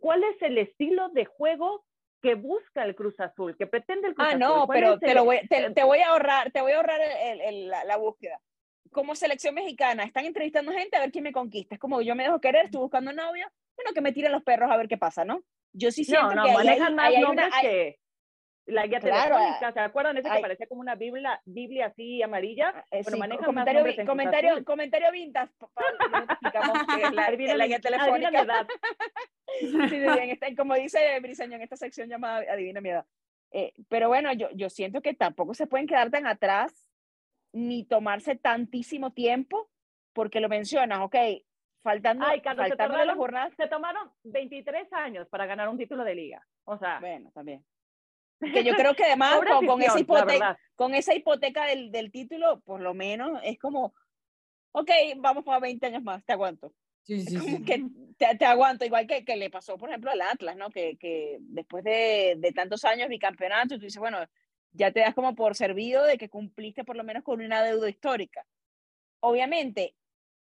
cuál 0.00 0.22
es 0.24 0.40
el 0.42 0.58
estilo 0.58 1.08
de 1.10 1.24
juego 1.24 1.84
que 2.22 2.36
busca 2.36 2.84
el 2.84 2.94
Cruz 2.94 3.18
Azul, 3.20 3.54
que 3.56 3.66
pretende 3.66 4.08
el 4.08 4.14
Cruz 4.14 4.26
ah, 4.26 4.30
Azul. 4.30 4.42
Ah, 4.42 4.48
no, 4.48 4.66
pero 4.66 4.98
te, 4.98 5.14
lo 5.14 5.24
voy, 5.24 5.40
te, 5.48 5.70
te, 5.72 5.84
voy 5.84 5.98
a 5.98 6.08
ahorrar, 6.08 6.50
te 6.52 6.62
voy 6.62 6.72
a 6.72 6.76
ahorrar 6.76 7.00
el, 7.00 7.40
el, 7.42 7.68
la, 7.68 7.84
la, 7.84 7.96
búsqueda. 7.98 8.40
Como 8.94 9.14
selección 9.16 9.54
mexicana, 9.56 10.04
están 10.04 10.24
entrevistando 10.24 10.70
gente 10.72 10.96
a 10.96 11.00
ver 11.00 11.10
quién 11.10 11.24
me 11.24 11.32
conquista. 11.32 11.74
Es 11.74 11.80
como 11.80 12.00
yo 12.00 12.14
me 12.14 12.22
dejo 12.22 12.40
querer, 12.40 12.66
estoy 12.66 12.80
buscando 12.80 13.12
novio, 13.12 13.46
bueno, 13.76 13.90
que 13.92 14.00
me 14.00 14.12
tiren 14.12 14.30
los 14.30 14.44
perros 14.44 14.70
a 14.70 14.76
ver 14.76 14.86
qué 14.86 14.96
pasa, 14.96 15.24
¿no? 15.24 15.42
Yo 15.72 15.90
sí 15.90 16.04
siento 16.04 16.28
no, 16.28 16.34
no, 16.36 16.44
que 16.46 16.52
manejan 16.54 16.88
hay, 16.90 16.94
más 16.94 17.06
hay, 17.08 17.20
nombres 17.20 17.48
una, 17.48 17.60
que 17.60 17.98
la 18.66 18.86
guía 18.86 19.00
Claro, 19.00 19.34
telefónica, 19.36 19.72
¿se 19.72 19.80
acuerdan? 19.80 20.16
Ese 20.16 20.28
hay- 20.28 20.36
que 20.36 20.42
parecía 20.42 20.66
como 20.68 20.80
una 20.80 20.94
biblia, 20.94 21.42
biblia 21.44 21.86
así 21.86 22.22
amarilla. 22.22 22.84
Eh, 22.92 23.02
bueno, 23.02 23.10
sí, 23.10 23.18
manejan 23.18 23.40
más 23.40 23.46
comentario, 23.46 23.80
en 23.84 23.94
Cruz 23.94 24.06
comentario, 24.06 24.64
comentario 24.64 25.10
vintage, 25.10 25.52
no 26.12 26.18
explicamos 26.24 26.78
que 26.94 27.02
es 27.02 27.12
la, 27.12 27.26
Adivina 27.26 27.56
la 27.56 27.66
guía 27.66 27.76
adivina 27.76 27.98
mi 27.98 28.06
telefónica. 28.06 28.40
edad. 28.42 28.66
Sí, 29.60 29.66
esta- 30.30 30.54
como 30.56 30.74
dice 30.74 31.18
Briseño 31.20 31.56
en 31.56 31.62
esta 31.62 31.76
sección 31.76 32.08
llamada 32.08 32.44
Adivina 32.50 32.80
mi 32.80 32.90
edad. 32.90 33.04
Eh, 33.50 33.72
pero 33.88 34.08
bueno, 34.08 34.32
yo, 34.32 34.48
yo 34.54 34.70
siento 34.70 35.00
que 35.02 35.14
tampoco 35.14 35.52
se 35.54 35.66
pueden 35.66 35.86
quedar 35.86 36.10
tan 36.10 36.26
atrás 36.26 36.83
ni 37.54 37.84
tomarse 37.84 38.36
tantísimo 38.36 39.12
tiempo, 39.12 39.70
porque 40.12 40.40
lo 40.40 40.48
mencionas, 40.48 41.00
ok, 41.00 41.16
faltando, 41.82 42.26
Ay, 42.26 42.40
Carlos, 42.40 42.64
se 42.64 42.70
faltando 42.70 42.94
las 42.94 43.02
tomaron, 43.02 43.18
jornadas. 43.18 43.54
se 43.56 43.68
tomaron 43.68 44.10
23 44.24 44.92
años 44.92 45.28
para 45.28 45.46
ganar 45.46 45.68
un 45.68 45.78
título 45.78 46.04
de 46.04 46.14
liga. 46.14 46.46
O 46.64 46.76
sea, 46.78 46.98
Bueno, 47.00 47.30
también. 47.32 47.64
Que 48.40 48.64
yo 48.64 48.74
creo 48.74 48.94
que 48.94 49.04
además 49.04 49.40
con, 49.46 49.66
con 49.66 49.82
esa 49.82 49.98
hipoteca, 50.00 50.58
con 50.74 50.94
esa 50.94 51.14
hipoteca 51.14 51.66
del, 51.66 51.90
del 51.90 52.10
título, 52.10 52.60
por 52.60 52.80
lo 52.80 52.92
menos 52.94 53.40
es 53.44 53.58
como, 53.58 53.94
ok, 54.72 54.90
vamos 55.16 55.44
para 55.44 55.60
20 55.60 55.86
años 55.86 56.02
más, 56.02 56.24
te 56.24 56.32
aguanto. 56.32 56.72
Sí, 57.04 57.20
sí, 57.20 57.36
Como 57.36 57.58
sí. 57.58 57.64
que 57.64 57.84
te, 58.16 58.36
te 58.36 58.44
aguanto, 58.46 58.84
igual 58.86 59.06
que, 59.06 59.24
que 59.24 59.36
le 59.36 59.50
pasó, 59.50 59.76
por 59.76 59.90
ejemplo, 59.90 60.10
al 60.10 60.22
Atlas, 60.22 60.56
¿no? 60.56 60.70
Que, 60.70 60.96
que 60.96 61.36
después 61.40 61.84
de, 61.84 62.34
de 62.38 62.52
tantos 62.52 62.84
años 62.86 63.08
bicampeonato, 63.10 63.76
tú 63.76 63.82
dices, 63.82 64.00
bueno, 64.00 64.18
ya 64.74 64.92
te 64.92 65.00
das 65.00 65.14
como 65.14 65.34
por 65.34 65.54
servido 65.56 66.04
de 66.04 66.18
que 66.18 66.28
cumpliste 66.28 66.84
por 66.84 66.96
lo 66.96 67.04
menos 67.04 67.22
con 67.24 67.40
una 67.40 67.62
deuda 67.62 67.88
histórica. 67.88 68.46
Obviamente, 69.20 69.94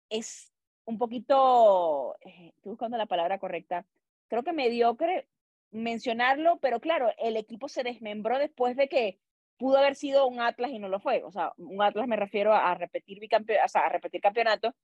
es 0.10 0.52
un 0.86 0.98
poquito, 0.98 2.18
eh, 2.22 2.54
estoy 2.58 2.72
buscando 2.72 2.98
la 2.98 3.06
palabra 3.06 3.40
correcta, 3.40 3.86
creo 4.28 4.44
que 4.44 4.54
mediocre 4.54 5.28
mencionarlo, 5.72 6.58
pero 6.60 6.80
claro, 6.80 7.12
el 7.18 7.38
equipo 7.38 7.70
se 7.70 7.84
desmembró 7.84 8.40
después 8.40 8.76
de 8.76 8.88
que 8.88 9.20
pudo 9.58 9.78
haber 9.78 9.96
sido 9.96 10.28
un 10.28 10.40
Atlas 10.40 10.72
y 10.72 10.80
no 10.80 10.90
lo 10.90 11.00
fue. 11.00 11.24
O 11.24 11.32
sea, 11.32 11.54
un 11.58 11.82
Atlas 11.82 12.08
me 12.08 12.16
refiero 12.16 12.54
a, 12.54 12.74
repetir 12.76 13.20
o 13.24 13.68
sea, 13.68 13.82
a 13.82 13.90
repetir 13.90 14.22
campeonato, 14.22 14.76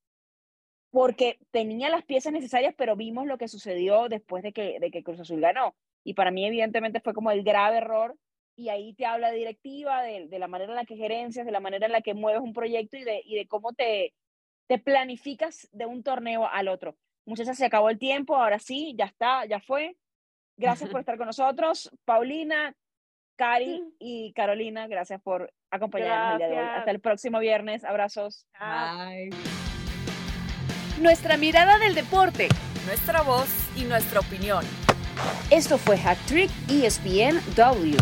porque 0.92 1.39
tenía 1.52 1.89
las 1.89 2.04
piezas 2.04 2.34
necesarias, 2.34 2.76
pero 2.78 2.96
vimos 2.96 3.26
lo 3.26 3.38
que 3.38 3.48
sucedió 3.48 4.10
después 4.10 4.44
de 4.44 4.54
que, 4.54 4.80
de 4.80 4.92
que 4.92 5.04
Cruz 5.04 5.20
Azul 5.20 5.39
ganó. 5.39 5.76
Y 6.04 6.14
para 6.14 6.32
mí, 6.32 6.46
evidentemente, 6.46 7.00
fue 7.00 7.14
como 7.14 7.32
el 7.32 7.44
grave 7.44 7.78
error. 7.78 8.18
Y 8.56 8.70
ahí 8.70 8.93
te 8.93 9.06
habla 9.06 9.32
de 9.32 9.38
directiva, 9.38 10.02
de, 10.02 10.28
de 10.28 10.39
la 10.39 10.47
manera 10.47 10.72
en 10.72 10.76
la 10.76 10.86
que 10.86 10.97
gerencias, 10.97 11.45
de 11.45 11.52
la 11.52 11.60
manera 11.60 11.86
en 11.86 11.91
la 11.91 12.02
que 12.02 12.14
mueves 12.14 12.41
un 12.41 12.54
proyecto 12.54 12.97
y 12.97 13.04
de, 13.04 13.22
y 13.26 13.36
de 13.36 13.47
cómo 13.47 13.74
te, 13.74 14.14
te 14.68 14.78
planificas 14.78 15.68
de 15.72 15.86
un 15.86 16.04
torneo 16.04 16.47
al 16.47 16.68
otro. 16.68 16.95
Muchachas, 17.26 17.58
se 17.58 17.66
acabó 17.66 17.89
el 17.89 17.99
tiempo, 17.99 18.36
ahora 18.36 18.60
sí, 18.60 18.95
ya 18.97 19.06
está, 19.06 19.45
ya 19.45 19.60
fue. 19.60 19.95
Gracias 20.58 20.89
por 20.89 20.99
estar 20.99 21.18
con 21.18 21.28
nosotros. 21.28 21.91
Paulina, 22.06 22.76
Cari 23.36 23.84
y 23.99 24.32
Carolina, 24.34 24.88
gracias 24.88 25.22
por 25.22 25.52
acompañarnos 25.72 26.34
el 26.34 26.38
día 26.38 26.47
de 26.47 26.60
hoy. 26.60 26.68
Hasta 26.78 26.91
el 26.91 26.99
próximo 26.99 27.39
viernes. 27.39 27.84
Abrazos. 27.84 28.47
Bye. 28.60 29.30
Nuestra 30.99 31.38
mirada 31.38 31.80
del 31.80 31.95
deporte. 31.95 32.47
Nuestra 32.86 33.24
voz 33.24 33.49
y 33.76 33.84
nuestra 33.86 34.20
opinión. 34.20 34.64
Esto 35.49 35.78
fue 35.78 35.97
Hat 35.97 36.18
Trick 36.28 36.52
ESPN 36.70 37.41
W. 37.56 37.97